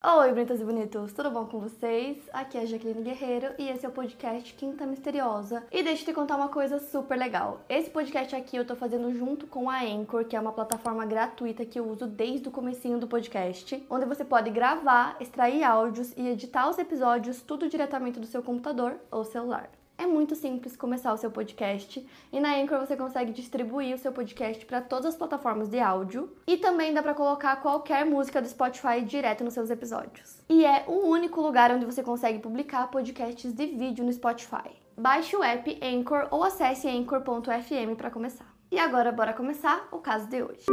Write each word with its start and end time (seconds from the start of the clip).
Oi, 0.00 0.32
bonitas 0.32 0.60
e 0.60 0.64
bonitos, 0.64 1.12
tudo 1.12 1.28
bom 1.28 1.44
com 1.46 1.58
vocês? 1.58 2.18
Aqui 2.32 2.56
é 2.56 2.60
a 2.60 2.64
Jaqueline 2.64 3.02
Guerreiro 3.02 3.52
e 3.58 3.68
esse 3.68 3.84
é 3.84 3.88
o 3.88 3.92
podcast 3.92 4.54
Quinta 4.54 4.86
Misteriosa. 4.86 5.66
E 5.72 5.82
deixa 5.82 6.02
eu 6.02 6.06
te 6.06 6.12
contar 6.14 6.36
uma 6.36 6.50
coisa 6.50 6.78
super 6.78 7.18
legal. 7.18 7.64
Esse 7.68 7.90
podcast 7.90 8.36
aqui 8.36 8.56
eu 8.56 8.64
tô 8.64 8.76
fazendo 8.76 9.12
junto 9.12 9.48
com 9.48 9.68
a 9.68 9.82
Anchor, 9.82 10.24
que 10.24 10.36
é 10.36 10.40
uma 10.40 10.52
plataforma 10.52 11.04
gratuita 11.04 11.66
que 11.66 11.80
eu 11.80 11.90
uso 11.90 12.06
desde 12.06 12.48
o 12.48 12.52
comecinho 12.52 13.00
do 13.00 13.08
podcast, 13.08 13.84
onde 13.90 14.06
você 14.06 14.24
pode 14.24 14.50
gravar, 14.50 15.16
extrair 15.18 15.64
áudios 15.64 16.12
e 16.16 16.28
editar 16.28 16.70
os 16.70 16.78
episódios 16.78 17.42
tudo 17.42 17.68
diretamente 17.68 18.20
do 18.20 18.26
seu 18.26 18.40
computador 18.40 19.00
ou 19.10 19.24
celular. 19.24 19.68
É 20.00 20.06
muito 20.06 20.36
simples 20.36 20.76
começar 20.76 21.12
o 21.12 21.16
seu 21.16 21.28
podcast 21.28 22.08
e 22.32 22.38
na 22.38 22.54
Anchor 22.54 22.78
você 22.78 22.96
consegue 22.96 23.32
distribuir 23.32 23.96
o 23.96 23.98
seu 23.98 24.12
podcast 24.12 24.64
para 24.64 24.80
todas 24.80 25.06
as 25.06 25.16
plataformas 25.16 25.68
de 25.68 25.80
áudio 25.80 26.32
e 26.46 26.56
também 26.56 26.94
dá 26.94 27.02
para 27.02 27.14
colocar 27.14 27.56
qualquer 27.56 28.06
música 28.06 28.40
do 28.40 28.48
Spotify 28.48 29.02
direto 29.04 29.42
nos 29.42 29.54
seus 29.54 29.70
episódios. 29.70 30.40
E 30.48 30.64
é 30.64 30.84
o 30.86 31.08
único 31.08 31.40
lugar 31.40 31.72
onde 31.72 31.84
você 31.84 32.00
consegue 32.00 32.38
publicar 32.38 32.86
podcasts 32.92 33.52
de 33.52 33.66
vídeo 33.66 34.04
no 34.04 34.12
Spotify. 34.12 34.70
Baixe 34.96 35.34
o 35.34 35.42
app 35.42 35.80
Anchor 35.82 36.28
ou 36.30 36.44
acesse 36.44 36.88
anchor.fm 36.88 37.96
para 37.96 38.10
começar. 38.10 38.54
E 38.70 38.78
agora 38.78 39.10
bora 39.10 39.32
começar 39.32 39.88
o 39.90 39.98
caso 39.98 40.28
de 40.28 40.42
hoje. 40.44 40.66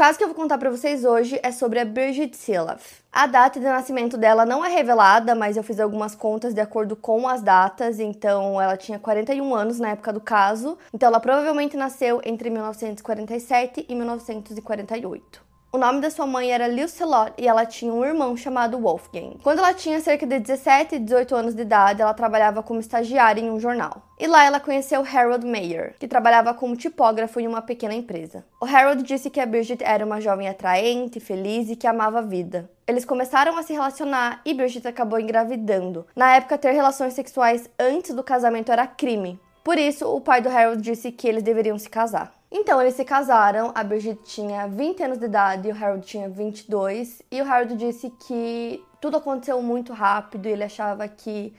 Caso 0.00 0.16
que 0.16 0.24
eu 0.24 0.28
vou 0.28 0.34
contar 0.34 0.56
para 0.56 0.70
vocês 0.70 1.04
hoje 1.04 1.38
é 1.42 1.52
sobre 1.52 1.78
a 1.78 1.84
Brigitte 1.84 2.34
Silaf. 2.34 3.02
A 3.12 3.26
data 3.26 3.60
de 3.60 3.66
nascimento 3.66 4.16
dela 4.16 4.46
não 4.46 4.64
é 4.64 4.70
revelada, 4.70 5.34
mas 5.34 5.58
eu 5.58 5.62
fiz 5.62 5.78
algumas 5.78 6.14
contas 6.14 6.54
de 6.54 6.60
acordo 6.62 6.96
com 6.96 7.28
as 7.28 7.42
datas, 7.42 8.00
então 8.00 8.58
ela 8.58 8.78
tinha 8.78 8.98
41 8.98 9.54
anos 9.54 9.78
na 9.78 9.90
época 9.90 10.10
do 10.10 10.18
caso, 10.18 10.78
então 10.90 11.06
ela 11.06 11.20
provavelmente 11.20 11.76
nasceu 11.76 12.18
entre 12.24 12.48
1947 12.48 13.84
e 13.86 13.94
1948. 13.94 15.49
O 15.72 15.78
nome 15.78 16.00
da 16.00 16.10
sua 16.10 16.26
mãe 16.26 16.50
era 16.50 16.66
Lucilot 16.66 17.32
e 17.38 17.46
ela 17.46 17.64
tinha 17.64 17.94
um 17.94 18.04
irmão 18.04 18.36
chamado 18.36 18.76
Wolfgang. 18.76 19.38
Quando 19.40 19.60
ela 19.60 19.72
tinha 19.72 20.00
cerca 20.00 20.26
de 20.26 20.40
17 20.40 20.96
e 20.96 20.98
18 20.98 21.32
anos 21.36 21.54
de 21.54 21.62
idade, 21.62 22.02
ela 22.02 22.12
trabalhava 22.12 22.60
como 22.60 22.80
estagiária 22.80 23.40
em 23.40 23.52
um 23.52 23.60
jornal. 23.60 24.02
E 24.18 24.26
lá 24.26 24.44
ela 24.44 24.58
conheceu 24.58 25.00
Harold 25.00 25.46
Mayer, 25.46 25.94
que 26.00 26.08
trabalhava 26.08 26.52
como 26.52 26.74
tipógrafo 26.74 27.38
em 27.38 27.46
uma 27.46 27.62
pequena 27.62 27.94
empresa. 27.94 28.44
O 28.60 28.64
Harold 28.64 29.04
disse 29.04 29.30
que 29.30 29.38
a 29.38 29.46
Bridget 29.46 29.84
era 29.84 30.04
uma 30.04 30.20
jovem 30.20 30.48
atraente, 30.48 31.20
feliz 31.20 31.70
e 31.70 31.76
que 31.76 31.86
amava 31.86 32.18
a 32.18 32.22
vida. 32.22 32.68
Eles 32.84 33.04
começaram 33.04 33.56
a 33.56 33.62
se 33.62 33.72
relacionar 33.72 34.40
e 34.44 34.52
Bridget 34.52 34.88
acabou 34.88 35.20
engravidando. 35.20 36.04
Na 36.16 36.34
época, 36.34 36.58
ter 36.58 36.72
relações 36.72 37.14
sexuais 37.14 37.70
antes 37.78 38.12
do 38.12 38.24
casamento 38.24 38.72
era 38.72 38.88
crime. 38.88 39.38
Por 39.62 39.78
isso, 39.78 40.12
o 40.12 40.20
pai 40.20 40.40
do 40.40 40.48
Harold 40.48 40.82
disse 40.82 41.12
que 41.12 41.28
eles 41.28 41.44
deveriam 41.44 41.78
se 41.78 41.88
casar. 41.88 42.39
Então, 42.52 42.80
eles 42.80 42.94
se 42.94 43.04
casaram, 43.04 43.70
a 43.74 43.84
Brigitte 43.84 44.24
tinha 44.24 44.66
20 44.66 45.02
anos 45.04 45.18
de 45.18 45.26
idade 45.26 45.68
e 45.68 45.72
o 45.72 45.74
Harold 45.74 46.04
tinha 46.04 46.28
22, 46.28 47.22
e 47.30 47.40
o 47.40 47.44
Harold 47.44 47.76
disse 47.76 48.10
que 48.26 48.84
tudo 49.00 49.18
aconteceu 49.18 49.62
muito 49.62 49.92
rápido 49.92 50.46
e 50.46 50.52
ele 50.52 50.64
achava 50.64 51.06
que 51.06 51.54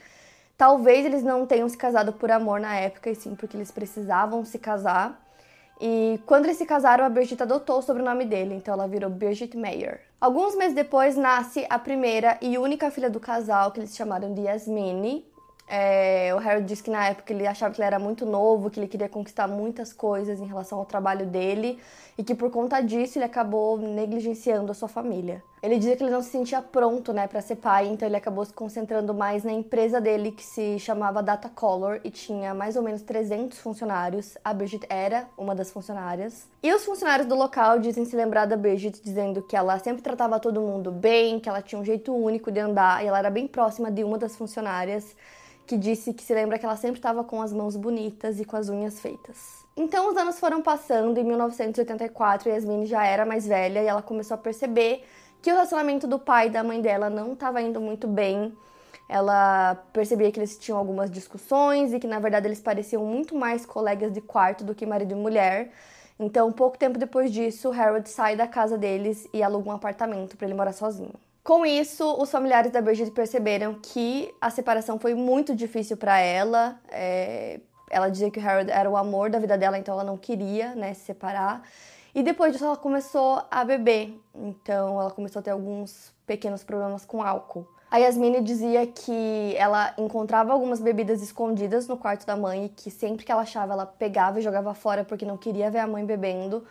talvez 0.58 1.06
eles 1.06 1.23
não 1.23 1.45
tenham 1.45 1.67
se 1.69 1.78
casado 1.78 2.12
por 2.12 2.30
amor 2.30 2.59
na 2.59 2.75
época, 2.75 3.09
e 3.09 3.16
sim 3.16 3.36
porque 3.36 3.56
eles 3.56 3.72
precisavam 3.72 4.44
se 4.44 4.59
casar. 4.59 5.17
E 5.80 6.19
quando 6.25 6.45
eles 6.45 6.58
se 6.58 6.66
casaram, 6.66 7.06
a 7.06 7.09
Brigitte 7.09 7.42
adotou 7.42 7.80
o 7.80 7.81
sobrenome 7.81 8.25
dele, 8.25 8.53
então 8.53 8.73
ela 8.73 8.88
virou 8.88 9.09
Brigitte 9.09 9.58
Mayer. 9.58 10.02
Alguns 10.19 10.56
meses 10.56 10.75
depois 10.75 11.16
nasce 11.16 11.66
a 11.69 11.80
primeira 11.80 12.38
e 12.42 12.58
única 12.58 12.92
filha 12.92 13.09
do 13.09 13.19
casal, 13.19 13.72
que 13.72 13.80
eles 13.80 13.95
chamaram 13.95 14.34
de 14.34 14.42
Yasmine, 14.42 15.25
é, 15.74 16.36
o 16.36 16.38
Harry 16.38 16.62
disse 16.62 16.84
que 16.84 16.92
na 16.92 17.08
época 17.08 17.32
ele 17.32 17.48
achava 17.48 17.74
que 17.74 17.80
ele 17.80 17.88
era 17.88 17.98
muito 17.98 18.26
novo, 18.26 18.70
que 18.70 18.78
ele 18.78 18.90
queria 18.90 19.08
conquistar 19.08 19.48
muitas 19.48 19.94
coisas 19.94 20.42
em 20.42 20.46
relação 20.46 20.78
ao 20.78 20.86
trabalho 20.86 21.26
dele 21.26 21.80
e 22.18 22.24
que 22.26 22.36
por 22.36 22.52
conta 22.52 22.82
disso 22.82 23.18
ele 23.18 23.24
acabou 23.24 23.78
negligenciando 23.78 24.70
a 24.70 24.76
sua 24.76 24.90
família. 24.90 25.42
Ele 25.64 25.78
dizia 25.78 25.96
que 25.96 26.04
ele 26.04 26.12
não 26.12 26.22
se 26.22 26.30
sentia 26.30 26.62
pronto, 26.62 27.14
né, 27.14 27.26
para 27.26 27.40
ser 27.40 27.56
pai, 27.56 27.88
então 27.88 28.06
ele 28.06 28.18
acabou 28.18 28.44
se 28.44 28.52
concentrando 28.52 29.14
mais 29.14 29.46
na 29.46 29.54
empresa 29.54 30.02
dele 30.02 30.34
que 30.34 30.44
se 30.44 30.78
chamava 30.78 31.24
Data 31.24 31.48
Color 31.48 32.02
e 32.04 32.12
tinha 32.12 32.54
mais 32.54 32.76
ou 32.76 32.84
menos 32.84 33.02
300 33.04 33.58
funcionários. 33.60 34.38
A 34.44 34.54
Bridget 34.54 34.86
era 34.90 35.30
uma 35.38 35.56
das 35.56 35.72
funcionárias. 35.72 36.50
E 36.62 36.74
os 36.74 36.84
funcionários 36.84 37.30
do 37.30 37.36
local 37.36 37.80
dizem 37.80 38.04
se 38.04 38.16
lembrar 38.18 38.46
da 38.46 38.58
Bridget 38.58 39.02
dizendo 39.02 39.42
que 39.42 39.56
ela 39.56 39.80
sempre 39.80 40.02
tratava 40.02 40.38
todo 40.38 40.60
mundo 40.60 40.92
bem, 40.92 41.40
que 41.40 41.48
ela 41.48 41.62
tinha 41.62 41.80
um 41.80 41.86
jeito 41.86 42.14
único 42.14 42.52
de 42.52 42.60
andar 42.60 43.02
e 43.02 43.08
ela 43.08 43.20
era 43.20 43.30
bem 43.30 43.48
próxima 43.48 43.90
de 43.90 44.04
uma 44.04 44.18
das 44.18 44.36
funcionárias 44.36 45.16
que 45.66 45.78
disse 45.78 46.14
que 46.14 46.24
se 46.24 46.34
lembra 46.34 46.60
que 46.60 46.66
ela 46.66 46.76
sempre 46.76 46.98
estava 46.98 47.24
com 47.24 47.42
as 47.42 47.54
mãos 47.54 47.76
bonitas 47.76 48.40
e 48.40 48.46
com 48.46 48.58
as 48.58 48.70
unhas 48.70 49.00
feitas. 49.00 49.62
Então 49.76 50.10
os 50.10 50.18
anos 50.18 50.40
foram 50.40 50.62
passando 50.62 51.18
em 51.18 51.24
1984 51.24 52.50
Yasmin 52.50 52.86
já 52.86 53.06
era 53.06 53.26
mais 53.26 53.48
velha 53.48 53.82
e 53.82 53.88
ela 53.88 54.02
começou 54.02 54.36
a 54.36 54.38
perceber 54.38 55.04
que 55.42 55.50
o 55.50 55.54
relacionamento 55.54 56.06
do 56.06 56.20
pai 56.20 56.48
e 56.48 56.50
da 56.50 56.64
mãe 56.64 56.82
dela 56.82 57.10
não 57.10 57.34
estava 57.34 57.62
indo 57.62 57.80
muito 57.80 58.08
bem. 58.08 58.56
Ela 59.08 59.76
percebia 59.92 60.32
que 60.32 60.40
eles 60.40 60.58
tinham 60.58 60.78
algumas 60.78 61.10
discussões 61.10 61.94
e 61.94 62.00
que 62.00 62.08
na 62.08 62.20
verdade 62.20 62.48
eles 62.48 62.60
pareciam 62.60 63.06
muito 63.06 63.36
mais 63.36 63.66
colegas 63.66 64.12
de 64.12 64.22
quarto 64.22 64.64
do 64.64 64.76
que 64.76 64.86
marido 64.86 65.14
e 65.14 65.16
mulher. 65.16 65.72
Então, 66.20 66.52
pouco 66.52 66.78
tempo 66.78 67.00
depois 67.00 67.32
disso, 67.32 67.72
Harold 67.72 68.08
sai 68.08 68.36
da 68.36 68.48
casa 68.48 68.78
deles 68.78 69.28
e 69.34 69.42
aluga 69.42 69.70
um 69.70 69.74
apartamento 69.74 70.38
para 70.38 70.46
ele 70.46 70.54
morar 70.54 70.72
sozinho. 70.72 71.14
Com 71.44 71.66
isso, 71.66 72.06
os 72.22 72.29
familiares 72.29 72.72
da 72.72 72.81
Bridget 72.81 73.12
perceberam 73.12 73.74
que 73.81 74.34
a 74.40 74.52
separação 74.52 75.00
foi 75.00 75.16
muito 75.16 75.56
difícil 75.56 75.97
para 75.97 76.19
ela. 76.19 76.79
É, 76.90 77.59
ela 77.90 78.09
dizia 78.09 78.29
que 78.29 78.40
o 78.40 78.47
Harold 78.47 78.69
era 78.69 78.90
o 78.90 78.96
amor 78.96 79.29
da 79.29 79.40
vida 79.40 79.57
dela, 79.57 79.78
então 79.78 79.96
ela 79.96 80.03
não 80.03 80.18
queria 80.18 80.75
né, 80.75 80.94
se 80.94 81.01
separar. 81.01 81.63
E 82.13 82.22
depois 82.22 82.51
disso, 82.53 82.66
ela 82.66 82.78
começou 82.78 83.41
a 83.50 83.63
beber. 83.63 84.19
Então, 84.35 85.00
ela 85.00 85.09
começou 85.09 85.40
a 85.40 85.44
ter 85.44 85.51
alguns 85.51 86.13
pequenos 86.28 86.63
problemas 86.63 87.06
com 87.06 87.24
álcool. 87.24 87.68
A 87.90 87.97
Yasmine 87.97 88.41
dizia 88.41 88.85
que 88.88 89.53
ela 89.57 89.94
encontrava 89.97 90.53
algumas 90.53 90.80
bebidas 90.80 91.22
escondidas 91.22 91.88
no 91.88 91.97
quarto 91.97 92.25
da 92.25 92.38
mãe 92.38 92.66
e 92.66 92.69
que 92.69 92.90
sempre 92.90 93.25
que 93.25 93.31
ela 93.31 93.41
achava, 93.41 93.74
ela 93.74 93.85
pegava 93.85 94.40
e 94.40 94.41
jogava 94.41 94.74
fora 94.74 95.03
porque 95.03 95.25
não 95.25 95.35
queria 95.35 95.69
ver 95.69 95.80
a 95.80 95.88
mãe 95.88 96.06
bebendo 96.06 96.66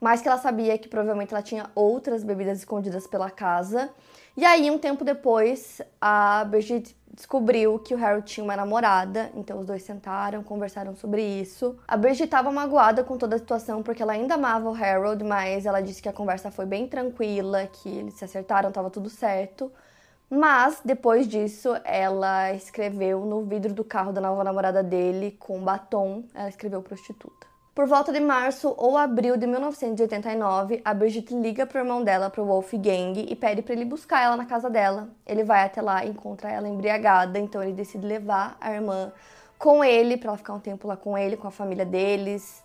mas 0.00 0.20
que 0.20 0.28
ela 0.28 0.38
sabia 0.38 0.76
que 0.78 0.88
provavelmente 0.88 1.32
ela 1.32 1.42
tinha 1.42 1.70
outras 1.74 2.22
bebidas 2.22 2.58
escondidas 2.58 3.06
pela 3.06 3.30
casa. 3.30 3.90
E 4.36 4.44
aí, 4.44 4.70
um 4.70 4.78
tempo 4.78 5.04
depois, 5.04 5.80
a 6.00 6.44
Brigitte 6.44 6.94
descobriu 7.16 7.78
que 7.78 7.94
o 7.94 8.04
Harold 8.04 8.26
tinha 8.26 8.44
uma 8.44 8.54
namorada, 8.54 9.30
então 9.34 9.58
os 9.58 9.64
dois 9.64 9.82
sentaram, 9.82 10.42
conversaram 10.42 10.94
sobre 10.94 11.22
isso. 11.22 11.76
A 11.88 11.96
Brigitte 11.96 12.24
estava 12.24 12.52
magoada 12.52 13.02
com 13.02 13.16
toda 13.16 13.36
a 13.36 13.38
situação 13.38 13.82
porque 13.82 14.02
ela 14.02 14.12
ainda 14.12 14.34
amava 14.34 14.68
o 14.68 14.74
Harold, 14.74 15.24
mas 15.24 15.64
ela 15.64 15.80
disse 15.80 16.02
que 16.02 16.08
a 16.08 16.12
conversa 16.12 16.50
foi 16.50 16.66
bem 16.66 16.86
tranquila, 16.86 17.66
que 17.66 17.88
eles 17.88 18.14
se 18.14 18.24
acertaram, 18.24 18.68
estava 18.68 18.90
tudo 18.90 19.08
certo. 19.08 19.72
Mas 20.28 20.80
depois 20.84 21.26
disso, 21.26 21.74
ela 21.84 22.52
escreveu 22.52 23.24
no 23.24 23.44
vidro 23.44 23.72
do 23.72 23.84
carro 23.84 24.12
da 24.12 24.20
nova 24.20 24.44
namorada 24.44 24.82
dele 24.82 25.36
com 25.38 25.60
batom, 25.60 26.24
ela 26.34 26.48
escreveu 26.48 26.82
prostituta. 26.82 27.45
Por 27.76 27.86
volta 27.86 28.10
de 28.10 28.20
março 28.20 28.74
ou 28.78 28.96
abril 28.96 29.36
de 29.36 29.46
1989, 29.46 30.80
a 30.82 30.94
Brigitte 30.94 31.34
liga 31.34 31.66
pro 31.66 31.78
irmão 31.78 32.02
dela, 32.02 32.30
pro 32.30 32.42
Wolfgang, 32.42 33.26
e 33.28 33.36
pede 33.36 33.60
para 33.60 33.74
ele 33.74 33.84
buscar 33.84 34.24
ela 34.24 34.34
na 34.34 34.46
casa 34.46 34.70
dela. 34.70 35.10
Ele 35.26 35.44
vai 35.44 35.62
até 35.62 35.82
lá 35.82 36.02
e 36.02 36.08
encontra 36.08 36.50
ela 36.50 36.66
embriagada, 36.66 37.38
então 37.38 37.62
ele 37.62 37.74
decide 37.74 38.06
levar 38.06 38.56
a 38.62 38.72
irmã 38.72 39.12
com 39.58 39.84
ele, 39.84 40.16
para 40.16 40.30
ela 40.30 40.38
ficar 40.38 40.54
um 40.54 40.58
tempo 40.58 40.88
lá 40.88 40.96
com 40.96 41.18
ele, 41.18 41.36
com 41.36 41.48
a 41.48 41.50
família 41.50 41.84
deles. 41.84 42.62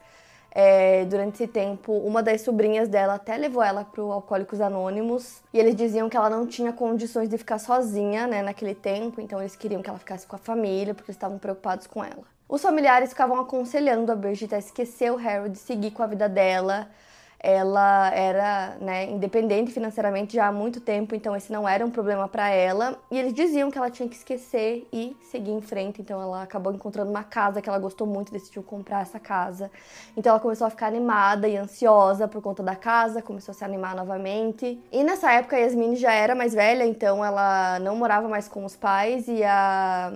É, 0.49 1.03
durante 1.03 1.43
esse 1.43 1.47
tempo, 1.47 1.91
uma 1.91 2.23
das 2.23 2.39
sobrinhas 2.39 2.87
dela 2.87 3.15
até 3.15 3.35
levou 3.35 3.61
ela 3.61 3.83
para 3.83 4.01
o 4.01 4.13
Alcoólicos 4.13 4.61
Anônimos 4.61 5.41
e 5.53 5.59
eles 5.59 5.75
diziam 5.75 6.07
que 6.07 6.15
ela 6.15 6.29
não 6.29 6.47
tinha 6.47 6.71
condições 6.71 7.27
de 7.27 7.37
ficar 7.37 7.59
sozinha, 7.59 8.27
né, 8.27 8.41
naquele 8.41 8.75
tempo, 8.75 9.19
então 9.19 9.41
eles 9.41 9.57
queriam 9.57 9.81
que 9.81 9.89
ela 9.89 9.99
ficasse 9.99 10.25
com 10.25 10.37
a 10.37 10.39
família 10.39 10.93
porque 10.93 11.11
eles 11.11 11.17
estavam 11.17 11.37
preocupados 11.37 11.85
com 11.85 12.01
ela. 12.01 12.23
Os 12.51 12.61
familiares 12.61 13.11
ficavam 13.11 13.39
aconselhando 13.39 14.11
a 14.11 14.15
Bridget 14.15 14.53
a 14.53 14.57
esquecer 14.57 15.09
o 15.09 15.17
Harold, 15.17 15.57
seguir 15.57 15.91
com 15.91 16.03
a 16.03 16.05
vida 16.05 16.27
dela. 16.27 16.89
Ela 17.39 18.13
era 18.13 18.75
né, 18.81 19.09
independente 19.09 19.71
financeiramente 19.71 20.35
já 20.35 20.47
há 20.47 20.51
muito 20.51 20.81
tempo, 20.81 21.15
então 21.15 21.33
esse 21.33 21.49
não 21.49 21.67
era 21.67 21.85
um 21.85 21.89
problema 21.89 22.27
para 22.27 22.49
ela. 22.49 22.99
E 23.09 23.17
eles 23.17 23.33
diziam 23.33 23.71
que 23.71 23.77
ela 23.77 23.89
tinha 23.89 24.07
que 24.09 24.17
esquecer 24.17 24.85
e 24.91 25.15
seguir 25.21 25.51
em 25.51 25.61
frente. 25.61 26.01
Então 26.01 26.21
ela 26.21 26.43
acabou 26.43 26.73
encontrando 26.73 27.09
uma 27.09 27.23
casa 27.23 27.61
que 27.61 27.69
ela 27.69 27.79
gostou 27.79 28.05
muito, 28.05 28.33
decidiu 28.33 28.61
comprar 28.61 29.03
essa 29.03 29.17
casa. 29.17 29.71
Então 30.17 30.31
ela 30.31 30.39
começou 30.41 30.67
a 30.67 30.69
ficar 30.69 30.87
animada 30.87 31.47
e 31.47 31.55
ansiosa 31.55 32.27
por 32.27 32.41
conta 32.41 32.61
da 32.61 32.75
casa, 32.75 33.21
começou 33.21 33.53
a 33.53 33.55
se 33.55 33.63
animar 33.63 33.95
novamente. 33.95 34.77
E 34.91 35.05
nessa 35.05 35.31
época 35.31 35.55
a 35.55 35.59
Yasmin 35.59 35.95
já 35.95 36.11
era 36.11 36.35
mais 36.35 36.53
velha, 36.53 36.85
então 36.85 37.23
ela 37.23 37.79
não 37.79 37.95
morava 37.95 38.27
mais 38.27 38.49
com 38.49 38.65
os 38.65 38.75
pais 38.75 39.29
e 39.29 39.41
a 39.41 40.11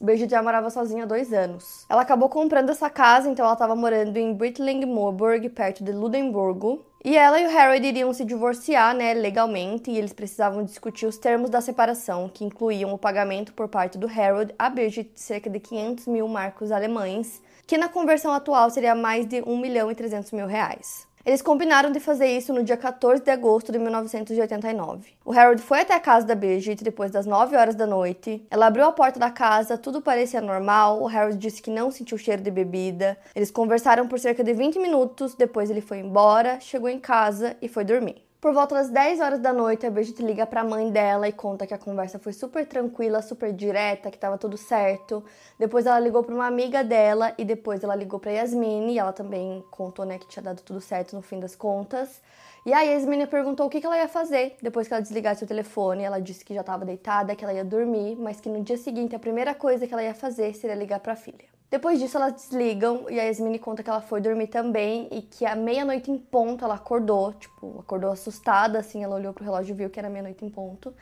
Brigitte 0.00 0.30
já 0.30 0.42
morava 0.42 0.70
sozinha 0.70 1.02
há 1.02 1.06
dois 1.06 1.32
anos. 1.32 1.84
Ela 1.88 2.02
acabou 2.02 2.28
comprando 2.28 2.70
essa 2.70 2.88
casa, 2.88 3.28
então 3.28 3.44
ela 3.44 3.54
estava 3.54 3.74
morando 3.74 4.16
em 4.16 4.32
Brittling 4.32 4.86
Moorburg, 4.86 5.48
perto 5.48 5.82
de 5.82 5.90
Ludemburgo. 5.90 6.86
E 7.04 7.16
ela 7.16 7.40
e 7.40 7.46
o 7.46 7.58
Harold 7.58 7.84
iriam 7.84 8.12
se 8.12 8.24
divorciar, 8.24 8.94
né, 8.94 9.12
legalmente, 9.14 9.90
e 9.90 9.98
eles 9.98 10.12
precisavam 10.12 10.64
discutir 10.64 11.06
os 11.06 11.18
termos 11.18 11.50
da 11.50 11.60
separação, 11.60 12.28
que 12.28 12.44
incluíam 12.44 12.92
o 12.92 12.98
pagamento 12.98 13.52
por 13.54 13.68
parte 13.68 13.98
do 13.98 14.06
Harold 14.06 14.54
a 14.58 14.70
Bridget 14.70 15.10
de 15.14 15.20
cerca 15.20 15.50
de 15.50 15.58
500 15.58 16.06
mil 16.06 16.28
marcos 16.28 16.70
alemães, 16.70 17.42
que 17.66 17.78
na 17.78 17.88
conversão 17.88 18.32
atual 18.32 18.70
seria 18.70 18.94
mais 18.94 19.26
de 19.26 19.42
1 19.42 19.58
milhão 19.58 19.90
e 19.90 19.94
300 19.94 20.30
mil 20.32 20.46
reais. 20.46 21.07
Eles 21.28 21.42
combinaram 21.42 21.92
de 21.92 22.00
fazer 22.00 22.28
isso 22.28 22.54
no 22.54 22.64
dia 22.64 22.74
14 22.74 23.22
de 23.22 23.30
agosto 23.30 23.70
de 23.70 23.78
1989. 23.78 25.12
O 25.22 25.30
Harold 25.30 25.60
foi 25.60 25.80
até 25.80 25.94
a 25.94 26.00
casa 26.00 26.26
da 26.26 26.34
Bridget 26.34 26.82
depois 26.82 27.10
das 27.10 27.26
9 27.26 27.54
horas 27.54 27.74
da 27.74 27.86
noite. 27.86 28.46
Ela 28.50 28.66
abriu 28.66 28.86
a 28.86 28.92
porta 28.92 29.20
da 29.20 29.30
casa, 29.30 29.76
tudo 29.76 30.00
parecia 30.00 30.40
normal. 30.40 31.02
O 31.02 31.06
Harold 31.06 31.36
disse 31.36 31.60
que 31.60 31.70
não 31.70 31.90
sentiu 31.90 32.16
cheiro 32.16 32.40
de 32.40 32.50
bebida. 32.50 33.14
Eles 33.34 33.50
conversaram 33.50 34.08
por 34.08 34.18
cerca 34.18 34.42
de 34.42 34.54
20 34.54 34.78
minutos, 34.78 35.34
depois 35.34 35.68
ele 35.68 35.82
foi 35.82 35.98
embora, 35.98 36.60
chegou 36.60 36.88
em 36.88 36.98
casa 36.98 37.58
e 37.60 37.68
foi 37.68 37.84
dormir. 37.84 38.27
Por 38.40 38.54
volta 38.54 38.72
das 38.76 38.88
10 38.88 39.18
horas 39.18 39.40
da 39.40 39.52
noite, 39.52 39.84
a 39.84 39.90
Bridget 39.90 40.22
liga 40.22 40.46
pra 40.46 40.62
mãe 40.62 40.92
dela 40.92 41.26
e 41.26 41.32
conta 41.32 41.66
que 41.66 41.74
a 41.74 41.78
conversa 41.78 42.20
foi 42.20 42.32
super 42.32 42.64
tranquila, 42.64 43.20
super 43.20 43.52
direta, 43.52 44.12
que 44.12 44.18
tava 44.18 44.38
tudo 44.38 44.56
certo. 44.56 45.24
Depois 45.58 45.86
ela 45.86 45.98
ligou 45.98 46.22
pra 46.22 46.32
uma 46.32 46.46
amiga 46.46 46.84
dela 46.84 47.34
e 47.36 47.44
depois 47.44 47.82
ela 47.82 47.96
ligou 47.96 48.20
pra 48.20 48.30
Yasmine 48.30 48.92
e 48.92 48.98
ela 49.00 49.12
também 49.12 49.64
contou, 49.72 50.04
né, 50.04 50.20
que 50.20 50.28
tinha 50.28 50.40
dado 50.40 50.62
tudo 50.62 50.80
certo 50.80 51.16
no 51.16 51.22
fim 51.22 51.40
das 51.40 51.56
contas. 51.56 52.22
E 52.64 52.72
aí 52.72 52.90
a 52.90 52.92
Yasmine 52.92 53.26
perguntou 53.26 53.66
o 53.66 53.68
que 53.68 53.84
ela 53.84 53.96
ia 53.96 54.06
fazer 54.06 54.56
depois 54.62 54.86
que 54.86 54.94
ela 54.94 55.02
desligasse 55.02 55.42
o 55.42 55.46
telefone. 55.46 56.04
Ela 56.04 56.20
disse 56.20 56.44
que 56.44 56.54
já 56.54 56.60
estava 56.60 56.84
deitada, 56.84 57.34
que 57.34 57.42
ela 57.42 57.52
ia 57.52 57.64
dormir, 57.64 58.14
mas 58.14 58.40
que 58.40 58.48
no 58.48 58.62
dia 58.62 58.76
seguinte 58.76 59.16
a 59.16 59.18
primeira 59.18 59.52
coisa 59.52 59.84
que 59.84 59.92
ela 59.92 60.02
ia 60.04 60.14
fazer 60.14 60.54
seria 60.54 60.76
ligar 60.76 61.00
para 61.00 61.14
a 61.14 61.16
filha. 61.16 61.57
Depois 61.70 61.98
disso, 61.98 62.16
elas 62.16 62.32
desligam 62.32 63.04
e 63.10 63.20
a 63.20 63.24
Yasmine 63.24 63.58
conta 63.58 63.82
que 63.82 63.90
ela 63.90 64.00
foi 64.00 64.22
dormir 64.22 64.46
também 64.46 65.06
e 65.12 65.20
que 65.20 65.44
à 65.44 65.54
meia-noite 65.54 66.10
em 66.10 66.16
ponto 66.16 66.64
ela 66.64 66.74
acordou, 66.74 67.34
tipo, 67.34 67.78
acordou 67.78 68.10
assustada, 68.10 68.78
assim, 68.78 69.04
ela 69.04 69.16
olhou 69.16 69.34
pro 69.34 69.44
relógio 69.44 69.74
e 69.74 69.76
viu 69.76 69.90
que 69.90 69.98
era 69.98 70.08
meia-noite 70.08 70.42
em 70.44 70.48
ponto 70.48 70.94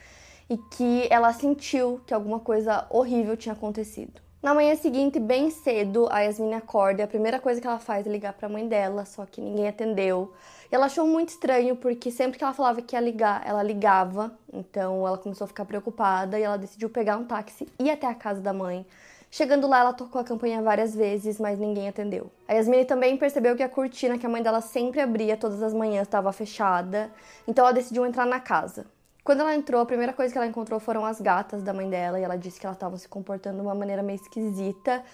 e 0.50 0.56
que 0.56 1.06
ela 1.08 1.32
sentiu 1.32 2.00
que 2.04 2.12
alguma 2.12 2.40
coisa 2.40 2.84
horrível 2.90 3.36
tinha 3.36 3.52
acontecido. 3.52 4.20
Na 4.42 4.54
manhã 4.54 4.74
seguinte, 4.76 5.18
bem 5.18 5.50
cedo, 5.50 6.08
a 6.10 6.20
Yasmine 6.20 6.54
acorda 6.54 7.00
e 7.00 7.04
a 7.04 7.08
primeira 7.08 7.40
coisa 7.40 7.60
que 7.60 7.66
ela 7.66 7.78
faz 7.78 8.06
é 8.06 8.10
ligar 8.10 8.32
para 8.32 8.46
a 8.46 8.50
mãe 8.50 8.66
dela, 8.66 9.04
só 9.04 9.24
que 9.24 9.40
ninguém 9.40 9.68
atendeu. 9.68 10.32
E 10.70 10.74
ela 10.74 10.86
achou 10.86 11.06
muito 11.06 11.30
estranho 11.30 11.76
porque 11.76 12.10
sempre 12.10 12.38
que 12.38 12.44
ela 12.44 12.52
falava 12.52 12.82
que 12.82 12.94
ia 12.94 13.00
ligar, 13.00 13.42
ela 13.46 13.62
ligava. 13.62 14.36
Então 14.52 15.06
ela 15.06 15.18
começou 15.18 15.44
a 15.44 15.48
ficar 15.48 15.64
preocupada 15.64 16.38
e 16.38 16.42
ela 16.42 16.56
decidiu 16.56 16.90
pegar 16.90 17.16
um 17.16 17.24
táxi 17.24 17.68
e 17.78 17.84
ir 17.84 17.90
até 17.90 18.06
a 18.06 18.14
casa 18.14 18.40
da 18.40 18.52
mãe 18.52 18.86
Chegando 19.36 19.66
lá, 19.66 19.80
ela 19.80 19.92
tocou 19.92 20.18
a 20.18 20.24
campainha 20.24 20.62
várias 20.62 20.94
vezes, 20.94 21.38
mas 21.38 21.58
ninguém 21.58 21.86
atendeu. 21.86 22.30
A 22.48 22.54
Yasmine 22.54 22.86
também 22.86 23.18
percebeu 23.18 23.54
que 23.54 23.62
a 23.62 23.68
cortina 23.68 24.16
que 24.16 24.24
a 24.24 24.30
mãe 24.30 24.42
dela 24.42 24.62
sempre 24.62 24.98
abria 24.98 25.36
todas 25.36 25.62
as 25.62 25.74
manhãs 25.74 26.06
estava 26.08 26.32
fechada, 26.32 27.12
então 27.46 27.62
ela 27.62 27.74
decidiu 27.74 28.06
entrar 28.06 28.24
na 28.24 28.40
casa. 28.40 28.86
Quando 29.22 29.40
ela 29.40 29.54
entrou, 29.54 29.82
a 29.82 29.84
primeira 29.84 30.14
coisa 30.14 30.32
que 30.32 30.38
ela 30.38 30.46
encontrou 30.46 30.80
foram 30.80 31.04
as 31.04 31.20
gatas 31.20 31.62
da 31.62 31.74
mãe 31.74 31.90
dela, 31.90 32.18
e 32.18 32.22
ela 32.22 32.38
disse 32.38 32.58
que 32.58 32.64
elas 32.64 32.78
estavam 32.78 32.96
se 32.96 33.06
comportando 33.10 33.56
de 33.56 33.60
uma 33.60 33.74
maneira 33.74 34.02
meio 34.02 34.16
esquisita. 34.16 35.04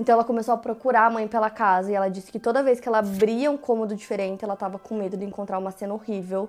Então 0.00 0.12
ela 0.12 0.24
começou 0.24 0.54
a 0.54 0.58
procurar 0.58 1.06
a 1.06 1.10
mãe 1.10 1.28
pela 1.28 1.48
casa, 1.48 1.92
e 1.92 1.94
ela 1.94 2.08
disse 2.08 2.32
que 2.32 2.40
toda 2.40 2.64
vez 2.64 2.80
que 2.80 2.88
ela 2.88 2.98
abria 2.98 3.48
um 3.48 3.56
cômodo 3.56 3.94
diferente, 3.94 4.44
ela 4.44 4.54
estava 4.54 4.80
com 4.80 4.96
medo 4.96 5.16
de 5.16 5.24
encontrar 5.24 5.56
uma 5.56 5.70
cena 5.70 5.94
horrível. 5.94 6.48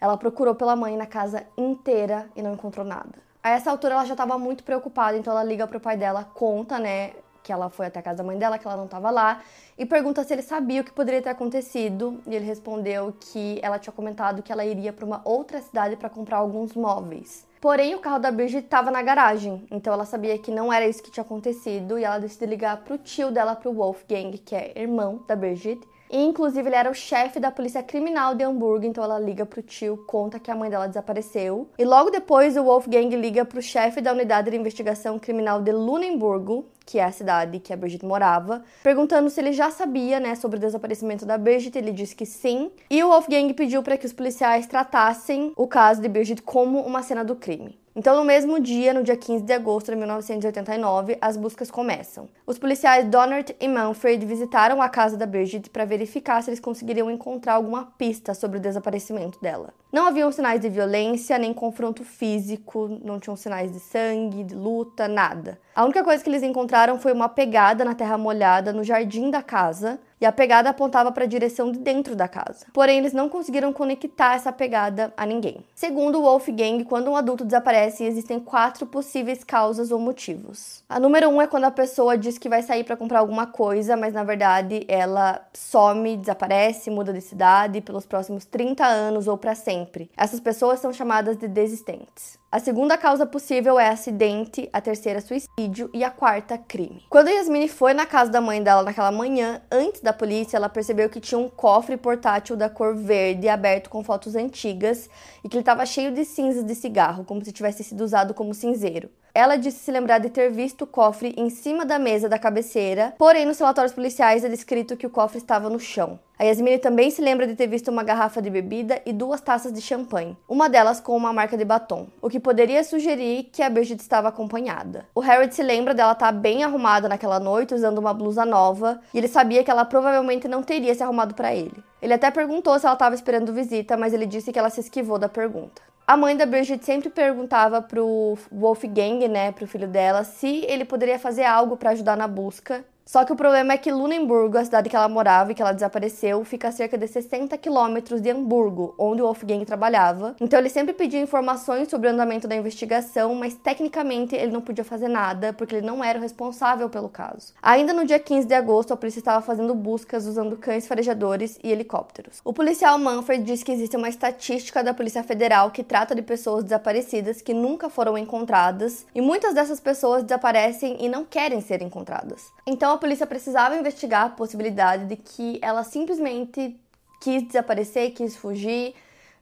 Ela 0.00 0.16
procurou 0.16 0.56
pela 0.56 0.74
mãe 0.74 0.96
na 0.96 1.06
casa 1.06 1.46
inteira 1.56 2.28
e 2.34 2.42
não 2.42 2.54
encontrou 2.54 2.84
nada. 2.84 3.22
A 3.44 3.50
essa 3.50 3.70
altura 3.70 3.92
ela 3.92 4.06
já 4.06 4.14
estava 4.14 4.38
muito 4.38 4.64
preocupada, 4.64 5.18
então 5.18 5.30
ela 5.30 5.44
liga 5.44 5.66
pro 5.66 5.78
pai 5.78 5.98
dela, 5.98 6.24
conta, 6.24 6.78
né, 6.78 7.10
que 7.42 7.52
ela 7.52 7.68
foi 7.68 7.84
até 7.84 8.00
a 8.00 8.02
casa 8.02 8.16
da 8.16 8.24
mãe 8.24 8.38
dela, 8.38 8.56
que 8.56 8.66
ela 8.66 8.74
não 8.74 8.86
estava 8.86 9.10
lá, 9.10 9.42
e 9.76 9.84
pergunta 9.84 10.24
se 10.24 10.32
ele 10.32 10.40
sabia 10.40 10.80
o 10.80 10.84
que 10.84 10.90
poderia 10.90 11.20
ter 11.20 11.28
acontecido. 11.28 12.22
E 12.26 12.34
ele 12.34 12.46
respondeu 12.46 13.14
que 13.20 13.60
ela 13.62 13.78
tinha 13.78 13.92
comentado 13.92 14.42
que 14.42 14.50
ela 14.50 14.64
iria 14.64 14.94
para 14.94 15.04
uma 15.04 15.20
outra 15.26 15.60
cidade 15.60 15.94
para 15.94 16.08
comprar 16.08 16.38
alguns 16.38 16.72
móveis. 16.72 17.46
Porém, 17.60 17.94
o 17.94 17.98
carro 17.98 18.18
da 18.18 18.30
Bridget 18.30 18.64
estava 18.64 18.90
na 18.90 19.02
garagem, 19.02 19.66
então 19.70 19.92
ela 19.92 20.06
sabia 20.06 20.38
que 20.38 20.50
não 20.50 20.72
era 20.72 20.88
isso 20.88 21.02
que 21.02 21.10
tinha 21.10 21.22
acontecido 21.22 21.98
e 21.98 22.04
ela 22.04 22.18
decidiu 22.18 22.48
ligar 22.48 22.78
pro 22.78 22.96
tio 22.96 23.30
dela, 23.30 23.54
pro 23.54 23.74
Wolfgang, 23.74 24.38
que 24.38 24.54
é 24.54 24.72
irmão 24.74 25.22
da 25.28 25.36
Bridget, 25.36 25.86
e, 26.10 26.22
inclusive, 26.22 26.68
ele 26.68 26.76
era 26.76 26.90
o 26.90 26.94
chefe 26.94 27.40
da 27.40 27.50
polícia 27.50 27.82
criminal 27.82 28.34
de 28.34 28.44
Hamburgo, 28.44 28.86
então 28.86 29.02
ela 29.02 29.18
liga 29.18 29.44
pro 29.44 29.62
tio, 29.62 30.04
conta 30.06 30.38
que 30.38 30.50
a 30.50 30.54
mãe 30.54 30.70
dela 30.70 30.86
desapareceu. 30.86 31.68
E 31.78 31.84
logo 31.84 32.10
depois, 32.10 32.56
o 32.56 32.64
Wolfgang 32.64 33.14
liga 33.16 33.44
pro 33.44 33.62
chefe 33.62 34.00
da 34.00 34.12
unidade 34.12 34.50
de 34.50 34.56
investigação 34.56 35.18
criminal 35.18 35.62
de 35.62 35.72
Lunenburgo, 35.72 36.66
que 36.86 36.98
é 36.98 37.04
a 37.04 37.10
cidade 37.10 37.58
que 37.58 37.72
a 37.72 37.76
Brigitte 37.76 38.04
morava, 38.04 38.62
perguntando 38.82 39.30
se 39.30 39.40
ele 39.40 39.52
já 39.52 39.70
sabia, 39.70 40.20
né, 40.20 40.34
sobre 40.34 40.58
o 40.58 40.60
desaparecimento 40.60 41.24
da 41.24 41.38
Brigitte. 41.38 41.78
Ele 41.78 41.92
disse 41.92 42.14
que 42.14 42.26
sim. 42.26 42.70
E 42.90 43.02
o 43.02 43.08
Wolfgang 43.08 43.52
pediu 43.54 43.82
para 43.82 43.96
que 43.96 44.06
os 44.06 44.12
policiais 44.12 44.66
tratassem 44.66 45.52
o 45.56 45.66
caso 45.66 46.02
de 46.02 46.08
Brigitte 46.08 46.42
como 46.42 46.80
uma 46.80 47.02
cena 47.02 47.24
do 47.24 47.34
crime. 47.34 47.78
Então, 47.96 48.16
no 48.16 48.24
mesmo 48.24 48.58
dia, 48.58 48.92
no 48.92 49.04
dia 49.04 49.16
15 49.16 49.44
de 49.44 49.52
agosto 49.52 49.92
de 49.92 49.96
1989, 49.96 51.16
as 51.20 51.36
buscas 51.36 51.70
começam. 51.70 52.28
Os 52.44 52.58
policiais 52.58 53.06
Donert 53.06 53.54
e 53.60 53.68
Manfred 53.68 54.26
visitaram 54.26 54.82
a 54.82 54.88
casa 54.88 55.16
da 55.16 55.24
Bridget 55.24 55.70
para 55.70 55.84
verificar 55.84 56.42
se 56.42 56.50
eles 56.50 56.58
conseguiriam 56.58 57.08
encontrar 57.08 57.54
alguma 57.54 57.86
pista 57.96 58.34
sobre 58.34 58.58
o 58.58 58.60
desaparecimento 58.60 59.40
dela. 59.40 59.72
Não 59.94 60.08
haviam 60.08 60.32
sinais 60.32 60.60
de 60.60 60.68
violência, 60.68 61.38
nem 61.38 61.54
confronto 61.54 62.02
físico, 62.02 62.98
não 63.04 63.20
tinham 63.20 63.36
sinais 63.36 63.70
de 63.70 63.78
sangue, 63.78 64.42
de 64.42 64.52
luta, 64.52 65.06
nada. 65.06 65.56
A 65.72 65.84
única 65.84 66.02
coisa 66.02 66.20
que 66.20 66.28
eles 66.28 66.42
encontraram 66.42 66.98
foi 66.98 67.12
uma 67.12 67.28
pegada 67.28 67.84
na 67.84 67.94
terra 67.94 68.18
molhada 68.18 68.72
no 68.72 68.82
jardim 68.82 69.30
da 69.30 69.40
casa, 69.40 70.00
e 70.24 70.26
a 70.26 70.32
pegada 70.32 70.70
apontava 70.70 71.12
para 71.12 71.24
a 71.24 71.26
direção 71.26 71.70
de 71.70 71.78
dentro 71.78 72.16
da 72.16 72.26
casa. 72.26 72.64
Porém, 72.72 72.98
eles 72.98 73.12
não 73.12 73.28
conseguiram 73.28 73.74
conectar 73.74 74.34
essa 74.34 74.50
pegada 74.50 75.12
a 75.18 75.26
ninguém. 75.26 75.58
Segundo 75.74 76.18
o 76.18 76.22
Wolfgang, 76.22 76.82
quando 76.84 77.10
um 77.10 77.16
adulto 77.16 77.44
desaparece, 77.44 78.04
existem 78.04 78.40
quatro 78.40 78.86
possíveis 78.86 79.44
causas 79.44 79.90
ou 79.90 79.98
motivos. 79.98 80.82
A 80.88 80.98
número 80.98 81.28
um 81.28 81.42
é 81.42 81.46
quando 81.46 81.64
a 81.64 81.70
pessoa 81.70 82.16
diz 82.16 82.38
que 82.38 82.48
vai 82.48 82.62
sair 82.62 82.84
para 82.84 82.96
comprar 82.96 83.18
alguma 83.18 83.46
coisa, 83.46 83.98
mas 83.98 84.14
na 84.14 84.24
verdade 84.24 84.86
ela 84.88 85.46
some, 85.52 86.16
desaparece, 86.16 86.90
muda 86.90 87.12
de 87.12 87.20
cidade 87.20 87.82
pelos 87.82 88.06
próximos 88.06 88.46
30 88.46 88.82
anos 88.82 89.28
ou 89.28 89.36
para 89.36 89.54
sempre. 89.54 89.83
Essas 90.16 90.40
pessoas 90.40 90.80
são 90.80 90.92
chamadas 90.92 91.36
de 91.36 91.48
desistentes. 91.48 92.38
A 92.54 92.60
segunda 92.60 92.96
causa 92.96 93.26
possível 93.26 93.80
é 93.80 93.88
acidente, 93.88 94.70
a 94.72 94.80
terceira 94.80 95.20
suicídio 95.20 95.90
e 95.92 96.04
a 96.04 96.10
quarta 96.12 96.56
crime. 96.56 97.02
Quando 97.10 97.26
Yasmine 97.26 97.66
foi 97.66 97.92
na 97.92 98.06
casa 98.06 98.30
da 98.30 98.40
mãe 98.40 98.62
dela 98.62 98.84
naquela 98.84 99.10
manhã, 99.10 99.60
antes 99.72 100.00
da 100.00 100.12
polícia, 100.12 100.56
ela 100.56 100.68
percebeu 100.68 101.10
que 101.10 101.18
tinha 101.18 101.36
um 101.36 101.48
cofre 101.48 101.96
portátil 101.96 102.56
da 102.56 102.70
cor 102.70 102.94
verde 102.94 103.48
aberto 103.48 103.90
com 103.90 104.04
fotos 104.04 104.36
antigas 104.36 105.10
e 105.42 105.48
que 105.48 105.56
ele 105.56 105.62
estava 105.62 105.84
cheio 105.84 106.12
de 106.12 106.24
cinzas 106.24 106.62
de 106.62 106.76
cigarro, 106.76 107.24
como 107.24 107.44
se 107.44 107.50
tivesse 107.50 107.82
sido 107.82 108.04
usado 108.04 108.32
como 108.32 108.54
cinzeiro. 108.54 109.10
Ela 109.34 109.56
disse 109.56 109.80
se 109.80 109.90
lembrar 109.90 110.18
de 110.18 110.30
ter 110.30 110.48
visto 110.48 110.82
o 110.82 110.86
cofre 110.86 111.34
em 111.36 111.50
cima 111.50 111.84
da 111.84 111.98
mesa 111.98 112.28
da 112.28 112.38
cabeceira, 112.38 113.12
porém 113.18 113.44
nos 113.44 113.58
relatórios 113.58 113.92
policiais 113.92 114.44
é 114.44 114.48
descrito 114.48 114.96
que 114.96 115.08
o 115.08 115.10
cofre 115.10 115.38
estava 115.38 115.68
no 115.68 115.80
chão. 115.80 116.20
A 116.38 116.44
Yasmine 116.44 116.78
também 116.78 117.10
se 117.10 117.20
lembra 117.20 117.44
de 117.44 117.56
ter 117.56 117.66
visto 117.66 117.90
uma 117.90 118.04
garrafa 118.04 118.40
de 118.40 118.48
bebida 118.48 119.02
e 119.04 119.12
duas 119.12 119.40
taças 119.40 119.72
de 119.72 119.80
champanhe, 119.80 120.36
uma 120.48 120.68
delas 120.68 121.00
com 121.00 121.16
uma 121.16 121.32
marca 121.32 121.56
de 121.56 121.64
batom, 121.64 122.06
o 122.22 122.28
que 122.28 122.38
poderia 122.44 122.84
sugerir 122.84 123.48
que 123.50 123.62
a 123.62 123.70
Bridget 123.70 124.00
estava 124.00 124.28
acompanhada. 124.28 125.06
O 125.14 125.22
Harold 125.22 125.52
se 125.54 125.62
lembra 125.62 125.94
dela 125.94 126.12
estar 126.12 126.30
bem 126.30 126.62
arrumada 126.62 127.08
naquela 127.08 127.40
noite, 127.40 127.74
usando 127.74 127.98
uma 127.98 128.12
blusa 128.12 128.44
nova, 128.44 129.00
e 129.12 129.18
ele 129.18 129.26
sabia 129.26 129.64
que 129.64 129.70
ela 129.70 129.84
provavelmente 129.84 130.46
não 130.46 130.62
teria 130.62 130.94
se 130.94 131.02
arrumado 131.02 131.34
para 131.34 131.54
ele. 131.54 131.82
Ele 132.02 132.12
até 132.12 132.30
perguntou 132.30 132.78
se 132.78 132.84
ela 132.84 132.92
estava 132.92 133.14
esperando 133.14 133.52
visita, 133.52 133.96
mas 133.96 134.12
ele 134.12 134.26
disse 134.26 134.52
que 134.52 134.58
ela 134.58 134.68
se 134.68 134.80
esquivou 134.80 135.18
da 135.18 135.28
pergunta. 135.28 135.82
A 136.06 136.18
mãe 136.18 136.36
da 136.36 136.44
Bridget 136.44 136.84
sempre 136.84 137.08
perguntava 137.08 137.80
pro 137.80 138.36
Wolfgang, 138.52 139.26
né, 139.26 139.52
pro 139.52 139.66
filho 139.66 139.88
dela, 139.88 140.22
se 140.22 140.66
ele 140.68 140.84
poderia 140.84 141.18
fazer 141.18 141.44
algo 141.44 141.78
para 141.78 141.90
ajudar 141.90 142.14
na 142.14 142.28
busca, 142.28 142.84
só 143.04 143.24
que 143.24 143.32
o 143.32 143.36
problema 143.36 143.74
é 143.74 143.76
que 143.76 143.92
Lunenburgo, 143.92 144.56
a 144.56 144.64
cidade 144.64 144.88
que 144.88 144.96
ela 144.96 145.08
morava 145.08 145.52
e 145.52 145.54
que 145.54 145.60
ela 145.60 145.72
desapareceu, 145.72 146.42
fica 146.44 146.68
a 146.68 146.72
cerca 146.72 146.96
de 146.96 147.06
60 147.06 147.56
quilômetros 147.58 148.20
de 148.20 148.30
Hamburgo, 148.30 148.94
onde 148.98 149.20
o 149.20 149.26
Wolfgang 149.26 149.64
trabalhava. 149.64 150.34
Então 150.40 150.58
ele 150.58 150.70
sempre 150.70 150.94
pedia 150.94 151.20
informações 151.20 151.88
sobre 151.88 152.08
o 152.08 152.10
andamento 152.10 152.48
da 152.48 152.56
investigação, 152.56 153.34
mas 153.34 153.54
tecnicamente 153.54 154.34
ele 154.34 154.52
não 154.52 154.62
podia 154.62 154.84
fazer 154.84 155.08
nada, 155.08 155.52
porque 155.52 155.76
ele 155.76 155.86
não 155.86 156.02
era 156.02 156.18
o 156.18 156.22
responsável 156.22 156.88
pelo 156.88 157.10
caso. 157.10 157.52
Ainda 157.62 157.92
no 157.92 158.06
dia 158.06 158.18
15 158.18 158.48
de 158.48 158.54
agosto, 158.54 158.94
a 158.94 158.96
polícia 158.96 159.18
estava 159.18 159.44
fazendo 159.44 159.74
buscas 159.74 160.26
usando 160.26 160.56
cães 160.56 160.86
farejadores 160.86 161.58
e 161.62 161.70
helicópteros. 161.70 162.40
O 162.42 162.54
policial 162.54 162.98
Manfred 162.98 163.44
disse 163.44 163.64
que 163.64 163.72
existe 163.72 163.96
uma 163.96 164.08
estatística 164.08 164.82
da 164.82 164.94
Polícia 164.94 165.22
Federal 165.22 165.70
que 165.70 165.82
trata 165.82 166.14
de 166.14 166.22
pessoas 166.22 166.64
desaparecidas 166.64 167.42
que 167.42 167.52
nunca 167.52 167.90
foram 167.90 168.16
encontradas, 168.16 169.04
e 169.14 169.20
muitas 169.20 169.52
dessas 169.52 169.78
pessoas 169.78 170.22
desaparecem 170.22 170.96
e 171.00 171.08
não 171.08 171.24
querem 171.24 171.60
ser 171.60 171.82
encontradas. 171.82 172.50
Então 172.66 172.93
a 172.94 172.98
polícia 172.98 173.26
precisava 173.26 173.76
investigar 173.76 174.26
a 174.26 174.30
possibilidade 174.30 175.06
de 175.06 175.16
que 175.16 175.58
ela 175.62 175.84
simplesmente 175.84 176.78
quis 177.20 177.42
desaparecer, 177.42 178.12
quis 178.12 178.36
fugir. 178.36 178.94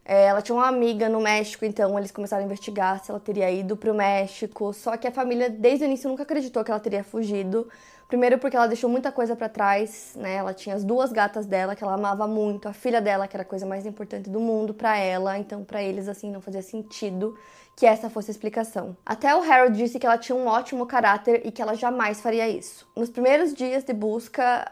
É, 0.04 0.24
ela 0.24 0.42
tinha 0.42 0.56
uma 0.56 0.66
amiga 0.66 1.08
no 1.08 1.20
México, 1.20 1.64
então 1.64 1.96
eles 1.98 2.10
começaram 2.10 2.42
a 2.42 2.46
investigar 2.46 3.02
se 3.04 3.10
ela 3.10 3.20
teria 3.20 3.50
ido 3.50 3.76
para 3.76 3.90
o 3.90 3.94
México. 3.94 4.72
Só 4.72 4.96
que 4.96 5.06
a 5.06 5.12
família, 5.12 5.48
desde 5.48 5.84
o 5.84 5.86
início, 5.86 6.08
nunca 6.08 6.24
acreditou 6.24 6.64
que 6.64 6.70
ela 6.70 6.80
teria 6.80 7.04
fugido, 7.04 7.68
Primeiro 8.12 8.36
porque 8.36 8.54
ela 8.54 8.66
deixou 8.66 8.90
muita 8.90 9.10
coisa 9.10 9.34
para 9.34 9.48
trás, 9.48 10.12
né? 10.16 10.34
Ela 10.34 10.52
tinha 10.52 10.74
as 10.74 10.84
duas 10.84 11.10
gatas 11.10 11.46
dela 11.46 11.74
que 11.74 11.82
ela 11.82 11.94
amava 11.94 12.26
muito, 12.26 12.68
a 12.68 12.74
filha 12.74 13.00
dela 13.00 13.26
que 13.26 13.34
era 13.34 13.42
a 13.42 13.46
coisa 13.46 13.64
mais 13.64 13.86
importante 13.86 14.28
do 14.28 14.38
mundo 14.38 14.74
para 14.74 14.98
ela, 14.98 15.38
então 15.38 15.64
para 15.64 15.82
eles 15.82 16.06
assim 16.06 16.30
não 16.30 16.38
fazia 16.38 16.60
sentido 16.60 17.34
que 17.74 17.86
essa 17.86 18.10
fosse 18.10 18.30
a 18.30 18.32
explicação. 18.32 18.94
Até 19.06 19.34
o 19.34 19.40
Harold 19.40 19.74
disse 19.74 19.98
que 19.98 20.04
ela 20.04 20.18
tinha 20.18 20.36
um 20.36 20.46
ótimo 20.46 20.84
caráter 20.84 21.40
e 21.42 21.50
que 21.50 21.62
ela 21.62 21.74
jamais 21.74 22.20
faria 22.20 22.46
isso. 22.46 22.86
Nos 22.94 23.08
primeiros 23.08 23.54
dias 23.54 23.82
de 23.82 23.94
busca, 23.94 24.70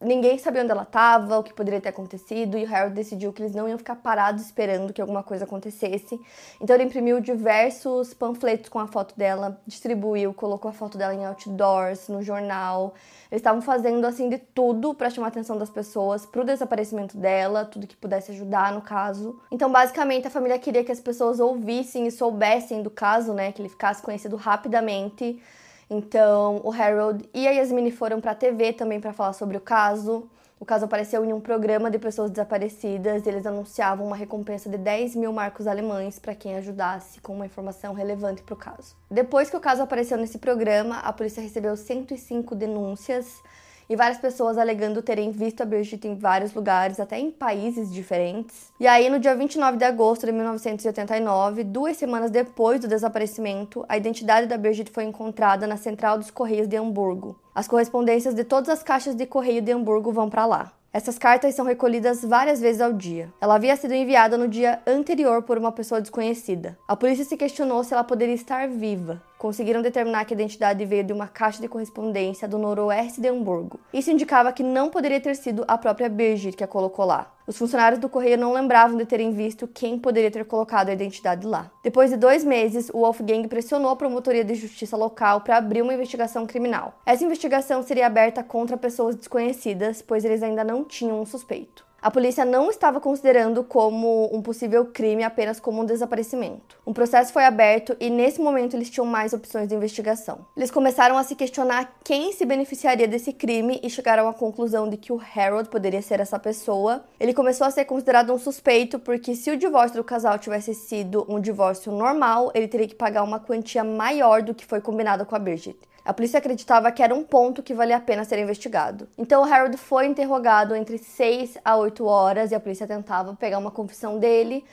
Ninguém 0.00 0.38
sabia 0.38 0.62
onde 0.62 0.70
ela 0.70 0.84
estava, 0.84 1.38
o 1.38 1.42
que 1.42 1.52
poderia 1.52 1.78
ter 1.78 1.90
acontecido, 1.90 2.56
e 2.56 2.64
o 2.64 2.74
Harold 2.74 2.94
decidiu 2.94 3.34
que 3.34 3.42
eles 3.42 3.54
não 3.54 3.68
iam 3.68 3.76
ficar 3.76 3.96
parados 3.96 4.42
esperando 4.42 4.94
que 4.94 5.00
alguma 5.00 5.22
coisa 5.22 5.44
acontecesse. 5.44 6.18
Então 6.58 6.74
ele 6.74 6.84
imprimiu 6.84 7.20
diversos 7.20 8.14
panfletos 8.14 8.70
com 8.70 8.78
a 8.78 8.86
foto 8.86 9.14
dela, 9.14 9.60
distribuiu, 9.66 10.32
colocou 10.32 10.70
a 10.70 10.72
foto 10.72 10.96
dela 10.96 11.14
em 11.14 11.26
outdoors, 11.26 12.08
no 12.08 12.22
jornal. 12.22 12.94
Eles 13.30 13.40
estavam 13.40 13.60
fazendo 13.60 14.06
assim 14.06 14.30
de 14.30 14.38
tudo 14.38 14.94
para 14.94 15.10
chamar 15.10 15.26
a 15.26 15.28
atenção 15.28 15.58
das 15.58 15.68
pessoas 15.68 16.24
pro 16.24 16.46
desaparecimento 16.46 17.18
dela, 17.18 17.66
tudo 17.66 17.86
que 17.86 17.96
pudesse 17.96 18.32
ajudar 18.32 18.72
no 18.72 18.80
caso. 18.80 19.38
Então, 19.50 19.70
basicamente, 19.70 20.26
a 20.26 20.30
família 20.30 20.58
queria 20.58 20.82
que 20.82 20.90
as 20.90 21.00
pessoas 21.00 21.40
ouvissem 21.40 22.06
e 22.06 22.10
soubessem 22.10 22.82
do 22.82 22.90
caso, 22.90 23.34
né, 23.34 23.52
que 23.52 23.60
ele 23.60 23.68
ficasse 23.68 24.00
conhecido 24.00 24.36
rapidamente 24.36 25.42
então, 25.90 26.60
o 26.62 26.72
Harold 26.72 27.28
e 27.34 27.48
a 27.48 27.50
Yasmine 27.50 27.90
foram 27.90 28.20
para 28.20 28.30
a 28.30 28.34
TV 28.34 28.72
também 28.72 29.00
para 29.00 29.12
falar 29.12 29.32
sobre 29.32 29.56
o 29.56 29.60
caso. 29.60 30.30
O 30.60 30.64
caso 30.64 30.84
apareceu 30.84 31.24
em 31.24 31.32
um 31.32 31.40
programa 31.40 31.90
de 31.90 31.98
pessoas 31.98 32.30
desaparecidas 32.30 33.26
eles 33.26 33.44
anunciavam 33.44 34.06
uma 34.06 34.14
recompensa 34.14 34.68
de 34.68 34.76
10 34.76 35.16
mil 35.16 35.32
marcos 35.32 35.66
alemães 35.66 36.18
para 36.18 36.34
quem 36.34 36.54
ajudasse 36.54 37.20
com 37.20 37.34
uma 37.34 37.46
informação 37.46 37.92
relevante 37.92 38.42
para 38.42 38.54
o 38.54 38.56
caso. 38.56 38.94
Depois 39.10 39.50
que 39.50 39.56
o 39.56 39.60
caso 39.60 39.82
apareceu 39.82 40.16
nesse 40.16 40.38
programa, 40.38 40.98
a 40.98 41.12
polícia 41.12 41.42
recebeu 41.42 41.74
105 41.76 42.54
denúncias 42.54 43.42
e 43.90 43.96
várias 43.96 44.18
pessoas 44.18 44.56
alegando 44.56 45.02
terem 45.02 45.32
visto 45.32 45.62
a 45.62 45.66
Brigitte 45.66 46.06
em 46.06 46.14
vários 46.14 46.54
lugares, 46.54 47.00
até 47.00 47.18
em 47.18 47.28
países 47.28 47.92
diferentes. 47.92 48.72
E 48.78 48.86
aí, 48.86 49.10
no 49.10 49.18
dia 49.18 49.34
29 49.34 49.76
de 49.76 49.84
agosto 49.84 50.24
de 50.24 50.30
1989, 50.30 51.64
duas 51.64 51.96
semanas 51.96 52.30
depois 52.30 52.78
do 52.78 52.86
desaparecimento, 52.86 53.84
a 53.88 53.96
identidade 53.96 54.46
da 54.46 54.56
Brigitte 54.56 54.92
foi 54.92 55.02
encontrada 55.02 55.66
na 55.66 55.76
central 55.76 56.18
dos 56.18 56.30
Correios 56.30 56.68
de 56.68 56.76
Hamburgo. 56.76 57.36
As 57.52 57.66
correspondências 57.66 58.32
de 58.32 58.44
todas 58.44 58.68
as 58.68 58.80
caixas 58.80 59.16
de 59.16 59.26
correio 59.26 59.60
de 59.60 59.72
Hamburgo 59.72 60.12
vão 60.12 60.30
para 60.30 60.46
lá. 60.46 60.72
Essas 60.92 61.18
cartas 61.18 61.56
são 61.56 61.64
recolhidas 61.66 62.24
várias 62.24 62.60
vezes 62.60 62.80
ao 62.80 62.92
dia. 62.92 63.32
Ela 63.40 63.56
havia 63.56 63.74
sido 63.74 63.94
enviada 63.94 64.38
no 64.38 64.46
dia 64.46 64.80
anterior 64.86 65.42
por 65.42 65.58
uma 65.58 65.72
pessoa 65.72 66.00
desconhecida. 66.00 66.78
A 66.86 66.94
polícia 66.94 67.24
se 67.24 67.36
questionou 67.36 67.82
se 67.82 67.92
ela 67.92 68.04
poderia 68.04 68.34
estar 68.34 68.68
viva. 68.68 69.20
Conseguiram 69.40 69.80
determinar 69.80 70.26
que 70.26 70.34
a 70.34 70.36
identidade 70.36 70.84
veio 70.84 71.02
de 71.02 71.14
uma 71.14 71.26
caixa 71.26 71.62
de 71.62 71.66
correspondência 71.66 72.46
do 72.46 72.58
noroeste 72.58 73.22
de 73.22 73.28
Hamburgo. 73.28 73.80
Isso 73.90 74.10
indicava 74.10 74.52
que 74.52 74.62
não 74.62 74.90
poderia 74.90 75.18
ter 75.18 75.34
sido 75.34 75.64
a 75.66 75.78
própria 75.78 76.10
Birgit 76.10 76.54
que 76.54 76.62
a 76.62 76.68
colocou 76.68 77.06
lá. 77.06 77.32
Os 77.46 77.56
funcionários 77.56 77.98
do 77.98 78.06
correio 78.06 78.36
não 78.36 78.52
lembravam 78.52 78.98
de 78.98 79.06
terem 79.06 79.32
visto 79.32 79.66
quem 79.66 79.98
poderia 79.98 80.30
ter 80.30 80.44
colocado 80.44 80.90
a 80.90 80.92
identidade 80.92 81.46
lá. 81.46 81.70
Depois 81.82 82.10
de 82.10 82.18
dois 82.18 82.44
meses, 82.44 82.90
o 82.90 82.98
Wolfgang 82.98 83.48
pressionou 83.48 83.90
a 83.90 83.96
promotoria 83.96 84.44
de 84.44 84.54
justiça 84.54 84.94
local 84.94 85.40
para 85.40 85.56
abrir 85.56 85.80
uma 85.80 85.94
investigação 85.94 86.46
criminal. 86.46 87.00
Essa 87.06 87.24
investigação 87.24 87.82
seria 87.82 88.06
aberta 88.06 88.44
contra 88.44 88.76
pessoas 88.76 89.16
desconhecidas, 89.16 90.02
pois 90.02 90.22
eles 90.22 90.42
ainda 90.42 90.62
não 90.62 90.84
tinham 90.84 91.18
um 91.18 91.24
suspeito. 91.24 91.88
A 92.02 92.10
polícia 92.10 92.46
não 92.46 92.70
estava 92.70 92.98
considerando 92.98 93.62
como 93.62 94.34
um 94.34 94.40
possível 94.40 94.86
crime 94.86 95.22
apenas 95.22 95.60
como 95.60 95.82
um 95.82 95.84
desaparecimento. 95.84 96.78
Um 96.86 96.94
processo 96.94 97.30
foi 97.30 97.44
aberto 97.44 97.94
e 98.00 98.08
nesse 98.08 98.40
momento 98.40 98.74
eles 98.74 98.88
tinham 98.88 99.04
mais 99.04 99.34
opções 99.34 99.68
de 99.68 99.74
investigação. 99.74 100.46
Eles 100.56 100.70
começaram 100.70 101.18
a 101.18 101.24
se 101.24 101.34
questionar 101.34 101.98
quem 102.02 102.32
se 102.32 102.46
beneficiaria 102.46 103.06
desse 103.06 103.34
crime 103.34 103.78
e 103.82 103.90
chegaram 103.90 104.26
à 104.26 104.32
conclusão 104.32 104.88
de 104.88 104.96
que 104.96 105.12
o 105.12 105.20
Harold 105.36 105.68
poderia 105.68 106.00
ser 106.00 106.20
essa 106.20 106.38
pessoa. 106.38 107.04
Ele 107.20 107.34
começou 107.34 107.66
a 107.66 107.70
ser 107.70 107.84
considerado 107.84 108.32
um 108.32 108.38
suspeito 108.38 108.98
porque 108.98 109.34
se 109.34 109.50
o 109.50 109.56
divórcio 109.58 109.98
do 109.98 110.04
casal 110.04 110.38
tivesse 110.38 110.74
sido 110.74 111.26
um 111.28 111.38
divórcio 111.38 111.92
normal, 111.92 112.50
ele 112.54 112.66
teria 112.66 112.88
que 112.88 112.94
pagar 112.94 113.22
uma 113.22 113.38
quantia 113.38 113.84
maior 113.84 114.40
do 114.40 114.54
que 114.54 114.64
foi 114.64 114.80
combinado 114.80 115.26
com 115.26 115.36
a 115.36 115.38
Bridget. 115.38 115.76
A 116.10 116.12
polícia 116.12 116.38
acreditava 116.38 116.90
que 116.90 117.04
era 117.04 117.14
um 117.14 117.22
ponto 117.22 117.62
que 117.62 117.72
valia 117.72 117.96
a 117.96 118.00
pena 118.00 118.24
ser 118.24 118.36
investigado. 118.40 119.06
Então, 119.16 119.44
Harold 119.44 119.76
foi 119.76 120.06
interrogado 120.06 120.74
entre 120.74 120.98
6 120.98 121.58
a 121.64 121.76
8 121.76 122.04
horas 122.04 122.50
e 122.50 122.54
a 122.56 122.58
polícia 122.58 122.84
tentava 122.84 123.32
pegar 123.36 123.58
uma 123.58 123.70
confissão 123.70 124.18
dele, 124.18 124.64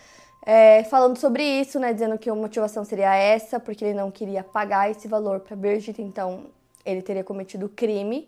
é, 0.43 0.83
falando 0.85 1.15
sobre 1.15 1.43
isso, 1.43 1.79
né, 1.79 1.93
dizendo 1.93 2.17
que 2.17 2.27
a 2.27 2.33
motivação 2.33 2.83
seria 2.83 3.15
essa, 3.15 3.59
porque 3.59 3.85
ele 3.85 3.93
não 3.93 4.09
queria 4.09 4.43
pagar 4.43 4.89
esse 4.89 5.07
valor 5.07 5.39
para 5.41 5.55
Bridget, 5.55 6.01
então 6.01 6.45
ele 6.83 7.03
teria 7.03 7.23
cometido 7.23 7.69
crime. 7.69 8.27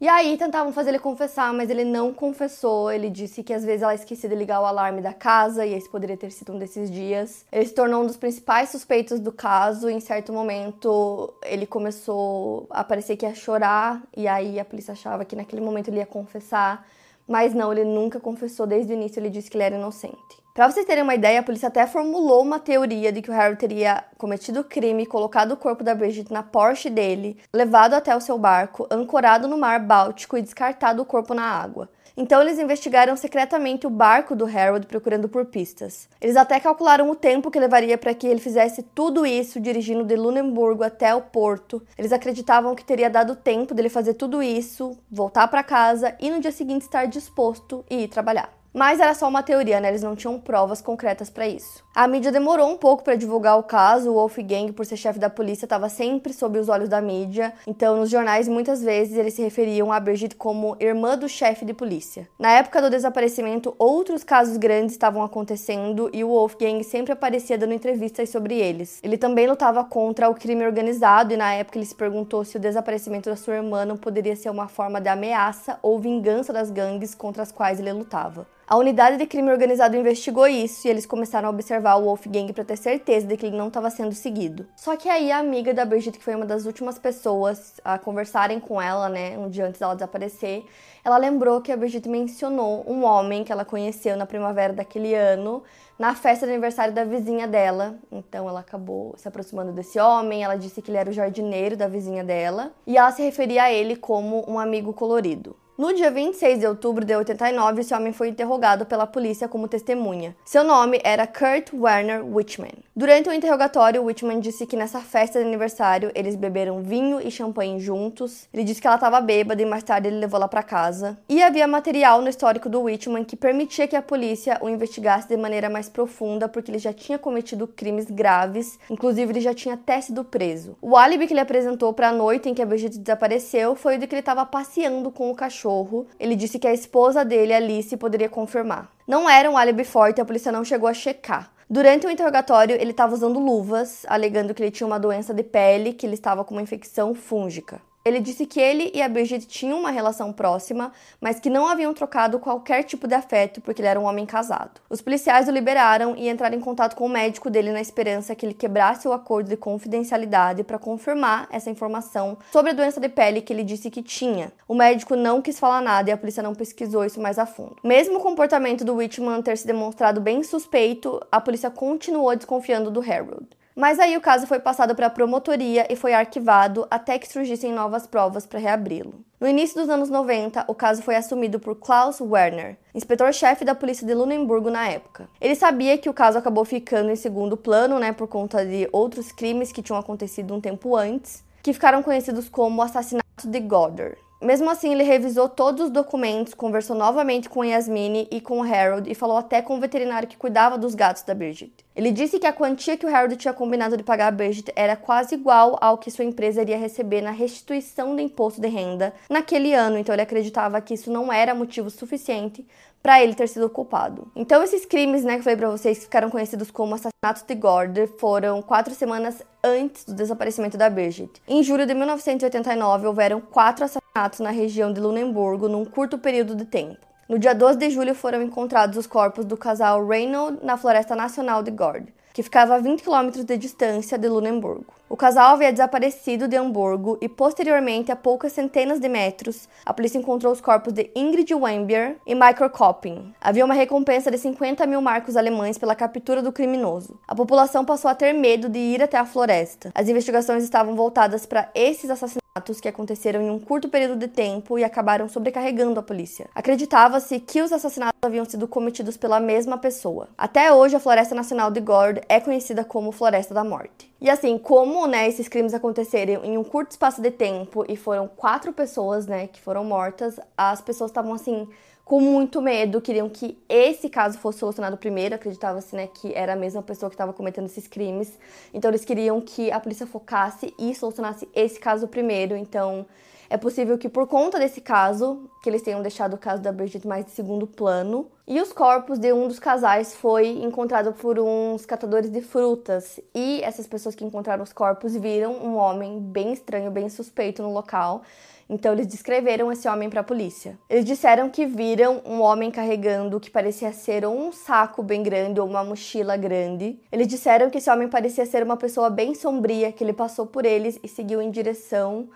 E 0.00 0.08
aí 0.08 0.38
tentavam 0.38 0.72
fazer 0.72 0.88
ele 0.88 0.98
confessar, 0.98 1.52
mas 1.52 1.68
ele 1.68 1.84
não 1.84 2.10
confessou. 2.10 2.90
Ele 2.90 3.10
disse 3.10 3.42
que 3.42 3.52
às 3.52 3.62
vezes 3.62 3.82
ela 3.82 3.94
esquecia 3.94 4.30
de 4.30 4.34
ligar 4.34 4.58
o 4.62 4.64
alarme 4.64 5.02
da 5.02 5.12
casa 5.12 5.66
e 5.66 5.74
esse 5.74 5.90
poderia 5.90 6.16
ter 6.16 6.32
sido 6.32 6.54
um 6.54 6.58
desses 6.58 6.90
dias. 6.90 7.44
Ele 7.52 7.66
se 7.66 7.74
tornou 7.74 8.02
um 8.02 8.06
dos 8.06 8.16
principais 8.16 8.70
suspeitos 8.70 9.20
do 9.20 9.30
caso. 9.30 9.90
Em 9.90 10.00
certo 10.00 10.32
momento 10.32 11.34
ele 11.44 11.66
começou 11.66 12.66
a 12.70 12.82
parecer 12.82 13.14
que 13.18 13.26
ia 13.26 13.34
chorar 13.34 14.02
e 14.16 14.26
aí 14.26 14.58
a 14.58 14.64
polícia 14.64 14.92
achava 14.92 15.22
que 15.22 15.36
naquele 15.36 15.60
momento 15.60 15.88
ele 15.88 15.98
ia 15.98 16.06
confessar, 16.06 16.88
mas 17.28 17.52
não, 17.52 17.70
ele 17.70 17.84
nunca 17.84 18.18
confessou 18.18 18.66
desde 18.66 18.94
o 18.94 18.96
início. 18.96 19.20
Ele 19.20 19.28
disse 19.28 19.50
que 19.50 19.58
ele 19.58 19.64
era 19.64 19.76
inocente. 19.76 20.39
Para 20.52 20.68
vocês 20.68 20.84
terem 20.84 21.04
uma 21.04 21.14
ideia, 21.14 21.38
a 21.38 21.42
polícia 21.44 21.68
até 21.68 21.86
formulou 21.86 22.42
uma 22.42 22.58
teoria 22.58 23.12
de 23.12 23.22
que 23.22 23.30
o 23.30 23.32
Harry 23.32 23.56
teria 23.56 24.02
cometido 24.18 24.60
o 24.60 24.64
crime, 24.64 25.06
colocado 25.06 25.52
o 25.52 25.56
corpo 25.56 25.84
da 25.84 25.94
Bridget 25.94 26.32
na 26.32 26.42
Porsche 26.42 26.90
dele, 26.90 27.38
levado 27.52 27.94
até 27.94 28.14
o 28.16 28.20
seu 28.20 28.36
barco, 28.36 28.86
ancorado 28.90 29.46
no 29.46 29.56
mar 29.56 29.78
Báltico 29.78 30.36
e 30.36 30.42
descartado 30.42 31.02
o 31.02 31.04
corpo 31.04 31.34
na 31.34 31.44
água. 31.44 31.88
Então 32.16 32.42
eles 32.42 32.58
investigaram 32.58 33.16
secretamente 33.16 33.86
o 33.86 33.90
barco 33.90 34.34
do 34.34 34.44
Harold 34.44 34.86
procurando 34.86 35.28
por 35.28 35.46
pistas. 35.46 36.08
Eles 36.20 36.36
até 36.36 36.58
calcularam 36.58 37.08
o 37.08 37.14
tempo 37.14 37.50
que 37.50 37.60
levaria 37.60 37.96
para 37.96 38.12
que 38.12 38.26
ele 38.26 38.40
fizesse 38.40 38.82
tudo 38.82 39.24
isso 39.24 39.60
dirigindo 39.60 40.04
de 40.04 40.16
Lunenburgo 40.16 40.82
até 40.82 41.14
o 41.14 41.22
porto. 41.22 41.80
Eles 41.96 42.12
acreditavam 42.12 42.74
que 42.74 42.84
teria 42.84 43.08
dado 43.08 43.36
tempo 43.36 43.72
dele 43.72 43.88
fazer 43.88 44.14
tudo 44.14 44.42
isso, 44.42 44.98
voltar 45.08 45.46
para 45.46 45.62
casa 45.62 46.16
e 46.18 46.28
no 46.28 46.40
dia 46.40 46.52
seguinte 46.52 46.82
estar 46.82 47.06
disposto 47.06 47.84
e 47.88 48.02
ir 48.02 48.08
trabalhar. 48.08 48.59
Mas 48.72 49.00
era 49.00 49.14
só 49.14 49.28
uma 49.28 49.42
teoria, 49.42 49.80
né? 49.80 49.88
Eles 49.88 50.02
não 50.02 50.14
tinham 50.14 50.38
provas 50.38 50.80
concretas 50.80 51.28
para 51.28 51.48
isso. 51.48 51.82
A 51.92 52.06
mídia 52.06 52.30
demorou 52.30 52.70
um 52.70 52.76
pouco 52.76 53.02
para 53.02 53.16
divulgar 53.16 53.58
o 53.58 53.64
caso. 53.64 54.10
O 54.10 54.14
Wolfgang, 54.14 54.72
por 54.72 54.86
ser 54.86 54.96
chefe 54.96 55.18
da 55.18 55.28
polícia, 55.28 55.66
estava 55.66 55.88
sempre 55.88 56.32
sob 56.32 56.56
os 56.56 56.68
olhos 56.68 56.88
da 56.88 57.00
mídia. 57.00 57.52
Então, 57.66 57.96
nos 57.96 58.08
jornais, 58.08 58.46
muitas 58.46 58.80
vezes 58.80 59.16
eles 59.16 59.34
se 59.34 59.42
referiam 59.42 59.92
a 59.92 59.98
Brigitte 59.98 60.36
como 60.36 60.76
irmã 60.78 61.18
do 61.18 61.28
chefe 61.28 61.64
de 61.64 61.74
polícia. 61.74 62.28
Na 62.38 62.52
época 62.52 62.80
do 62.80 62.88
desaparecimento, 62.88 63.74
outros 63.76 64.22
casos 64.22 64.56
grandes 64.56 64.92
estavam 64.92 65.24
acontecendo 65.24 66.08
e 66.12 66.22
o 66.22 66.28
Wolfgang 66.28 66.84
sempre 66.84 67.12
aparecia 67.12 67.58
dando 67.58 67.74
entrevistas 67.74 68.30
sobre 68.30 68.54
eles. 68.54 69.00
Ele 69.02 69.18
também 69.18 69.48
lutava 69.48 69.82
contra 69.82 70.30
o 70.30 70.34
crime 70.34 70.64
organizado 70.64 71.34
e 71.34 71.36
na 71.36 71.52
época 71.54 71.76
ele 71.76 71.86
se 71.86 71.94
perguntou 71.94 72.44
se 72.44 72.56
o 72.56 72.60
desaparecimento 72.60 73.28
da 73.28 73.36
sua 73.36 73.56
irmã 73.56 73.84
não 73.84 73.96
poderia 73.96 74.36
ser 74.36 74.48
uma 74.48 74.68
forma 74.68 75.00
de 75.00 75.08
ameaça 75.08 75.76
ou 75.82 75.98
vingança 75.98 76.52
das 76.52 76.70
gangues 76.70 77.16
contra 77.16 77.42
as 77.42 77.50
quais 77.50 77.80
ele 77.80 77.92
lutava. 77.92 78.46
A 78.70 78.76
unidade 78.76 79.16
de 79.16 79.26
crime 79.26 79.50
organizado 79.50 79.96
investigou 79.96 80.46
isso 80.46 80.86
e 80.86 80.90
eles 80.90 81.04
começaram 81.04 81.48
a 81.48 81.50
observar 81.50 81.96
o 81.96 82.04
Wolfgang 82.04 82.52
para 82.52 82.64
ter 82.64 82.76
certeza 82.76 83.26
de 83.26 83.36
que 83.36 83.46
ele 83.46 83.56
não 83.56 83.66
estava 83.66 83.90
sendo 83.90 84.14
seguido. 84.14 84.64
Só 84.76 84.94
que 84.94 85.08
aí 85.08 85.32
a 85.32 85.38
amiga 85.38 85.74
da 85.74 85.84
Brigitte, 85.84 86.18
que 86.18 86.24
foi 86.24 86.36
uma 86.36 86.46
das 86.46 86.66
últimas 86.66 86.96
pessoas 86.96 87.80
a 87.84 87.98
conversarem 87.98 88.60
com 88.60 88.80
ela, 88.80 89.08
né, 89.08 89.36
um 89.36 89.50
dia 89.50 89.66
antes 89.66 89.80
dela 89.80 89.94
desaparecer, 89.94 90.64
ela 91.04 91.16
lembrou 91.16 91.60
que 91.60 91.72
a 91.72 91.76
Brigitte 91.76 92.08
mencionou 92.08 92.84
um 92.86 93.02
homem 93.02 93.42
que 93.42 93.50
ela 93.50 93.64
conheceu 93.64 94.16
na 94.16 94.24
primavera 94.24 94.72
daquele 94.72 95.16
ano, 95.16 95.64
na 95.98 96.14
festa 96.14 96.46
de 96.46 96.52
aniversário 96.52 96.94
da 96.94 97.02
vizinha 97.02 97.48
dela. 97.48 97.98
Então 98.08 98.48
ela 98.48 98.60
acabou 98.60 99.16
se 99.16 99.26
aproximando 99.26 99.72
desse 99.72 99.98
homem, 99.98 100.44
ela 100.44 100.54
disse 100.54 100.80
que 100.80 100.92
ele 100.92 100.98
era 100.98 101.10
o 101.10 101.12
jardineiro 101.12 101.76
da 101.76 101.88
vizinha 101.88 102.22
dela, 102.22 102.70
e 102.86 102.96
ela 102.96 103.10
se 103.10 103.20
referia 103.20 103.64
a 103.64 103.72
ele 103.72 103.96
como 103.96 104.48
um 104.48 104.60
amigo 104.60 104.92
colorido. 104.92 105.56
No 105.80 105.94
dia 105.94 106.10
26 106.10 106.58
de 106.58 106.66
outubro 106.66 107.06
de 107.06 107.16
89, 107.16 107.80
esse 107.80 107.94
homem 107.94 108.12
foi 108.12 108.28
interrogado 108.28 108.84
pela 108.84 109.06
polícia 109.06 109.48
como 109.48 109.66
testemunha. 109.66 110.36
Seu 110.44 110.62
nome 110.62 111.00
era 111.02 111.26
Kurt 111.26 111.72
Werner 111.72 112.22
Wichmann. 112.22 112.84
Durante 113.00 113.30
o 113.30 113.32
interrogatório, 113.32 114.04
Wichmann 114.04 114.40
disse 114.40 114.66
que 114.66 114.76
nessa 114.76 115.00
festa 115.00 115.38
de 115.38 115.46
aniversário 115.46 116.12
eles 116.14 116.36
beberam 116.36 116.82
vinho 116.82 117.18
e 117.18 117.30
champanhe 117.30 117.80
juntos. 117.80 118.46
Ele 118.52 118.62
disse 118.62 118.78
que 118.78 118.86
ela 118.86 118.96
estava 118.96 119.22
bêbada 119.22 119.62
e 119.62 119.64
mais 119.64 119.82
tarde 119.82 120.08
ele 120.08 120.18
levou 120.18 120.36
ela 120.36 120.46
para 120.46 120.62
casa. 120.62 121.18
E 121.26 121.42
havia 121.42 121.66
material 121.66 122.20
no 122.20 122.28
histórico 122.28 122.68
do 122.68 122.82
Wichmann 122.82 123.24
que 123.24 123.36
permitia 123.36 123.88
que 123.88 123.96
a 123.96 124.02
polícia 124.02 124.58
o 124.60 124.68
investigasse 124.68 125.26
de 125.26 125.38
maneira 125.38 125.70
mais 125.70 125.88
profunda, 125.88 126.46
porque 126.46 126.70
ele 126.70 126.78
já 126.78 126.92
tinha 126.92 127.18
cometido 127.18 127.66
crimes 127.66 128.04
graves, 128.04 128.78
inclusive 128.90 129.32
ele 129.32 129.40
já 129.40 129.54
tinha 129.54 129.76
até 129.76 129.98
sido 130.02 130.22
preso. 130.22 130.76
O 130.82 130.94
álibi 130.94 131.26
que 131.26 131.32
ele 131.32 131.40
apresentou 131.40 131.94
para 131.94 132.10
a 132.10 132.12
noite 132.12 132.50
em 132.50 132.54
que 132.54 132.60
a 132.60 132.66
Brigitte 132.66 132.98
desapareceu 132.98 133.74
foi 133.74 133.96
o 133.96 133.98
de 133.98 134.06
que 134.06 134.14
ele 134.14 134.20
estava 134.20 134.44
passeando 134.44 135.10
com 135.10 135.30
o 135.30 135.34
cachorro. 135.34 136.06
Ele 136.20 136.36
disse 136.36 136.58
que 136.58 136.68
a 136.68 136.74
esposa 136.74 137.24
dele, 137.24 137.54
Alice, 137.54 137.96
poderia 137.96 138.28
confirmar. 138.28 138.92
Não 139.08 139.26
era 139.26 139.50
um 139.50 139.56
álibi 139.56 139.84
forte, 139.84 140.20
a 140.20 140.24
polícia 140.26 140.52
não 140.52 140.66
chegou 140.66 140.86
a 140.86 140.92
checar. 140.92 141.50
Durante 141.72 142.04
o 142.04 142.10
interrogatório, 142.10 142.74
ele 142.74 142.90
estava 142.90 143.14
usando 143.14 143.38
luvas, 143.38 144.04
alegando 144.08 144.52
que 144.52 144.60
ele 144.60 144.72
tinha 144.72 144.84
uma 144.88 144.98
doença 144.98 145.32
de 145.32 145.44
pele, 145.44 145.92
que 145.92 146.04
ele 146.04 146.14
estava 146.14 146.44
com 146.44 146.52
uma 146.52 146.62
infecção 146.62 147.14
fúngica. 147.14 147.80
Ele 148.02 148.18
disse 148.18 148.46
que 148.46 148.58
ele 148.58 148.90
e 148.94 149.02
a 149.02 149.08
Bridget 149.08 149.46
tinham 149.46 149.78
uma 149.78 149.90
relação 149.90 150.32
próxima, 150.32 150.90
mas 151.20 151.38
que 151.38 151.50
não 151.50 151.66
haviam 151.66 151.92
trocado 151.92 152.38
qualquer 152.38 152.82
tipo 152.82 153.06
de 153.06 153.14
afeto 153.14 153.60
porque 153.60 153.82
ele 153.82 153.88
era 153.88 154.00
um 154.00 154.04
homem 154.04 154.24
casado. 154.24 154.80
Os 154.88 155.02
policiais 155.02 155.48
o 155.48 155.50
liberaram 155.50 156.16
e 156.16 156.30
entraram 156.30 156.56
em 156.56 156.60
contato 156.60 156.96
com 156.96 157.04
o 157.04 157.10
médico 157.10 157.50
dele 157.50 157.72
na 157.72 157.80
esperança 157.80 158.34
que 158.34 158.46
ele 158.46 158.54
quebrasse 158.54 159.06
o 159.06 159.12
acordo 159.12 159.50
de 159.50 159.56
confidencialidade 159.56 160.64
para 160.64 160.78
confirmar 160.78 161.46
essa 161.50 161.68
informação 161.68 162.38
sobre 162.50 162.70
a 162.70 162.74
doença 162.74 162.98
de 162.98 163.08
pele 163.08 163.42
que 163.42 163.52
ele 163.52 163.64
disse 163.64 163.90
que 163.90 164.02
tinha. 164.02 164.50
O 164.66 164.74
médico 164.74 165.14
não 165.14 165.42
quis 165.42 165.60
falar 165.60 165.82
nada 165.82 166.08
e 166.08 166.12
a 166.12 166.16
polícia 166.16 166.42
não 166.42 166.54
pesquisou 166.54 167.04
isso 167.04 167.20
mais 167.20 167.38
a 167.38 167.44
fundo. 167.44 167.76
Mesmo 167.84 168.16
o 168.16 168.22
comportamento 168.22 168.82
do 168.82 168.94
Whitman 168.94 169.42
ter 169.42 169.58
se 169.58 169.66
demonstrado 169.66 170.22
bem 170.22 170.42
suspeito, 170.42 171.20
a 171.30 171.38
polícia 171.38 171.70
continuou 171.70 172.34
desconfiando 172.34 172.90
do 172.90 173.00
Harold. 173.00 173.59
Mas 173.80 173.98
aí 173.98 174.14
o 174.14 174.20
caso 174.20 174.46
foi 174.46 174.60
passado 174.60 174.94
para 174.94 175.06
a 175.06 175.10
promotoria 175.10 175.90
e 175.90 175.96
foi 175.96 176.12
arquivado 176.12 176.86
até 176.90 177.18
que 177.18 177.26
surgissem 177.26 177.72
novas 177.72 178.06
provas 178.06 178.44
para 178.44 178.60
reabri-lo. 178.60 179.24
No 179.40 179.48
início 179.48 179.80
dos 179.80 179.88
anos 179.88 180.10
90, 180.10 180.66
o 180.68 180.74
caso 180.74 181.02
foi 181.02 181.16
assumido 181.16 181.58
por 181.58 181.74
Klaus 181.74 182.20
Werner, 182.20 182.76
inspetor-chefe 182.94 183.64
da 183.64 183.74
polícia 183.74 184.06
de 184.06 184.12
Lunemburgo 184.12 184.68
na 184.68 184.86
época. 184.86 185.30
Ele 185.40 185.54
sabia 185.54 185.96
que 185.96 186.10
o 186.10 186.12
caso 186.12 186.36
acabou 186.36 186.62
ficando 186.66 187.10
em 187.10 187.16
segundo 187.16 187.56
plano, 187.56 187.98
né, 187.98 188.12
por 188.12 188.28
conta 188.28 188.66
de 188.66 188.86
outros 188.92 189.32
crimes 189.32 189.72
que 189.72 189.80
tinham 189.80 189.98
acontecido 189.98 190.54
um 190.54 190.60
tempo 190.60 190.94
antes, 190.94 191.42
que 191.62 191.72
ficaram 191.72 192.02
conhecidos 192.02 192.50
como 192.50 192.82
o 192.82 192.84
assassinato 192.84 193.24
de 193.46 193.60
Goddard. 193.60 194.18
Mesmo 194.40 194.70
assim, 194.70 194.90
ele 194.90 195.02
revisou 195.02 195.50
todos 195.50 195.84
os 195.84 195.90
documentos, 195.90 196.54
conversou 196.54 196.96
novamente 196.96 197.46
com 197.46 197.62
Yasmine 197.62 198.26
e 198.30 198.40
com 198.40 198.62
Harold 198.62 199.10
e 199.10 199.14
falou 199.14 199.36
até 199.36 199.60
com 199.60 199.76
o 199.76 199.80
veterinário 199.80 200.26
que 200.26 200.36
cuidava 200.38 200.78
dos 200.78 200.94
gatos 200.94 201.22
da 201.22 201.34
Bridget. 201.34 201.70
Ele 201.94 202.10
disse 202.10 202.38
que 202.38 202.46
a 202.46 202.52
quantia 202.52 202.96
que 202.96 203.04
o 203.04 203.14
Harold 203.14 203.36
tinha 203.36 203.52
combinado 203.52 203.98
de 203.98 204.02
pagar 204.02 204.28
a 204.28 204.30
Bridget 204.30 204.72
era 204.74 204.96
quase 204.96 205.34
igual 205.34 205.76
ao 205.78 205.98
que 205.98 206.10
sua 206.10 206.24
empresa 206.24 206.62
iria 206.62 206.78
receber 206.78 207.20
na 207.20 207.30
restituição 207.30 208.16
do 208.16 208.22
imposto 208.22 208.62
de 208.62 208.68
renda 208.68 209.12
naquele 209.28 209.74
ano, 209.74 209.98
então 209.98 210.14
ele 210.14 210.22
acreditava 210.22 210.80
que 210.80 210.94
isso 210.94 211.12
não 211.12 211.30
era 211.30 211.54
motivo 211.54 211.90
suficiente 211.90 212.66
para 213.02 213.22
ele 213.22 213.34
ter 213.34 213.48
sido 213.48 213.68
culpado. 213.68 214.30
Então 214.36 214.62
esses 214.62 214.84
crimes, 214.84 215.24
né, 215.24 215.34
que 215.34 215.40
eu 215.40 215.44
falei 215.44 215.56
para 215.56 215.70
vocês, 215.70 215.98
que 215.98 216.04
ficaram 216.04 216.30
conhecidos 216.30 216.70
como 216.70 216.94
assassinatos 216.94 217.42
de 217.42 217.54
Gorder, 217.54 218.08
foram 218.18 218.60
quatro 218.62 218.94
semanas 218.94 219.42
antes 219.62 220.04
do 220.04 220.14
desaparecimento 220.14 220.76
da 220.76 220.90
Bridget. 220.90 221.30
Em 221.48 221.62
julho 221.62 221.86
de 221.86 221.94
1989, 221.94 223.06
houveram 223.06 223.40
quatro 223.40 223.84
assassinatos 223.84 224.40
na 224.40 224.50
região 224.50 224.92
de 224.92 225.00
Lunenburgo 225.00 225.68
num 225.68 225.84
curto 225.84 226.18
período 226.18 226.54
de 226.54 226.64
tempo. 226.64 226.98
No 227.28 227.38
dia 227.38 227.54
12 227.54 227.78
de 227.78 227.90
julho 227.90 228.14
foram 228.14 228.42
encontrados 228.42 228.96
os 228.96 229.06
corpos 229.06 229.44
do 229.44 229.56
casal 229.56 230.06
Reynolds 230.06 230.62
na 230.62 230.76
Floresta 230.76 231.14
Nacional 231.14 231.62
de 231.62 231.70
Gord 231.70 232.12
que 232.40 232.44
ficava 232.44 232.76
a 232.76 232.78
20 232.78 233.02
quilômetros 233.02 233.44
de 233.44 233.54
distância 233.58 234.16
de 234.16 234.26
Lunenburgo. 234.26 234.94
O 235.10 235.16
casal 235.16 235.54
havia 235.54 235.70
desaparecido 235.70 236.48
de 236.48 236.56
Hamburgo 236.56 237.18
e, 237.20 237.28
posteriormente, 237.28 238.10
a 238.10 238.16
poucas 238.16 238.52
centenas 238.52 238.98
de 238.98 239.10
metros, 239.10 239.68
a 239.84 239.92
polícia 239.92 240.16
encontrou 240.16 240.50
os 240.50 240.60
corpos 240.60 240.94
de 240.94 241.10
Ingrid 241.14 241.52
Wembier 241.52 242.16
e 242.26 242.34
Michael 242.34 242.70
Kopping. 242.70 243.34
Havia 243.38 243.64
uma 243.64 243.74
recompensa 243.74 244.30
de 244.30 244.38
50 244.38 244.86
mil 244.86 245.02
marcos 245.02 245.36
alemães 245.36 245.76
pela 245.76 245.94
captura 245.94 246.40
do 246.40 246.50
criminoso. 246.50 247.20
A 247.28 247.34
população 247.34 247.84
passou 247.84 248.10
a 248.10 248.14
ter 248.14 248.32
medo 248.32 248.70
de 248.70 248.78
ir 248.78 249.02
até 249.02 249.18
a 249.18 249.26
floresta. 249.26 249.90
As 249.94 250.08
investigações 250.08 250.64
estavam 250.64 250.94
voltadas 250.94 251.44
para 251.44 251.68
esses 251.74 252.08
assassinatos 252.08 252.39
que 252.80 252.88
aconteceram 252.88 253.40
em 253.40 253.48
um 253.48 253.60
curto 253.60 253.88
período 253.88 254.16
de 254.18 254.26
tempo 254.26 254.76
e 254.76 254.82
acabaram 254.82 255.28
sobrecarregando 255.28 256.00
a 256.00 256.02
polícia. 256.02 256.50
Acreditava-se 256.52 257.38
que 257.38 257.62
os 257.62 257.72
assassinatos 257.72 258.18
haviam 258.20 258.44
sido 258.44 258.66
cometidos 258.66 259.16
pela 259.16 259.38
mesma 259.38 259.78
pessoa. 259.78 260.28
Até 260.36 260.72
hoje, 260.72 260.96
a 260.96 261.00
Floresta 261.00 261.32
Nacional 261.32 261.70
de 261.70 261.80
Gord 261.80 262.20
é 262.28 262.40
conhecida 262.40 262.82
como 262.82 263.12
Floresta 263.12 263.54
da 263.54 263.62
Morte. 263.62 264.12
E 264.20 264.28
assim, 264.28 264.58
como 264.58 265.06
né, 265.06 265.28
esses 265.28 265.46
crimes 265.46 265.74
aconteceram 265.74 266.44
em 266.44 266.58
um 266.58 266.64
curto 266.64 266.90
espaço 266.90 267.22
de 267.22 267.30
tempo 267.30 267.84
e 267.88 267.96
foram 267.96 268.26
quatro 268.26 268.72
pessoas 268.72 269.28
né, 269.28 269.46
que 269.46 269.60
foram 269.60 269.84
mortas, 269.84 270.40
as 270.56 270.80
pessoas 270.80 271.12
estavam 271.12 271.32
assim 271.32 271.68
com 272.10 272.20
muito 272.20 272.60
medo, 272.60 273.00
queriam 273.00 273.28
que 273.28 273.56
esse 273.68 274.08
caso 274.08 274.36
fosse 274.36 274.58
solucionado 274.58 274.96
primeiro, 274.96 275.36
acreditava-se 275.36 275.94
né, 275.94 276.08
que 276.08 276.34
era 276.34 276.54
a 276.54 276.56
mesma 276.56 276.82
pessoa 276.82 277.08
que 277.08 277.14
estava 277.14 277.32
cometendo 277.32 277.66
esses 277.66 277.86
crimes. 277.86 278.36
Então 278.74 278.90
eles 278.90 279.04
queriam 279.04 279.40
que 279.40 279.70
a 279.70 279.78
polícia 279.78 280.08
focasse 280.08 280.74
e 280.76 280.92
solucionasse 280.92 281.48
esse 281.54 281.78
caso 281.78 282.08
primeiro. 282.08 282.56
Então 282.56 283.06
é 283.48 283.56
possível 283.56 283.96
que 283.96 284.08
por 284.08 284.26
conta 284.26 284.58
desse 284.58 284.80
caso, 284.80 285.48
que 285.62 285.70
eles 285.70 285.82
tenham 285.82 286.02
deixado 286.02 286.34
o 286.34 286.36
caso 286.36 286.60
da 286.60 286.72
Bridget 286.72 287.06
mais 287.06 287.24
de 287.24 287.30
segundo 287.30 287.64
plano. 287.64 288.26
E 288.44 288.60
os 288.60 288.72
corpos 288.72 289.16
de 289.16 289.32
um 289.32 289.46
dos 289.46 289.60
casais 289.60 290.12
foi 290.16 290.48
encontrado 290.48 291.12
por 291.12 291.38
uns 291.38 291.86
catadores 291.86 292.28
de 292.28 292.40
frutas. 292.40 293.20
E 293.32 293.62
essas 293.62 293.86
pessoas 293.86 294.16
que 294.16 294.24
encontraram 294.24 294.64
os 294.64 294.72
corpos 294.72 295.14
viram 295.14 295.52
um 295.52 295.76
homem 295.76 296.18
bem 296.18 296.52
estranho, 296.52 296.90
bem 296.90 297.08
suspeito 297.08 297.62
no 297.62 297.72
local. 297.72 298.22
Então 298.72 298.92
eles 298.92 299.08
descreveram 299.08 299.72
esse 299.72 299.88
homem 299.88 300.08
para 300.08 300.20
a 300.20 300.24
polícia. 300.24 300.78
Eles 300.88 301.04
disseram 301.04 301.50
que 301.50 301.66
viram 301.66 302.22
um 302.24 302.40
homem 302.40 302.70
carregando 302.70 303.36
o 303.36 303.40
que 303.40 303.50
parecia 303.50 303.92
ser 303.92 304.24
um 304.24 304.52
saco 304.52 305.02
bem 305.02 305.24
grande 305.24 305.58
ou 305.58 305.66
uma 305.66 305.82
mochila 305.82 306.36
grande. 306.36 306.96
Eles 307.10 307.26
disseram 307.26 307.68
que 307.68 307.78
esse 307.78 307.90
homem 307.90 308.06
parecia 308.06 308.46
ser 308.46 308.62
uma 308.62 308.76
pessoa 308.76 309.10
bem 309.10 309.34
sombria, 309.34 309.90
que 309.90 310.04
ele 310.04 310.12
passou 310.12 310.46
por 310.46 310.64
eles 310.64 311.00
e 311.02 311.08
seguiu 311.08 311.42
em 311.42 311.50
direção 311.50 312.28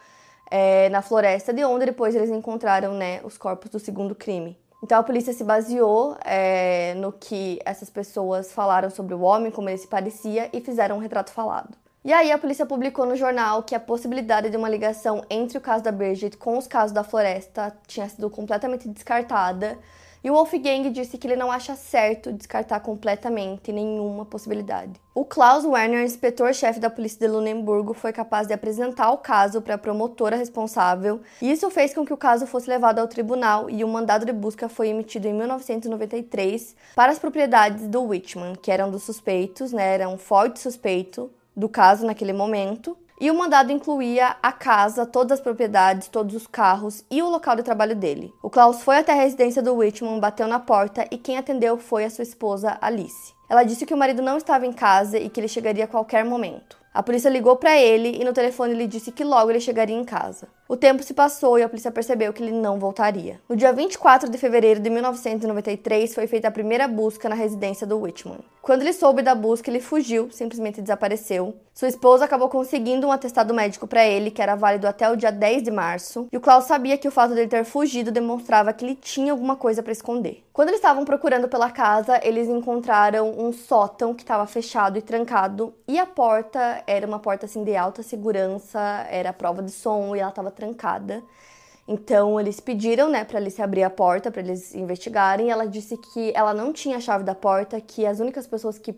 é, 0.51 0.89
na 0.89 1.03
floresta, 1.03 1.53
de 1.53 1.65
onde 1.65 1.87
depois 1.87 2.17
eles 2.17 2.31
encontraram 2.31 2.95
né, 2.95 3.21
os 3.23 3.39
corpos 3.39 3.71
do 3.71 3.79
segundo 3.79 4.13
crime. 4.13 4.59
Então 4.83 4.99
a 4.99 5.05
polícia 5.05 5.33
se 5.33 5.45
baseou 5.45 6.17
é, 6.25 6.95
no 6.95 7.13
que 7.13 7.61
essas 7.65 7.89
pessoas 7.89 8.53
falaram 8.53 8.91
sobre 8.91 9.15
o 9.15 9.21
homem, 9.21 9.53
como 9.53 9.69
ele 9.69 9.79
se 9.79 9.87
parecia, 9.87 10.51
e 10.53 10.61
fizeram 10.61 10.97
um 10.97 11.01
retrato 11.01 11.31
falado. 11.31 11.84
E 12.07 12.13
aí 12.13 12.31
a 12.31 12.37
polícia 12.37 12.67
publicou 12.67 13.07
no 13.07 13.17
jornal 13.17 13.63
que 13.63 13.75
a 13.75 13.81
possibilidade 13.81 14.51
de 14.51 14.59
uma 14.59 14.69
ligação 14.69 15.25
entre 15.31 15.57
o 15.57 15.61
caso 15.61 15.83
da 15.83 15.91
Bridget 15.91 16.37
com 16.37 16.59
os 16.59 16.67
casos 16.67 16.93
da 16.93 17.03
floresta 17.03 17.75
tinha 17.87 18.07
sido 18.07 18.29
completamente 18.29 18.87
descartada. 18.87 19.79
E 20.23 20.31
o 20.31 20.35
Wolfgang 20.35 20.91
disse 20.91 21.17
que 21.17 21.27
ele 21.27 21.35
não 21.35 21.51
acha 21.51 21.75
certo 21.75 22.31
descartar 22.31 22.81
completamente 22.81 23.73
nenhuma 23.73 24.27
possibilidade. 24.27 25.01
O 25.15 25.25
Klaus 25.25 25.65
Werner, 25.65 26.05
inspetor-chefe 26.05 26.79
da 26.79 26.91
polícia 26.91 27.21
de 27.21 27.33
Lunemburgo, 27.33 27.95
foi 27.95 28.13
capaz 28.13 28.47
de 28.47 28.53
apresentar 28.53 29.11
o 29.11 29.19
caso 29.19 29.63
para 29.63 29.77
a 29.77 29.79
promotora 29.79 30.37
responsável, 30.37 31.23
e 31.41 31.51
isso 31.51 31.71
fez 31.71 31.95
com 31.95 32.05
que 32.05 32.13
o 32.13 32.19
caso 32.19 32.47
fosse 32.47 32.69
levado 32.69 32.99
ao 32.99 33.09
tribunal 33.09 33.71
e 33.71 33.83
um 33.83 33.89
mandado 33.89 34.27
de 34.27 34.33
busca 34.33 34.69
foi 34.69 34.89
emitido 34.89 35.27
em 35.27 35.33
1993 35.33 36.77
para 36.95 37.13
as 37.13 37.19
propriedades 37.19 37.87
do 37.87 38.03
Whitman, 38.03 38.57
que 38.57 38.71
eram 38.71 38.91
dos 38.91 39.05
suspeitos, 39.05 39.73
né, 39.73 39.95
era 39.95 40.09
um 40.09 40.19
forte 40.19 40.59
suspeito, 40.61 41.31
do 41.57 41.69
caso 41.69 42.07
naquele 42.07 42.33
momento. 42.33 42.97
E 43.21 43.31
o 43.31 43.35
mandado 43.35 43.71
incluía 43.71 44.37
a 44.43 44.53
casa, 44.53 45.07
todas 45.07 45.39
as 45.39 45.41
propriedades, 45.41 46.09
todos 46.09 46.35
os 46.35 46.47
carros 46.47 47.05
e 47.11 47.23
o 47.23 47.31
local 47.31 47.55
de 47.55 47.63
trabalho 47.63 47.95
dele. 47.95 48.33
O 48.43 48.51
Klaus 48.51 48.83
foi 48.83 48.99
até 48.99 49.13
a 49.13 49.23
residência 49.23 49.63
do 49.63 49.75
Whitman, 49.75 50.19
bateu 50.19 50.49
na 50.49 50.59
porta 50.59 51.07
e 51.11 51.17
quem 51.17 51.39
atendeu 51.39 51.79
foi 51.79 52.05
a 52.05 52.11
sua 52.11 52.25
esposa 52.25 52.77
Alice. 52.81 53.33
Ela 53.49 53.63
disse 53.63 53.87
que 53.87 53.95
o 53.95 53.97
marido 53.97 54.21
não 54.21 54.37
estava 54.37 54.67
em 54.67 54.73
casa 54.73 55.17
e 55.17 55.31
que 55.31 55.39
ele 55.39 55.49
chegaria 55.49 55.85
a 55.85 55.89
qualquer 55.89 56.25
momento. 56.25 56.84
A 56.95 57.03
polícia 57.03 57.29
ligou 57.29 57.57
para 57.57 57.77
ele 57.77 58.21
e 58.21 58.25
no 58.25 58.33
telefone 58.33 58.73
ele 58.73 58.87
disse 58.87 59.11
que 59.11 59.25
logo 59.25 59.51
ele 59.51 59.59
chegaria 59.59 59.97
em 59.97 60.05
casa. 60.05 60.47
O 60.69 60.77
tempo 60.77 61.03
se 61.03 61.13
passou 61.13 61.59
e 61.59 61.63
a 61.65 61.69
polícia 61.69 61.91
percebeu 61.91 62.33
que 62.33 62.41
ele 62.41 62.53
não 62.53 62.79
voltaria. 62.79 63.41
No 63.49 63.57
dia 63.57 63.73
24 63.73 64.31
de 64.31 64.39
fevereiro 64.39 64.79
de 64.79 64.89
1993 64.89 66.15
foi 66.15 66.29
feita 66.29 66.47
a 66.47 66.53
primeira 66.53 66.87
busca 66.87 67.29
na 67.29 67.35
residência 67.35 67.85
do 67.85 67.99
Whitman. 67.99 68.39
Quando 68.63 68.81
ele 68.81 68.95
soube 68.95 69.21
da 69.21 69.35
busca, 69.35 69.69
ele 69.69 69.79
fugiu, 69.79 70.31
simplesmente 70.31 70.81
desapareceu. 70.81 71.55
Sua 71.75 71.89
esposa 71.89 72.25
acabou 72.25 72.49
conseguindo 72.49 73.07
um 73.07 73.13
atestado 73.13 73.53
médico 73.53 73.87
para 73.87 74.07
ele, 74.07 74.31
que 74.31 74.41
era 74.41 74.55
válido 74.55 74.87
até 74.87 75.11
o 75.11 75.17
dia 75.17 75.31
10 75.31 75.65
de 75.65 75.71
março, 75.71 76.29
e 76.33 76.37
o 76.37 76.41
Klaus 76.41 76.65
sabia 76.65 76.97
que 76.97 77.07
o 77.07 77.11
fato 77.11 77.35
dele 77.35 77.49
ter 77.49 77.65
fugido 77.65 78.11
demonstrava 78.11 78.73
que 78.73 78.83
ele 78.83 78.95
tinha 78.95 79.33
alguma 79.33 79.55
coisa 79.55 79.83
para 79.83 79.93
esconder. 79.93 80.43
Quando 80.51 80.69
eles 80.69 80.79
estavam 80.79 81.05
procurando 81.05 81.47
pela 81.47 81.71
casa, 81.71 82.19
eles 82.23 82.49
encontraram 82.49 83.35
um 83.37 83.53
sótão 83.53 84.15
que 84.15 84.23
estava 84.23 84.47
fechado 84.47 84.97
e 84.97 85.03
trancado, 85.03 85.75
e 85.87 85.99
a 85.99 86.07
porta 86.07 86.83
era 86.87 87.07
uma 87.07 87.19
porta 87.19 87.47
assim 87.47 87.65
de 87.65 87.77
alta 87.77 88.03
segurança, 88.03 88.81
era 89.11 89.33
prova 89.33 89.63
de 89.63 89.71
som 89.71 90.15
e 90.15 90.21
ela 90.21 90.31
estava 90.31 90.51
trancada. 90.51 91.23
Então 91.87 92.41
eles 92.41 92.61
pediram, 92.61 93.11
né, 93.11 93.25
para 93.25 93.39
Alice 93.39 93.61
abrir 93.61 93.83
a 93.83 93.91
porta 93.91 94.31
para 94.31 94.41
eles 94.41 94.75
investigarem. 94.75 95.51
Ela 95.51 95.67
disse 95.67 95.97
que 95.97 96.33
ela 96.35 96.55
não 96.55 96.73
tinha 96.73 96.97
a 96.97 97.01
chave 97.01 97.25
da 97.25 97.35
porta, 97.35 97.81
que 97.81 98.07
as 98.07 98.21
únicas 98.21 98.47
pessoas 98.47 98.79
que 98.79 98.95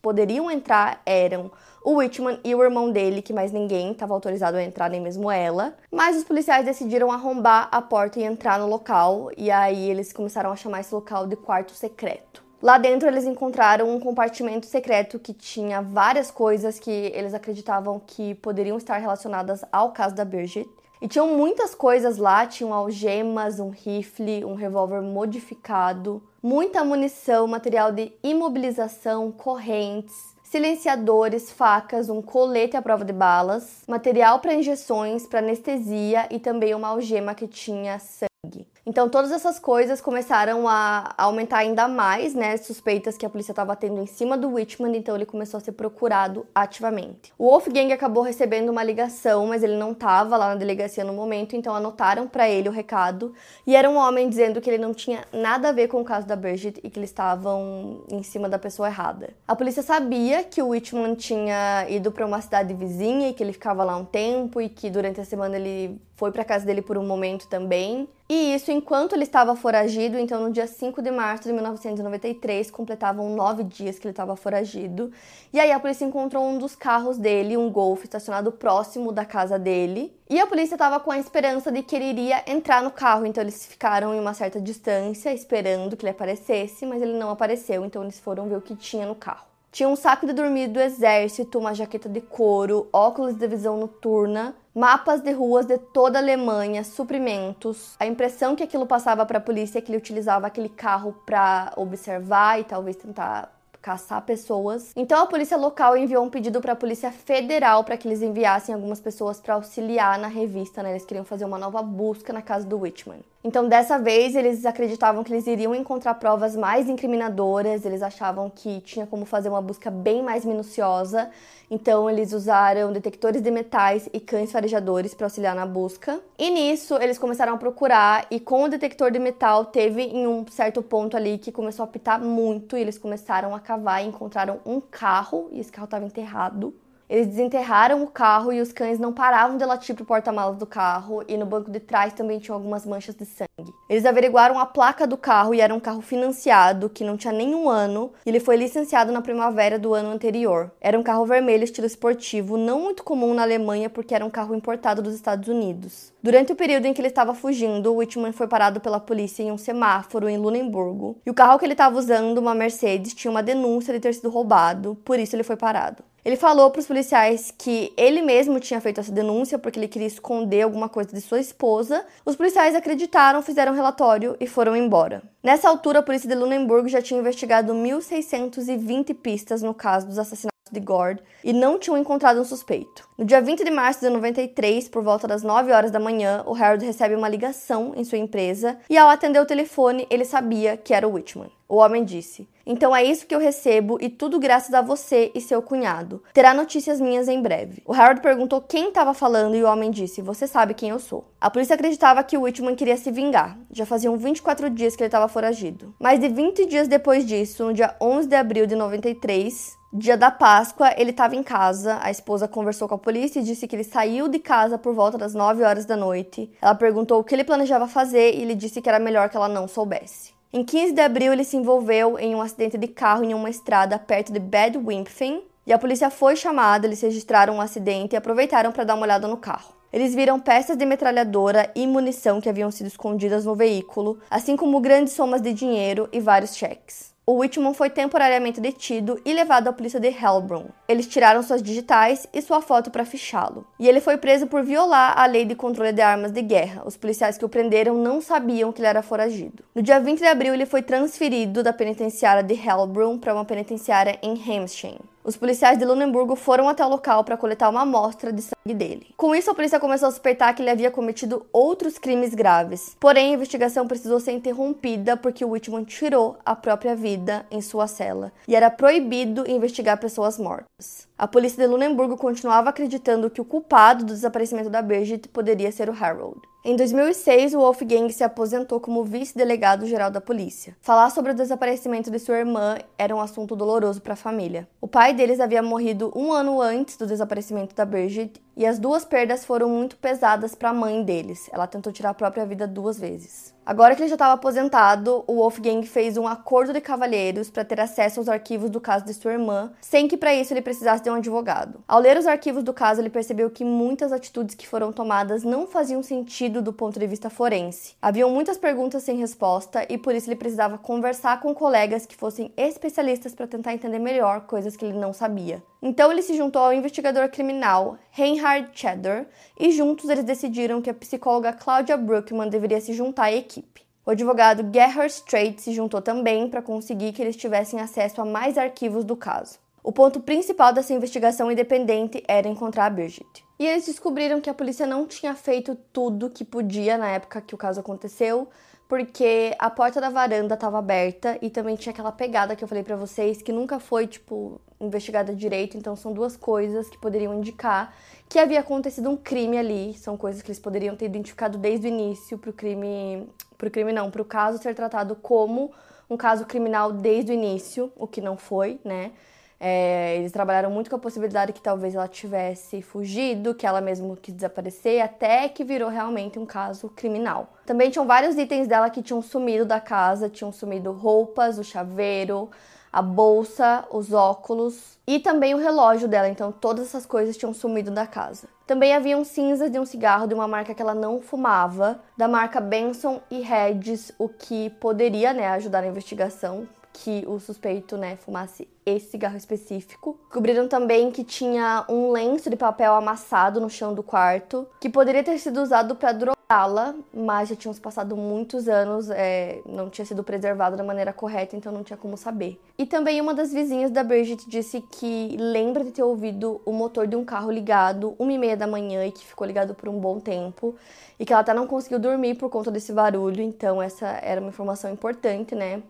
poderiam 0.00 0.50
entrar 0.50 1.02
eram 1.04 1.50
o 1.84 1.96
Whitman 1.96 2.38
e 2.44 2.54
o 2.54 2.62
irmão 2.62 2.90
dele, 2.90 3.22
que 3.22 3.32
mais 3.32 3.50
ninguém 3.50 3.92
estava 3.92 4.14
autorizado 4.14 4.56
a 4.56 4.62
entrar, 4.62 4.88
nem 4.88 5.00
mesmo 5.00 5.30
ela. 5.30 5.76
Mas 5.90 6.16
os 6.16 6.24
policiais 6.24 6.64
decidiram 6.64 7.10
arrombar 7.10 7.68
a 7.72 7.82
porta 7.82 8.20
e 8.20 8.24
entrar 8.24 8.58
no 8.58 8.66
local, 8.66 9.30
e 9.36 9.50
aí 9.50 9.90
eles 9.90 10.12
começaram 10.12 10.52
a 10.52 10.56
chamar 10.56 10.80
esse 10.80 10.94
local 10.94 11.26
de 11.26 11.36
quarto 11.36 11.72
secreto. 11.72 12.47
Lá 12.60 12.76
dentro 12.76 13.08
eles 13.08 13.24
encontraram 13.24 13.88
um 13.88 14.00
compartimento 14.00 14.66
secreto 14.66 15.18
que 15.18 15.32
tinha 15.32 15.80
várias 15.80 16.28
coisas 16.28 16.80
que 16.80 16.90
eles 16.90 17.32
acreditavam 17.32 18.00
que 18.04 18.34
poderiam 18.34 18.76
estar 18.76 18.98
relacionadas 18.98 19.64
ao 19.70 19.92
caso 19.92 20.16
da 20.16 20.24
Bridget. 20.24 20.68
E 21.00 21.06
tinham 21.06 21.28
muitas 21.28 21.72
coisas 21.72 22.16
lá, 22.18 22.44
tinham 22.44 22.74
algemas, 22.74 23.60
um 23.60 23.70
rifle, 23.70 24.44
um 24.44 24.54
revólver 24.54 25.00
modificado, 25.00 26.20
muita 26.42 26.84
munição, 26.84 27.46
material 27.46 27.92
de 27.92 28.12
imobilização, 28.24 29.30
correntes, 29.30 30.16
silenciadores, 30.42 31.52
facas, 31.52 32.08
um 32.08 32.20
colete 32.20 32.76
à 32.76 32.82
prova 32.82 33.04
de 33.04 33.12
balas, 33.12 33.84
material 33.86 34.40
para 34.40 34.54
injeções, 34.54 35.24
para 35.24 35.38
anestesia 35.38 36.26
e 36.28 36.40
também 36.40 36.74
uma 36.74 36.88
algema 36.88 37.36
que 37.36 37.46
tinha 37.46 38.00
sangue. 38.00 38.66
Então, 38.88 39.06
todas 39.06 39.30
essas 39.30 39.58
coisas 39.58 40.00
começaram 40.00 40.66
a 40.66 41.12
aumentar 41.18 41.58
ainda 41.58 41.86
mais, 41.86 42.34
né? 42.34 42.56
Suspeitas 42.56 43.18
que 43.18 43.26
a 43.26 43.28
polícia 43.28 43.52
estava 43.52 43.76
tendo 43.76 44.00
em 44.00 44.06
cima 44.06 44.34
do 44.34 44.54
Richmond, 44.54 44.96
então 44.96 45.14
ele 45.14 45.26
começou 45.26 45.58
a 45.58 45.60
ser 45.60 45.72
procurado 45.72 46.46
ativamente. 46.54 47.30
O 47.36 47.50
Wolfgang 47.50 47.92
acabou 47.92 48.22
recebendo 48.22 48.70
uma 48.70 48.82
ligação, 48.82 49.46
mas 49.46 49.62
ele 49.62 49.76
não 49.76 49.92
estava 49.92 50.38
lá 50.38 50.48
na 50.48 50.54
delegacia 50.54 51.04
no 51.04 51.12
momento, 51.12 51.54
então 51.54 51.74
anotaram 51.74 52.26
para 52.26 52.48
ele 52.48 52.66
o 52.66 52.72
recado. 52.72 53.34
E 53.66 53.76
era 53.76 53.90
um 53.90 53.96
homem 53.96 54.26
dizendo 54.26 54.58
que 54.58 54.70
ele 54.70 54.78
não 54.78 54.94
tinha 54.94 55.22
nada 55.34 55.68
a 55.68 55.72
ver 55.72 55.88
com 55.88 56.00
o 56.00 56.04
caso 56.04 56.26
da 56.26 56.34
Bridget 56.34 56.80
e 56.82 56.88
que 56.88 56.98
eles 56.98 57.10
estavam 57.10 58.04
em 58.10 58.22
cima 58.22 58.48
da 58.48 58.58
pessoa 58.58 58.88
errada. 58.88 59.34
A 59.46 59.54
polícia 59.54 59.82
sabia 59.82 60.42
que 60.42 60.62
o 60.62 60.70
Richmond 60.70 61.16
tinha 61.16 61.84
ido 61.90 62.10
para 62.10 62.24
uma 62.24 62.40
cidade 62.40 62.72
vizinha 62.72 63.28
e 63.28 63.34
que 63.34 63.42
ele 63.42 63.52
ficava 63.52 63.84
lá 63.84 63.94
um 63.98 64.06
tempo 64.06 64.62
e 64.62 64.68
que 64.70 64.88
durante 64.88 65.20
a 65.20 65.26
semana 65.26 65.56
ele 65.56 66.00
foi 66.16 66.32
para 66.32 66.42
casa 66.42 66.64
dele 66.64 66.80
por 66.80 66.96
um 66.96 67.06
momento 67.06 67.46
também. 67.48 68.08
E 68.30 68.54
isso 68.54 68.70
enquanto 68.70 69.14
ele 69.14 69.22
estava 69.22 69.56
foragido, 69.56 70.18
então 70.18 70.42
no 70.42 70.52
dia 70.52 70.66
5 70.66 71.00
de 71.00 71.10
março 71.10 71.44
de 71.44 71.52
1993, 71.52 72.70
completavam 72.70 73.34
nove 73.34 73.64
dias 73.64 73.98
que 73.98 74.06
ele 74.06 74.12
estava 74.12 74.36
foragido. 74.36 75.10
E 75.50 75.58
aí 75.58 75.72
a 75.72 75.80
polícia 75.80 76.04
encontrou 76.04 76.44
um 76.44 76.58
dos 76.58 76.76
carros 76.76 77.16
dele, 77.16 77.56
um 77.56 77.70
Golf, 77.70 78.04
estacionado 78.04 78.52
próximo 78.52 79.12
da 79.12 79.24
casa 79.24 79.58
dele. 79.58 80.14
E 80.28 80.38
a 80.38 80.46
polícia 80.46 80.74
estava 80.74 81.00
com 81.00 81.10
a 81.10 81.18
esperança 81.18 81.72
de 81.72 81.82
que 81.82 81.96
ele 81.96 82.04
iria 82.04 82.44
entrar 82.46 82.82
no 82.82 82.90
carro, 82.90 83.24
então 83.24 83.42
eles 83.42 83.64
ficaram 83.64 84.14
em 84.14 84.20
uma 84.20 84.34
certa 84.34 84.60
distância, 84.60 85.32
esperando 85.32 85.96
que 85.96 86.04
ele 86.04 86.10
aparecesse, 86.10 86.84
mas 86.84 87.00
ele 87.00 87.16
não 87.18 87.30
apareceu, 87.30 87.82
então 87.82 88.02
eles 88.02 88.20
foram 88.20 88.46
ver 88.46 88.56
o 88.56 88.60
que 88.60 88.76
tinha 88.76 89.06
no 89.06 89.14
carro. 89.14 89.48
Tinha 89.70 89.88
um 89.88 89.96
saco 89.96 90.26
de 90.26 90.32
dormir 90.32 90.68
do 90.68 90.80
exército, 90.80 91.58
uma 91.58 91.74
jaqueta 91.74 92.08
de 92.08 92.20
couro, 92.20 92.88
óculos 92.92 93.34
de 93.34 93.46
visão 93.46 93.76
noturna, 93.76 94.54
mapas 94.78 95.20
de 95.20 95.32
ruas 95.32 95.66
de 95.66 95.76
toda 95.76 96.20
a 96.20 96.22
Alemanha, 96.22 96.84
suprimentos. 96.84 97.96
A 97.98 98.06
impressão 98.06 98.54
que 98.54 98.62
aquilo 98.62 98.86
passava 98.86 99.26
para 99.26 99.38
a 99.38 99.40
polícia 99.40 99.78
é 99.78 99.82
que 99.82 99.90
ele 99.90 99.98
utilizava 99.98 100.46
aquele 100.46 100.68
carro 100.68 101.16
para 101.26 101.72
observar 101.76 102.60
e 102.60 102.64
talvez 102.64 102.94
tentar 102.94 103.52
caçar 103.82 104.22
pessoas. 104.22 104.92
Então 104.94 105.20
a 105.20 105.26
polícia 105.26 105.56
local 105.56 105.96
enviou 105.96 106.24
um 106.24 106.30
pedido 106.30 106.60
para 106.60 106.74
a 106.74 106.76
polícia 106.76 107.10
federal 107.10 107.82
para 107.82 107.96
que 107.96 108.06
eles 108.06 108.22
enviassem 108.22 108.72
algumas 108.72 109.00
pessoas 109.00 109.40
para 109.40 109.54
auxiliar 109.54 110.16
na 110.18 110.28
revista, 110.28 110.82
né? 110.82 110.90
Eles 110.90 111.04
queriam 111.04 111.24
fazer 111.24 111.44
uma 111.44 111.58
nova 111.58 111.82
busca 111.82 112.32
na 112.32 112.42
casa 112.42 112.64
do 112.64 112.78
Whitman. 112.78 113.20
Então, 113.48 113.66
dessa 113.66 113.98
vez, 113.98 114.36
eles 114.36 114.66
acreditavam 114.66 115.24
que 115.24 115.32
eles 115.32 115.46
iriam 115.46 115.74
encontrar 115.74 116.12
provas 116.16 116.54
mais 116.54 116.86
incriminadoras, 116.86 117.86
eles 117.86 118.02
achavam 118.02 118.50
que 118.54 118.82
tinha 118.82 119.06
como 119.06 119.24
fazer 119.24 119.48
uma 119.48 119.62
busca 119.62 119.90
bem 119.90 120.22
mais 120.22 120.44
minuciosa. 120.44 121.30
Então, 121.70 122.10
eles 122.10 122.34
usaram 122.34 122.92
detectores 122.92 123.40
de 123.40 123.50
metais 123.50 124.06
e 124.12 124.20
cães 124.20 124.52
farejadores 124.52 125.14
para 125.14 125.24
auxiliar 125.24 125.54
na 125.54 125.64
busca. 125.64 126.20
E 126.38 126.50
nisso, 126.50 126.98
eles 127.00 127.16
começaram 127.16 127.54
a 127.54 127.56
procurar, 127.56 128.26
e 128.30 128.38
com 128.38 128.64
o 128.64 128.68
detector 128.68 129.10
de 129.10 129.18
metal, 129.18 129.64
teve 129.64 130.02
em 130.02 130.26
um 130.26 130.44
certo 130.50 130.82
ponto 130.82 131.16
ali 131.16 131.38
que 131.38 131.50
começou 131.50 131.84
a 131.84 131.88
pitar 131.88 132.20
muito, 132.20 132.76
e 132.76 132.82
eles 132.82 132.98
começaram 132.98 133.54
a 133.54 133.60
cavar 133.60 134.04
e 134.04 134.08
encontraram 134.08 134.60
um 134.66 134.78
carro, 134.78 135.48
e 135.52 135.58
esse 135.58 135.72
carro 135.72 135.86
estava 135.86 136.04
enterrado. 136.04 136.74
Eles 137.08 137.26
desenterraram 137.26 138.02
o 138.02 138.06
carro 138.06 138.52
e 138.52 138.60
os 138.60 138.70
cães 138.70 138.98
não 138.98 139.14
paravam 139.14 139.56
de 139.56 139.64
latir 139.64 139.94
pro 139.94 140.04
porta-malas 140.04 140.58
do 140.58 140.66
carro 140.66 141.24
e 141.26 141.38
no 141.38 141.46
banco 141.46 141.70
de 141.70 141.80
trás 141.80 142.12
também 142.12 142.38
tinham 142.38 142.54
algumas 142.54 142.84
manchas 142.84 143.14
de 143.14 143.24
sangue. 143.24 143.72
Eles 143.88 144.04
averiguaram 144.04 144.58
a 144.58 144.66
placa 144.66 145.06
do 145.06 145.16
carro 145.16 145.54
e 145.54 145.60
era 145.60 145.74
um 145.74 145.80
carro 145.80 146.02
financiado 146.02 146.90
que 146.90 147.04
não 147.04 147.16
tinha 147.16 147.32
nenhum 147.32 147.68
ano 147.68 148.12
e 148.26 148.28
ele 148.28 148.40
foi 148.40 148.56
licenciado 148.56 149.10
na 149.10 149.22
primavera 149.22 149.78
do 149.78 149.94
ano 149.94 150.10
anterior. 150.10 150.70
Era 150.80 150.98
um 150.98 151.02
carro 151.02 151.24
vermelho 151.24 151.64
estilo 151.64 151.86
esportivo, 151.86 152.58
não 152.58 152.82
muito 152.82 153.02
comum 153.02 153.32
na 153.32 153.42
Alemanha 153.42 153.88
porque 153.88 154.14
era 154.14 154.26
um 154.26 154.30
carro 154.30 154.54
importado 154.54 155.00
dos 155.00 155.14
Estados 155.14 155.48
Unidos. 155.48 156.12
Durante 156.20 156.52
o 156.52 156.56
período 156.56 156.86
em 156.86 156.92
que 156.92 157.00
ele 157.00 157.08
estava 157.08 157.32
fugindo, 157.32 157.94
Whitman 157.94 158.32
foi 158.32 158.48
parado 158.48 158.80
pela 158.80 158.98
polícia 158.98 159.42
em 159.42 159.52
um 159.52 159.58
semáforo 159.58 160.28
em 160.28 160.36
Lunemburgo 160.36 161.16
e 161.24 161.30
o 161.30 161.34
carro 161.34 161.58
que 161.58 161.64
ele 161.64 161.74
estava 161.74 161.96
usando, 161.96 162.38
uma 162.38 162.56
Mercedes, 162.56 163.14
tinha 163.14 163.30
uma 163.30 163.42
denúncia 163.42 163.94
de 163.94 164.00
ter 164.00 164.12
sido 164.12 164.28
roubado, 164.28 164.96
por 165.04 165.16
isso 165.18 165.36
ele 165.36 165.44
foi 165.44 165.56
parado. 165.56 166.02
Ele 166.24 166.36
falou 166.36 166.70
para 166.70 166.80
os 166.80 166.86
policiais 166.86 167.54
que 167.56 167.92
ele 167.96 168.20
mesmo 168.20 168.58
tinha 168.58 168.80
feito 168.80 169.00
essa 169.00 169.12
denúncia 169.12 169.58
porque 169.58 169.78
ele 169.78 169.86
queria 169.86 170.08
esconder 170.08 170.62
alguma 170.62 170.88
coisa 170.88 171.10
de 171.10 171.20
sua 171.20 171.38
esposa. 171.38 172.04
Os 172.26 172.36
policiais 172.36 172.74
acreditaram, 172.74 173.40
fizeram 173.40 173.72
um 173.72 173.76
relatório 173.76 174.36
e 174.40 174.46
foram 174.46 174.76
embora. 174.76 175.22
Nessa 175.42 175.68
altura, 175.68 176.00
a 176.00 176.02
polícia 176.02 176.28
de 176.28 176.34
Lunenburg 176.34 176.88
já 176.88 177.00
tinha 177.00 177.20
investigado 177.20 177.72
1.620 177.72 179.14
pistas 179.14 179.62
no 179.62 179.72
caso 179.72 180.06
dos 180.06 180.18
assassinatos 180.18 180.57
de 180.72 180.80
Gord 180.80 181.22
e 181.42 181.52
não 181.52 181.78
tinham 181.78 181.98
encontrado 181.98 182.40
um 182.40 182.44
suspeito. 182.44 183.08
No 183.16 183.24
dia 183.24 183.40
20 183.40 183.64
de 183.64 183.70
março 183.70 184.00
de 184.00 184.10
93, 184.10 184.88
por 184.88 185.02
volta 185.02 185.26
das 185.26 185.42
9 185.42 185.72
horas 185.72 185.90
da 185.90 185.98
manhã, 185.98 186.42
o 186.46 186.54
Harold 186.54 186.84
recebe 186.84 187.14
uma 187.14 187.28
ligação 187.28 187.92
em 187.96 188.04
sua 188.04 188.18
empresa 188.18 188.78
e 188.88 188.96
ao 188.96 189.08
atender 189.08 189.40
o 189.40 189.46
telefone, 189.46 190.06
ele 190.10 190.24
sabia 190.24 190.76
que 190.76 190.94
era 190.94 191.06
o 191.06 191.12
Whitman. 191.12 191.50
O 191.68 191.76
homem 191.76 192.02
disse: 192.02 192.48
Então 192.64 192.96
é 192.96 193.04
isso 193.04 193.26
que 193.26 193.34
eu 193.34 193.38
recebo 193.38 193.98
e 194.00 194.08
tudo 194.08 194.38
graças 194.38 194.72
a 194.72 194.80
você 194.80 195.30
e 195.34 195.40
seu 195.40 195.60
cunhado. 195.60 196.22
Terá 196.32 196.54
notícias 196.54 196.98
minhas 196.98 197.28
em 197.28 197.42
breve. 197.42 197.82
O 197.84 197.92
Harold 197.92 198.22
perguntou 198.22 198.62
quem 198.62 198.88
estava 198.88 199.12
falando 199.12 199.54
e 199.54 199.62
o 199.62 199.66
homem 199.66 199.90
disse: 199.90 200.22
Você 200.22 200.46
sabe 200.46 200.72
quem 200.72 200.88
eu 200.88 200.98
sou. 200.98 201.26
A 201.38 201.50
polícia 201.50 201.74
acreditava 201.74 202.24
que 202.24 202.38
o 202.38 202.42
Whitman 202.42 202.74
queria 202.74 202.96
se 202.96 203.10
vingar. 203.10 203.58
Já 203.70 203.84
faziam 203.84 204.16
24 204.16 204.70
dias 204.70 204.96
que 204.96 205.02
ele 205.02 205.08
estava 205.08 205.28
foragido. 205.28 205.94
Mais 206.00 206.18
de 206.18 206.28
20 206.28 206.64
dias 206.64 206.88
depois 206.88 207.26
disso, 207.26 207.64
no 207.66 207.74
dia 207.74 207.94
11 208.00 208.26
de 208.26 208.34
abril 208.34 208.66
de 208.66 208.74
93, 208.74 209.77
Dia 209.90 210.18
da 210.18 210.30
Páscoa, 210.30 210.92
ele 210.98 211.12
estava 211.12 211.34
em 211.34 211.42
casa. 211.42 211.98
A 212.02 212.10
esposa 212.10 212.46
conversou 212.46 212.86
com 212.86 212.96
a 212.96 212.98
polícia 212.98 213.40
e 213.40 213.42
disse 213.42 213.66
que 213.66 213.74
ele 213.74 213.84
saiu 213.84 214.28
de 214.28 214.38
casa 214.38 214.76
por 214.76 214.94
volta 214.94 215.16
das 215.16 215.32
9 215.32 215.62
horas 215.62 215.86
da 215.86 215.96
noite. 215.96 216.50
Ela 216.60 216.74
perguntou 216.74 217.18
o 217.18 217.24
que 217.24 217.34
ele 217.34 217.42
planejava 217.42 217.88
fazer 217.88 218.34
e 218.34 218.42
ele 218.42 218.54
disse 218.54 218.82
que 218.82 218.88
era 218.88 218.98
melhor 218.98 219.30
que 219.30 219.36
ela 219.38 219.48
não 219.48 219.66
soubesse. 219.66 220.34
Em 220.52 220.62
15 220.62 220.92
de 220.92 221.00
abril, 221.00 221.32
ele 221.32 221.42
se 221.42 221.56
envolveu 221.56 222.18
em 222.18 222.34
um 222.34 222.42
acidente 222.42 222.76
de 222.76 222.86
carro 222.86 223.24
em 223.24 223.32
uma 223.32 223.48
estrada 223.48 223.98
perto 223.98 224.30
de 224.30 224.38
Bad 224.38 224.76
Wimpfen 224.76 225.42
e 225.66 225.72
a 225.72 225.78
polícia 225.78 226.10
foi 226.10 226.36
chamada. 226.36 226.86
Eles 226.86 227.00
registraram 227.00 227.54
um 227.54 227.60
acidente 227.60 228.14
e 228.14 228.18
aproveitaram 228.18 228.72
para 228.72 228.84
dar 228.84 228.94
uma 228.94 229.04
olhada 229.04 229.26
no 229.26 229.38
carro. 229.38 229.72
Eles 229.90 230.14
viram 230.14 230.38
peças 230.38 230.76
de 230.76 230.84
metralhadora 230.84 231.72
e 231.74 231.86
munição 231.86 232.42
que 232.42 232.48
haviam 232.50 232.70
sido 232.70 232.88
escondidas 232.88 233.46
no 233.46 233.54
veículo, 233.54 234.18
assim 234.30 234.54
como 234.54 234.80
grandes 234.80 235.14
somas 235.14 235.40
de 235.40 235.54
dinheiro 235.54 236.10
e 236.12 236.20
vários 236.20 236.54
cheques 236.54 237.16
o 237.28 237.40
Whitman 237.40 237.74
foi 237.74 237.90
temporariamente 237.90 238.58
detido 238.58 239.20
e 239.22 239.34
levado 239.34 239.68
à 239.68 239.72
polícia 239.74 240.00
de 240.00 240.08
Helbron. 240.08 240.68
Eles 240.88 241.06
tiraram 241.06 241.42
suas 241.42 241.62
digitais 241.62 242.26
e 242.32 242.40
sua 242.40 242.62
foto 242.62 242.90
para 242.90 243.04
fichá-lo. 243.04 243.66
E 243.78 243.86
ele 243.86 244.00
foi 244.00 244.16
preso 244.16 244.46
por 244.46 244.62
violar 244.62 245.12
a 245.14 245.26
lei 245.26 245.44
de 245.44 245.54
controle 245.54 245.92
de 245.92 246.00
armas 246.00 246.32
de 246.32 246.40
guerra. 246.40 246.80
Os 246.86 246.96
policiais 246.96 247.36
que 247.36 247.44
o 247.44 247.48
prenderam 247.50 247.96
não 247.98 248.22
sabiam 248.22 248.72
que 248.72 248.80
ele 248.80 248.88
era 248.88 249.02
foragido. 249.02 249.62
No 249.74 249.82
dia 249.82 250.00
20 250.00 250.20
de 250.20 250.26
abril, 250.26 250.54
ele 250.54 250.64
foi 250.64 250.80
transferido 250.80 251.62
da 251.62 251.70
penitenciária 251.70 252.42
de 252.42 252.54
Helbron 252.54 253.18
para 253.18 253.34
uma 253.34 253.44
penitenciária 253.44 254.18
em 254.22 254.32
Hamstein. 254.32 254.98
Os 255.22 255.36
policiais 255.36 255.76
de 255.76 255.84
Lunenburgo 255.84 256.34
foram 256.34 256.66
até 256.66 256.82
o 256.82 256.88
local 256.88 257.22
para 257.24 257.36
coletar 257.36 257.68
uma 257.68 257.82
amostra 257.82 258.32
de 258.32 258.40
sangue 258.40 258.57
dele. 258.74 259.08
Com 259.16 259.34
isso, 259.34 259.50
a 259.50 259.54
polícia 259.54 259.80
começou 259.80 260.08
a 260.08 260.10
suspeitar 260.10 260.54
que 260.54 260.62
ele 260.62 260.70
havia 260.70 260.90
cometido 260.90 261.46
outros 261.52 261.98
crimes 261.98 262.34
graves. 262.34 262.96
Porém, 263.00 263.30
a 263.30 263.34
investigação 263.34 263.86
precisou 263.86 264.20
ser 264.20 264.32
interrompida 264.32 265.16
porque 265.16 265.44
o 265.44 265.50
Whitman 265.50 265.84
tirou 265.84 266.36
a 266.44 266.54
própria 266.54 266.94
vida 266.94 267.46
em 267.50 267.60
sua 267.60 267.86
cela 267.86 268.32
e 268.46 268.54
era 268.54 268.70
proibido 268.70 269.48
investigar 269.50 269.98
pessoas 269.98 270.38
mortas. 270.38 271.07
A 271.18 271.26
polícia 271.26 271.60
de 271.60 271.66
Lunenburgo 271.66 272.16
continuava 272.16 272.70
acreditando 272.70 273.28
que 273.28 273.40
o 273.40 273.44
culpado 273.44 274.04
do 274.04 274.14
desaparecimento 274.14 274.70
da 274.70 274.80
Bridget 274.80 275.26
poderia 275.26 275.72
ser 275.72 275.90
o 275.90 275.92
Harold. 275.92 276.40
Em 276.64 276.76
2006, 276.76 277.54
o 277.54 277.58
Wolfgang 277.58 278.08
se 278.12 278.22
aposentou 278.22 278.78
como 278.78 279.02
vice-delegado-geral 279.02 280.12
da 280.12 280.20
polícia. 280.20 280.76
Falar 280.80 281.10
sobre 281.10 281.32
o 281.32 281.34
desaparecimento 281.34 282.08
de 282.08 282.20
sua 282.20 282.38
irmã 282.38 282.78
era 282.96 283.16
um 283.16 283.20
assunto 283.20 283.56
doloroso 283.56 284.00
para 284.00 284.12
a 284.12 284.16
família. 284.16 284.68
O 284.80 284.86
pai 284.86 285.12
deles 285.12 285.40
havia 285.40 285.60
morrido 285.60 286.12
um 286.14 286.30
ano 286.30 286.60
antes 286.60 286.96
do 286.96 287.06
desaparecimento 287.06 287.74
da 287.74 287.84
Bridget 287.84 288.40
e 288.56 288.64
as 288.64 288.78
duas 288.78 289.04
perdas 289.04 289.44
foram 289.44 289.68
muito 289.68 289.96
pesadas 289.96 290.54
para 290.54 290.70
a 290.70 290.74
mãe 290.74 291.02
deles. 291.02 291.50
Ela 291.52 291.66
tentou 291.66 291.92
tirar 291.92 292.10
a 292.10 292.14
própria 292.14 292.46
vida 292.46 292.64
duas 292.64 292.96
vezes. 292.96 293.52
Agora 293.68 293.94
que 293.94 294.00
ele 294.00 294.08
já 294.08 294.14
estava 294.14 294.32
aposentado, 294.32 295.22
o 295.26 295.34
Wolfgang 295.34 295.86
fez 295.86 296.16
um 296.16 296.26
acordo 296.26 296.72
de 296.72 296.80
cavalheiros 296.80 297.50
para 297.50 297.66
ter 297.66 297.78
acesso 297.78 298.18
aos 298.18 298.26
arquivos 298.26 298.70
do 298.70 298.80
caso 298.80 299.04
de 299.04 299.12
sua 299.12 299.32
irmã, 299.32 299.70
sem 299.82 300.08
que 300.08 300.16
para 300.16 300.34
isso 300.34 300.54
ele 300.54 300.62
precisasse 300.62 301.04
de 301.04 301.10
um 301.10 301.16
advogado. 301.16 301.78
Ao 301.86 302.00
ler 302.00 302.16
os 302.16 302.26
arquivos 302.26 302.64
do 302.64 302.72
caso, 302.72 303.02
ele 303.02 303.10
percebeu 303.10 303.50
que 303.50 303.66
muitas 303.66 304.10
atitudes 304.10 304.54
que 304.54 304.66
foram 304.66 304.90
tomadas 304.90 305.44
não 305.44 305.66
faziam 305.66 306.02
sentido 306.02 306.62
do 306.62 306.72
ponto 306.72 306.98
de 306.98 307.06
vista 307.06 307.28
forense. 307.28 307.94
Haviam 308.00 308.30
muitas 308.30 308.56
perguntas 308.56 309.02
sem 309.02 309.18
resposta 309.18 309.84
e 309.86 309.98
por 309.98 310.14
isso 310.14 310.30
ele 310.30 310.36
precisava 310.36 310.78
conversar 310.78 311.38
com 311.38 311.54
colegas 311.54 312.06
que 312.06 312.16
fossem 312.16 312.50
especialistas 312.56 313.34
para 313.34 313.46
tentar 313.46 313.74
entender 313.74 313.98
melhor 313.98 314.46
coisas 314.46 314.78
que 314.78 314.84
ele 314.86 314.96
não 314.96 315.12
sabia. 315.12 315.62
Então 315.82 316.10
ele 316.10 316.22
se 316.22 316.36
juntou 316.36 316.62
ao 316.62 316.72
investigador 316.72 317.28
criminal 317.28 317.98
Reinhard 318.10 318.70
Cheddar 318.72 319.26
e 319.60 319.70
juntos 319.70 320.08
eles 320.08 320.24
decidiram 320.24 320.82
que 320.82 320.90
a 320.90 320.94
psicóloga 320.94 321.52
Claudia 321.52 321.96
Bruckmann 321.96 322.48
deveria 322.48 322.80
se 322.80 322.92
juntar 322.94 323.24
à 323.24 323.32
equipe. 323.32 323.57
O 324.04 324.10
advogado 324.10 324.66
Gerhard 324.72 325.12
Strait 325.12 325.60
se 325.60 325.72
juntou 325.72 326.00
também 326.00 326.48
para 326.48 326.62
conseguir 326.62 327.12
que 327.12 327.20
eles 327.20 327.36
tivessem 327.36 327.78
acesso 327.78 328.20
a 328.20 328.24
mais 328.24 328.56
arquivos 328.56 329.04
do 329.04 329.14
caso. 329.14 329.58
O 329.82 329.92
ponto 329.92 330.20
principal 330.20 330.72
dessa 330.72 330.92
investigação 330.92 331.50
independente 331.50 332.22
era 332.26 332.48
encontrar 332.48 332.86
a 332.86 332.90
Bridget. 332.90 333.44
E 333.58 333.66
eles 333.66 333.86
descobriram 333.86 334.40
que 334.40 334.50
a 334.50 334.54
polícia 334.54 334.86
não 334.86 335.06
tinha 335.06 335.34
feito 335.34 335.74
tudo 335.92 336.30
que 336.30 336.44
podia 336.44 336.96
na 336.96 337.08
época 337.08 337.40
que 337.40 337.54
o 337.54 337.58
caso 337.58 337.80
aconteceu, 337.80 338.48
porque 338.88 339.54
a 339.58 339.68
porta 339.68 340.00
da 340.00 340.08
varanda 340.08 340.54
estava 340.54 340.78
aberta 340.78 341.38
e 341.42 341.50
também 341.50 341.76
tinha 341.76 341.92
aquela 341.92 342.10
pegada 342.10 342.56
que 342.56 342.64
eu 342.64 342.68
falei 342.68 342.82
para 342.82 342.96
vocês 342.96 343.42
que 343.42 343.52
nunca 343.52 343.78
foi 343.78 344.06
tipo 344.06 344.58
investigada 344.80 345.34
direito, 345.34 345.76
então 345.76 345.94
são 345.94 346.12
duas 346.12 346.36
coisas 346.36 346.88
que 346.88 346.98
poderiam 346.98 347.34
indicar 347.34 347.94
que 348.28 348.38
havia 348.38 348.60
acontecido 348.60 349.10
um 349.10 349.16
crime 349.16 349.58
ali, 349.58 349.94
são 349.94 350.16
coisas 350.16 350.40
que 350.40 350.48
eles 350.48 350.58
poderiam 350.58 350.96
ter 350.96 351.04
identificado 351.04 351.58
desde 351.58 351.86
o 351.86 351.88
início 351.88 352.38
pro 352.38 352.52
crime, 352.52 353.28
pro 353.58 353.70
crime 353.70 353.92
não, 353.92 354.10
pro 354.10 354.24
caso 354.24 354.62
ser 354.62 354.74
tratado 354.74 355.14
como 355.14 355.70
um 356.08 356.16
caso 356.16 356.46
criminal 356.46 356.90
desde 356.90 357.30
o 357.30 357.34
início, 357.34 357.92
o 357.94 358.06
que 358.06 358.22
não 358.22 358.38
foi, 358.38 358.80
né? 358.82 359.12
É, 359.60 360.16
eles 360.16 360.30
trabalharam 360.30 360.70
muito 360.70 360.88
com 360.88 360.96
a 360.96 361.00
possibilidade 361.00 361.52
que 361.52 361.60
talvez 361.60 361.94
ela 361.94 362.06
tivesse 362.06 362.80
fugido, 362.80 363.54
que 363.54 363.66
ela 363.66 363.80
mesmo 363.80 364.16
quis 364.16 364.34
desaparecer, 364.34 365.02
até 365.02 365.48
que 365.48 365.64
virou 365.64 365.88
realmente 365.88 366.38
um 366.38 366.46
caso 366.46 366.88
criminal. 366.88 367.52
Também 367.66 367.90
tinham 367.90 368.06
vários 368.06 368.36
itens 368.36 368.68
dela 368.68 368.88
que 368.88 369.02
tinham 369.02 369.20
sumido 369.20 369.64
da 369.64 369.80
casa, 369.80 370.28
tinham 370.28 370.52
sumido 370.52 370.92
roupas, 370.92 371.58
o 371.58 371.64
chaveiro, 371.64 372.48
a 372.92 373.02
bolsa, 373.02 373.84
os 373.90 374.12
óculos 374.12 374.96
e 375.06 375.18
também 375.18 375.54
o 375.54 375.58
relógio 375.58 376.06
dela. 376.06 376.28
Então 376.28 376.52
todas 376.52 376.86
essas 376.86 377.04
coisas 377.04 377.36
tinham 377.36 377.52
sumido 377.52 377.90
da 377.90 378.06
casa. 378.06 378.48
Também 378.66 378.94
haviam 378.94 379.24
cinzas 379.24 379.70
de 379.70 379.78
um 379.78 379.86
cigarro 379.86 380.26
de 380.26 380.34
uma 380.34 380.46
marca 380.46 380.74
que 380.74 380.82
ela 380.82 380.94
não 380.94 381.20
fumava, 381.20 382.00
da 382.16 382.28
marca 382.28 382.60
Benson 382.60 383.20
e 383.30 383.42
Hedges, 383.42 384.12
o 384.18 384.28
que 384.28 384.70
poderia 384.70 385.32
né, 385.32 385.48
ajudar 385.48 385.80
na 385.80 385.88
investigação, 385.88 386.68
que 387.04 387.24
o 387.26 387.38
suspeito, 387.38 387.96
né, 387.96 388.16
fumasse 388.16 388.68
esse 388.84 389.10
cigarro 389.10 389.36
específico. 389.36 390.18
Descobriram 390.24 390.66
também 390.66 391.10
que 391.10 391.22
tinha 391.22 391.84
um 391.88 392.10
lenço 392.10 392.50
de 392.50 392.56
papel 392.56 392.94
amassado 392.94 393.60
no 393.60 393.70
chão 393.70 393.94
do 393.94 394.02
quarto, 394.02 394.66
que 394.80 394.88
poderia 394.88 395.22
ter 395.22 395.38
sido 395.38 395.62
usado 395.62 395.94
para 395.94 396.12
drogá-la, 396.12 396.94
mas 397.12 397.50
já 397.50 397.56
tinham 397.56 397.74
passado 397.74 398.16
muitos 398.16 398.68
anos, 398.68 399.10
é, 399.10 399.60
não 399.66 399.88
tinha 399.88 400.04
sido 400.04 400.24
preservado 400.24 400.76
da 400.76 400.82
maneira 400.82 401.12
correta, 401.12 401.54
então 401.54 401.70
não 401.70 401.84
tinha 401.84 401.96
como 401.96 402.16
saber. 402.16 402.60
E 402.76 402.86
também 402.86 403.20
uma 403.20 403.34
das 403.34 403.52
vizinhas 403.52 403.90
da 403.90 404.02
Bridget 404.02 404.48
disse 404.48 404.80
que 404.80 405.36
lembra 405.38 405.84
de 405.84 405.92
ter 405.92 406.02
ouvido 406.02 406.60
o 406.64 406.72
motor 406.72 407.06
de 407.06 407.14
um 407.14 407.24
carro 407.24 407.50
ligado 407.50 408.14
uma 408.18 408.32
e 408.32 408.38
meia 408.38 408.56
da 408.56 408.66
manhã 408.66 409.06
e 409.06 409.12
que 409.12 409.24
ficou 409.24 409.46
ligado 409.46 409.74
por 409.74 409.88
um 409.88 410.00
bom 410.00 410.18
tempo, 410.18 410.74
e 411.18 411.24
que 411.24 411.32
ela 411.32 411.42
até 411.42 411.54
não 411.54 411.66
conseguiu 411.66 411.98
dormir 411.98 412.34
por 412.34 412.48
conta 412.48 412.70
desse 412.70 412.92
barulho, 412.92 413.42
então 413.42 413.80
essa 413.80 414.06
era 414.06 414.40
uma 414.40 414.50
informação 414.50 414.90
importante, 414.90 415.54
né? 415.54 415.82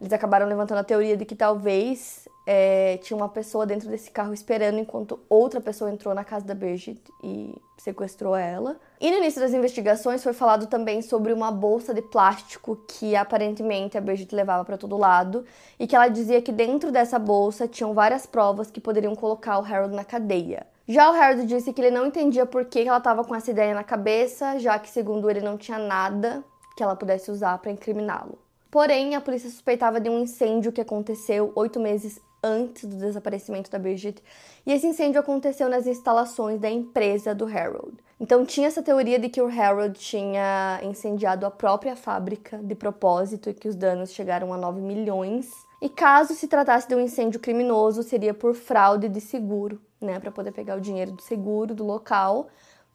Eles 0.00 0.12
acabaram 0.12 0.46
levantando 0.46 0.78
a 0.78 0.84
teoria 0.84 1.16
de 1.16 1.24
que 1.24 1.34
talvez 1.34 2.28
é, 2.46 2.96
tinha 3.02 3.16
uma 3.16 3.28
pessoa 3.28 3.66
dentro 3.66 3.90
desse 3.90 4.10
carro 4.10 4.32
esperando 4.32 4.78
enquanto 4.78 5.20
outra 5.28 5.60
pessoa 5.60 5.90
entrou 5.90 6.14
na 6.14 6.24
casa 6.24 6.46
da 6.46 6.54
Bridget 6.54 6.98
e 7.22 7.60
sequestrou 7.76 8.34
ela. 8.34 8.76
E 9.00 9.10
no 9.10 9.18
início 9.18 9.38
das 9.38 9.52
investigações 9.52 10.22
foi 10.22 10.32
falado 10.32 10.66
também 10.66 11.02
sobre 11.02 11.32
uma 11.32 11.50
bolsa 11.50 11.92
de 11.92 12.00
plástico 12.00 12.78
que 12.88 13.14
aparentemente 13.14 13.98
a 13.98 14.00
Bridget 14.00 14.34
levava 14.34 14.64
para 14.64 14.78
todo 14.78 14.96
lado 14.96 15.44
e 15.78 15.86
que 15.86 15.94
ela 15.94 16.08
dizia 16.08 16.40
que 16.40 16.50
dentro 16.50 16.90
dessa 16.90 17.18
bolsa 17.18 17.68
tinham 17.68 17.92
várias 17.92 18.24
provas 18.24 18.70
que 18.70 18.80
poderiam 18.80 19.14
colocar 19.14 19.58
o 19.58 19.64
Harold 19.64 19.94
na 19.94 20.04
cadeia. 20.04 20.66
Já 20.86 21.10
o 21.10 21.14
Harold 21.14 21.44
disse 21.44 21.70
que 21.70 21.82
ele 21.82 21.90
não 21.90 22.06
entendia 22.06 22.46
por 22.46 22.64
que 22.64 22.80
ela 22.80 22.96
estava 22.96 23.22
com 23.24 23.34
essa 23.34 23.50
ideia 23.50 23.74
na 23.74 23.84
cabeça, 23.84 24.58
já 24.58 24.78
que 24.78 24.88
segundo 24.88 25.28
ele 25.28 25.42
não 25.42 25.58
tinha 25.58 25.78
nada 25.78 26.42
que 26.74 26.82
ela 26.82 26.96
pudesse 26.96 27.30
usar 27.30 27.58
para 27.58 27.70
incriminá-lo. 27.70 28.38
Porém, 28.70 29.14
a 29.14 29.20
polícia 29.20 29.48
suspeitava 29.48 30.00
de 30.00 30.10
um 30.10 30.20
incêndio 30.20 30.72
que 30.72 30.80
aconteceu 30.80 31.52
oito 31.54 31.80
meses 31.80 32.20
antes 32.42 32.84
do 32.84 32.96
desaparecimento 32.96 33.70
da 33.70 33.78
Bridget, 33.78 34.22
e 34.64 34.72
esse 34.72 34.86
incêndio 34.86 35.20
aconteceu 35.20 35.68
nas 35.68 35.86
instalações 35.86 36.60
da 36.60 36.70
empresa 36.70 37.34
do 37.34 37.46
Harold. 37.46 37.96
Então 38.20 38.44
tinha 38.44 38.68
essa 38.68 38.82
teoria 38.82 39.18
de 39.18 39.28
que 39.28 39.40
o 39.40 39.48
Harold 39.48 39.98
tinha 39.98 40.80
incendiado 40.82 41.46
a 41.46 41.50
própria 41.50 41.96
fábrica 41.96 42.58
de 42.58 42.74
propósito 42.74 43.50
e 43.50 43.54
que 43.54 43.68
os 43.68 43.74
danos 43.74 44.12
chegaram 44.12 44.52
a 44.52 44.56
9 44.56 44.80
milhões. 44.80 45.50
E 45.80 45.88
caso 45.88 46.34
se 46.34 46.48
tratasse 46.48 46.88
de 46.88 46.94
um 46.94 47.00
incêndio 47.00 47.40
criminoso, 47.40 48.02
seria 48.02 48.34
por 48.34 48.54
fraude 48.54 49.08
de 49.08 49.20
seguro, 49.20 49.80
né, 50.00 50.18
para 50.18 50.30
poder 50.30 50.52
pegar 50.52 50.76
o 50.76 50.80
dinheiro 50.80 51.12
do 51.12 51.22
seguro 51.22 51.74
do 51.74 51.84
local 51.84 52.48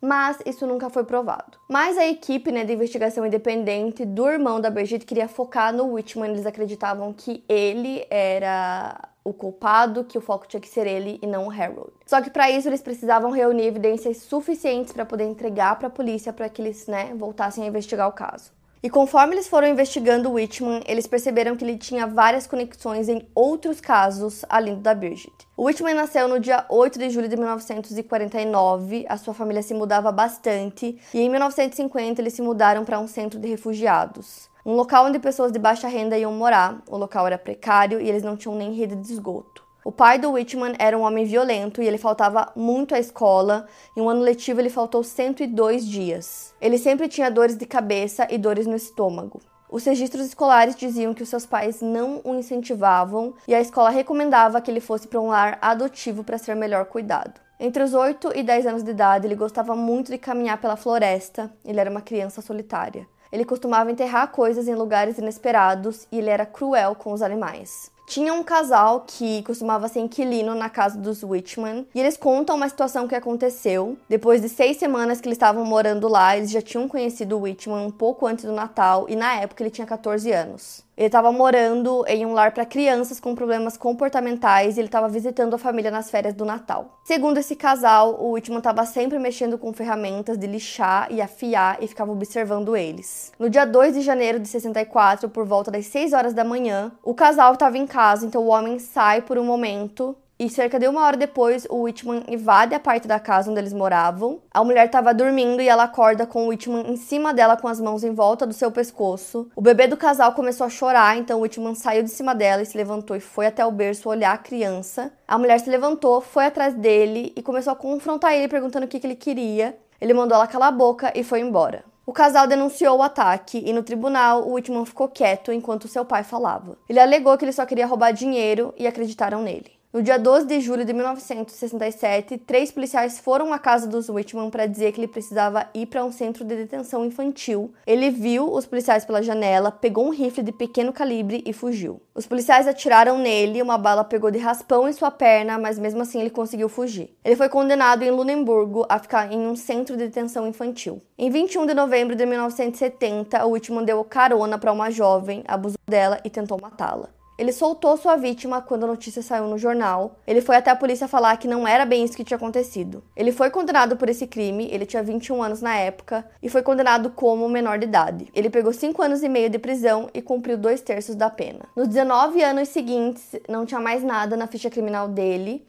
mas 0.04 0.38
isso 0.46 0.68
nunca 0.68 0.90
foi 0.90 1.06
provado. 1.06 1.58
Mas 1.70 1.98
a 1.98 2.06
equipe 2.06 2.52
né, 2.52 2.66
de 2.66 2.74
investigação 2.74 3.26
independente 3.26 4.04
do 4.04 4.28
irmão 4.28 4.60
da 4.60 4.70
Brigitte 4.70 5.06
queria 5.06 5.30
focar 5.30 5.72
no 5.74 5.94
Whitman, 5.94 6.32
eles 6.32 6.46
acreditavam 6.46 7.14
que 7.14 7.42
ele 7.48 8.06
era 8.10 9.00
o 9.24 9.32
culpado, 9.32 10.04
que 10.04 10.18
o 10.18 10.22
foco 10.22 10.46
tinha 10.46 10.60
que 10.60 10.68
ser 10.68 10.86
ele 10.86 11.18
e 11.22 11.26
não 11.26 11.48
o 11.48 11.50
Harold. 11.50 11.94
Só 12.06 12.22
que 12.22 12.30
para 12.30 12.52
isso 12.52 12.68
eles 12.68 12.82
precisavam 12.82 13.32
reunir 13.32 13.66
evidências 13.66 14.18
suficientes 14.18 14.92
para 14.92 15.06
poder 15.06 15.24
entregar 15.24 15.80
para 15.80 15.88
a 15.88 15.92
polícia 15.92 16.34
para 16.34 16.50
que 16.50 16.62
eles 16.62 16.86
né, 16.86 17.14
voltassem 17.16 17.64
a 17.64 17.68
investigar 17.68 18.10
o 18.10 18.12
caso. 18.12 18.52
E 18.86 18.90
conforme 18.90 19.34
eles 19.34 19.48
foram 19.48 19.70
investigando 19.70 20.30
o 20.30 20.34
Whitman, 20.34 20.82
eles 20.86 21.08
perceberam 21.08 21.56
que 21.56 21.64
ele 21.64 21.78
tinha 21.78 22.06
várias 22.06 22.46
conexões 22.46 23.08
em 23.08 23.26
outros 23.34 23.80
casos 23.80 24.44
além 24.50 24.76
do 24.76 24.82
da 24.82 24.94
Bridget. 24.94 25.32
O 25.56 25.64
Whitman 25.64 25.94
nasceu 25.94 26.28
no 26.28 26.38
dia 26.38 26.66
8 26.68 27.00
de 27.00 27.10
julho 27.10 27.30
de 27.30 27.38
1949, 27.38 29.06
a 29.08 29.16
sua 29.16 29.34
família 29.34 29.62
se 29.62 29.74
mudava 29.74 30.12
bastante, 30.12 31.00
e 31.14 31.22
em 31.22 31.30
1950 31.30 32.22
eles 32.22 32.34
se 32.34 32.42
mudaram 32.42 32.84
para 32.84 33.00
um 33.00 33.08
centro 33.08 33.40
de 33.40 33.48
refugiados. 33.48 34.50
Um 34.66 34.74
local 34.74 35.06
onde 35.06 35.18
pessoas 35.18 35.54
de 35.54 35.60
baixa 35.60 35.88
renda 35.88 36.18
iam 36.18 36.34
morar. 36.34 36.82
O 36.90 36.98
local 36.98 37.26
era 37.26 37.38
precário 37.38 38.02
e 38.02 38.10
eles 38.10 38.24
não 38.24 38.36
tinham 38.36 38.56
nem 38.56 38.74
rede 38.74 38.98
de 38.98 39.14
esgoto. 39.14 39.63
O 39.86 39.92
pai 39.92 40.18
do 40.18 40.32
Whitman 40.32 40.76
era 40.80 40.98
um 40.98 41.02
homem 41.02 41.26
violento 41.26 41.82
e 41.82 41.88
ele 41.88 41.98
faltava 41.98 42.50
muito 42.56 42.96
à 42.96 43.00
escola. 43.00 43.68
Em 43.98 44.02
um 44.02 44.10
ano 44.10 44.22
letivo, 44.22 44.62
ele 44.62 44.70
faltou 44.70 45.04
102 45.04 45.86
dias. 45.86 46.56
Ele 46.62 46.78
sempre 46.78 47.10
tinha 47.10 47.30
dores 47.30 47.58
de 47.58 47.66
cabeça 47.66 48.26
e 48.30 48.38
dores 48.38 48.66
no 48.66 48.78
estômago. 48.78 49.42
Os 49.70 49.84
registros 49.84 50.28
escolares 50.28 50.78
diziam 50.78 51.14
que 51.14 51.24
os 51.24 51.28
seus 51.28 51.46
pais 51.46 51.82
não 51.82 52.22
o 52.24 52.34
incentivavam 52.34 53.34
e 53.46 53.54
a 53.54 53.60
escola 53.60 53.90
recomendava 53.90 54.62
que 54.62 54.72
ele 54.72 54.80
fosse 54.80 55.06
para 55.06 55.20
um 55.20 55.28
lar 55.28 55.58
adotivo 55.62 56.24
para 56.24 56.38
ser 56.38 56.56
melhor 56.56 56.86
cuidado. 56.86 57.42
Entre 57.60 57.84
os 57.84 57.94
8 57.94 58.32
e 58.36 58.44
10 58.44 58.68
anos 58.68 58.84
de 58.84 58.92
idade, 58.92 59.28
ele 59.28 59.36
gostava 59.36 59.76
muito 59.76 60.12
de 60.12 60.18
caminhar 60.18 60.62
pela 60.62 60.78
floresta. 60.78 61.52
Ele 61.66 61.80
era 61.80 61.90
uma 61.90 62.02
criança 62.02 62.42
solitária. 62.42 63.06
Ele 63.32 63.44
costumava 63.44 63.92
enterrar 63.92 64.32
coisas 64.32 64.68
em 64.68 64.76
lugares 64.76 65.18
inesperados 65.18 66.08
e 66.10 66.20
ele 66.20 66.30
era 66.30 66.46
cruel 66.46 66.96
com 66.96 67.12
os 67.12 67.22
animais. 67.22 67.92
Tinha 68.14 68.32
um 68.32 68.44
casal 68.44 69.06
que 69.08 69.42
costumava 69.42 69.88
ser 69.88 70.00
inquilino 70.00 70.54
na 70.54 70.70
casa 70.70 71.00
dos 71.00 71.24
Whitman 71.24 71.88
e 71.96 72.00
eles 72.00 72.16
contam 72.16 72.56
uma 72.56 72.70
situação 72.70 73.08
que 73.08 73.16
aconteceu. 73.16 73.98
Depois 74.08 74.40
de 74.40 74.50
seis 74.50 74.78
semanas 74.78 75.20
que 75.20 75.28
eles 75.28 75.36
estavam 75.36 75.66
morando 75.66 76.08
lá, 76.08 76.38
eles 76.38 76.52
já 76.52 76.62
tinham 76.62 76.88
conhecido 76.88 77.36
o 77.36 77.42
Whitman 77.42 77.88
um 77.88 77.90
pouco 77.90 78.28
antes 78.28 78.46
do 78.46 78.52
Natal 78.52 79.08
e 79.10 79.16
na 79.16 79.38
época 79.38 79.64
ele 79.64 79.72
tinha 79.72 79.88
14 79.88 80.32
anos. 80.32 80.83
Ele 80.96 81.08
estava 81.08 81.32
morando 81.32 82.06
em 82.08 82.24
um 82.26 82.34
lar 82.34 82.52
para 82.52 82.66
crianças 82.66 83.20
com 83.20 83.34
problemas 83.34 83.76
comportamentais 83.76 84.78
e 84.78 84.80
ele 84.80 84.88
estava 84.88 85.10
visitando 85.10 85.56
a 85.56 85.58
família 85.58 85.90
nas 85.90 86.12
férias 86.12 86.36
do 86.36 86.46
Natal. 86.46 87.00
Segundo 87.04 87.40
esse 87.40 87.56
casal, 87.56 88.16
o 88.22 88.34
Whitman 88.34 88.60
estava 88.60 88.86
sempre 88.86 89.18
mexendo 89.18 89.58
com 89.58 89.74
ferramentas 89.74 90.38
de 90.38 90.46
lixar 90.46 91.08
e 91.12 91.20
afiar 91.20 91.82
e 91.82 91.88
ficava 91.88 92.12
observando 92.12 92.78
eles. 92.78 93.32
No 93.40 93.50
dia 93.50 93.66
2 93.66 93.96
de 93.96 94.02
janeiro 94.02 94.40
de 94.40 94.48
64, 94.48 95.30
por 95.30 95.46
volta 95.46 95.72
das 95.72 95.88
6 95.88 96.14
horas 96.14 96.34
da 96.34 96.44
manhã, 96.44 96.92
o 97.04 97.16
casal 97.16 97.54
estava 97.54 97.78
em 97.78 97.88
casa, 97.88 98.26
então 98.26 98.44
o 98.44 98.48
homem 98.48 98.78
sai 98.78 99.22
por 99.22 99.40
um 99.40 99.44
momento 99.44 100.16
e 100.40 100.50
cerca 100.50 100.80
de 100.80 100.88
uma 100.88 101.02
hora 101.02 101.16
depois, 101.16 101.66
o 101.70 101.84
Whitman 101.84 102.24
invade 102.28 102.74
a 102.74 102.80
parte 102.80 103.08
da 103.08 103.20
casa 103.20 103.52
onde 103.52 103.60
eles 103.60 103.72
moravam. 103.72 104.42
A 104.52 104.64
mulher 104.64 104.88
estava 104.88 105.14
dormindo 105.14 105.62
e 105.62 105.70
ela 105.70 105.84
acorda 105.84 106.26
com 106.26 106.46
o 106.46 106.48
Whitman 106.50 106.92
em 106.92 106.98
cima 106.98 107.34
dela 107.34 107.56
com 107.56 107.68
as 107.68 107.80
mãos 107.80 108.04
em 108.04 108.14
volta 108.14 108.46
do 108.46 108.54
seu 108.54 108.72
pescoço. 108.72 109.48
O 109.56 109.62
bebê 109.62 109.88
do 109.88 109.96
casal 109.96 110.34
começou 110.34 110.66
a 110.66 110.70
chorar, 110.70 111.18
então 111.18 111.38
o 111.40 111.44
Whitman 111.44 111.76
saiu 111.76 112.04
de 112.04 112.10
cima 112.10 112.34
dela 112.34 112.64
e 112.64 112.66
se 112.66 112.76
levantou 112.76 113.16
e 113.16 113.20
foi 113.20 113.46
até 113.46 113.64
o 113.64 113.72
berço 113.72 114.10
olhar 114.10 114.34
a 114.34 114.38
criança. 114.38 115.14
A 115.28 115.38
mulher 115.38 115.60
se 115.60 115.70
levantou, 115.70 116.20
foi 116.20 116.48
atrás 116.48 116.74
dele 116.74 117.32
e 117.36 117.42
começou 117.44 117.72
a 117.72 117.76
confrontar 117.76 118.34
ele, 118.34 118.48
perguntando 118.48 118.86
o 118.86 118.90
que, 118.90 119.00
que 119.00 119.06
ele 119.08 119.16
queria. 119.16 119.78
Ele 120.02 120.14
mandou 120.14 120.36
ela 120.36 120.48
calar 120.48 120.70
a 120.70 120.72
boca 120.72 121.14
e 121.16 121.24
foi 121.24 121.42
embora. 121.42 121.86
O 122.06 122.12
casal 122.12 122.48
denunciou 122.48 122.98
o 122.98 123.04
ataque 123.04 123.64
e 123.66 123.72
no 123.72 123.84
tribunal 123.84 124.46
o 124.46 124.54
Whitman 124.56 124.86
ficou 124.86 125.08
quieto 125.08 125.54
enquanto 125.54 125.88
seu 125.88 126.04
pai 126.04 126.24
falava. 126.24 126.76
Ele 126.90 127.00
alegou 127.00 127.38
que 127.38 127.46
ele 127.46 127.54
só 127.54 127.66
queria 127.66 127.88
roubar 127.88 128.12
dinheiro 128.12 128.74
e 128.78 128.86
acreditaram 128.86 129.42
nele. 129.42 129.83
No 129.94 130.02
dia 130.02 130.18
12 130.18 130.48
de 130.48 130.60
julho 130.60 130.84
de 130.84 130.92
1967, 130.92 132.40
três 132.40 132.72
policiais 132.72 133.20
foram 133.20 133.54
à 133.54 133.60
casa 133.60 133.86
dos 133.86 134.10
Whitman 134.10 134.50
para 134.50 134.66
dizer 134.66 134.92
que 134.92 135.00
ele 135.00 135.08
precisava 135.08 135.68
ir 135.72 135.86
para 135.86 136.04
um 136.04 136.12
centro 136.12 136.44
de 136.44 136.56
detenção 136.56 137.06
infantil. 137.06 137.72
Ele 137.86 138.10
viu 138.10 138.52
os 138.52 138.66
policiais 138.66 139.06
pela 139.06 139.22
janela, 139.22 139.72
pegou 139.72 140.08
um 140.08 140.10
rifle 140.10 140.42
de 140.42 140.52
pequeno 140.52 140.92
calibre 140.92 141.44
e 141.46 141.54
fugiu. 141.54 142.02
Os 142.16 142.26
policiais 142.26 142.68
atiraram 142.68 143.20
nele, 143.20 143.62
uma 143.62 143.78
bala 143.78 144.04
pegou 144.04 144.32
de 144.32 144.40
raspão 144.40 144.90
em 144.90 144.94
sua 144.94 145.12
perna, 145.12 145.60
mas 145.60 145.78
mesmo 145.78 146.02
assim 146.02 146.22
ele 146.22 146.32
conseguiu 146.32 146.70
fugir. 146.70 147.16
Ele 147.24 147.36
foi 147.36 147.48
condenado 147.48 148.02
em 148.02 148.10
Lunemburgo 148.10 148.88
a 148.90 148.98
ficar 148.98 149.32
em 149.32 149.46
um 149.46 149.56
centro 149.56 149.96
de 149.96 150.08
detenção 150.08 150.48
infantil. 150.48 151.04
Em 151.16 151.30
21 151.30 151.68
de 151.68 151.76
novembro 151.76 152.16
de 152.16 152.26
1970, 152.26 153.46
o 153.46 153.52
Whitman 153.52 153.86
deu 153.86 154.04
carona 154.04 154.58
para 154.58 154.72
uma 154.72 154.90
jovem, 154.90 155.44
abusou 155.48 155.78
dela 155.88 156.20
e 156.26 156.32
tentou 156.32 156.60
matá-la. 156.60 157.10
Ele 157.38 157.52
soltou 157.52 157.98
sua 157.98 158.16
vítima 158.16 158.62
quando 158.62 158.84
a 158.84 158.88
notícia 158.88 159.22
saiu 159.22 159.48
no 159.48 159.58
jornal. 159.58 160.20
Ele 160.28 160.42
foi 160.42 160.56
até 160.56 160.70
a 160.70 160.76
polícia 160.76 161.08
falar 161.08 161.36
que 161.38 161.48
não 161.48 161.68
era 161.68 161.86
bem 161.86 162.04
isso 162.04 162.16
que 162.16 162.24
tinha 162.24 162.38
acontecido. 162.38 163.04
Ele 163.16 163.32
foi 163.32 163.50
condenado 163.50 163.98
por 163.98 164.08
esse 164.08 164.28
crime, 164.28 164.70
ele 164.72 164.86
tinha 164.86 165.02
21 165.02 165.42
anos 165.42 165.62
na 165.62 165.76
época, 165.76 166.26
e 166.42 166.50
foi 166.50 166.62
condenado 166.62 167.10
como 167.10 167.50
menor 167.50 167.80
de 167.80 167.86
idade. 167.86 168.28
Ele 168.36 168.50
pegou 168.50 168.72
5 168.72 169.02
anos 169.02 169.24
e 169.24 169.30
meio 169.30 169.50
de 169.50 169.58
prisão 169.58 170.10
e 170.14 170.22
cumpriu 170.22 170.58
dois 170.58 170.82
terços 170.82 171.16
da 171.16 171.30
pena. 171.30 171.66
Nos 171.76 171.88
19 171.88 172.42
anos 172.44 172.70
seguintes, 172.70 173.36
não 173.50 173.66
tinha 173.66 173.80
mais 173.80 174.04
nada 174.04 174.38
na 174.38 174.48
ficha 174.48 174.70
criminal 174.70 175.08
dele. 175.08 175.66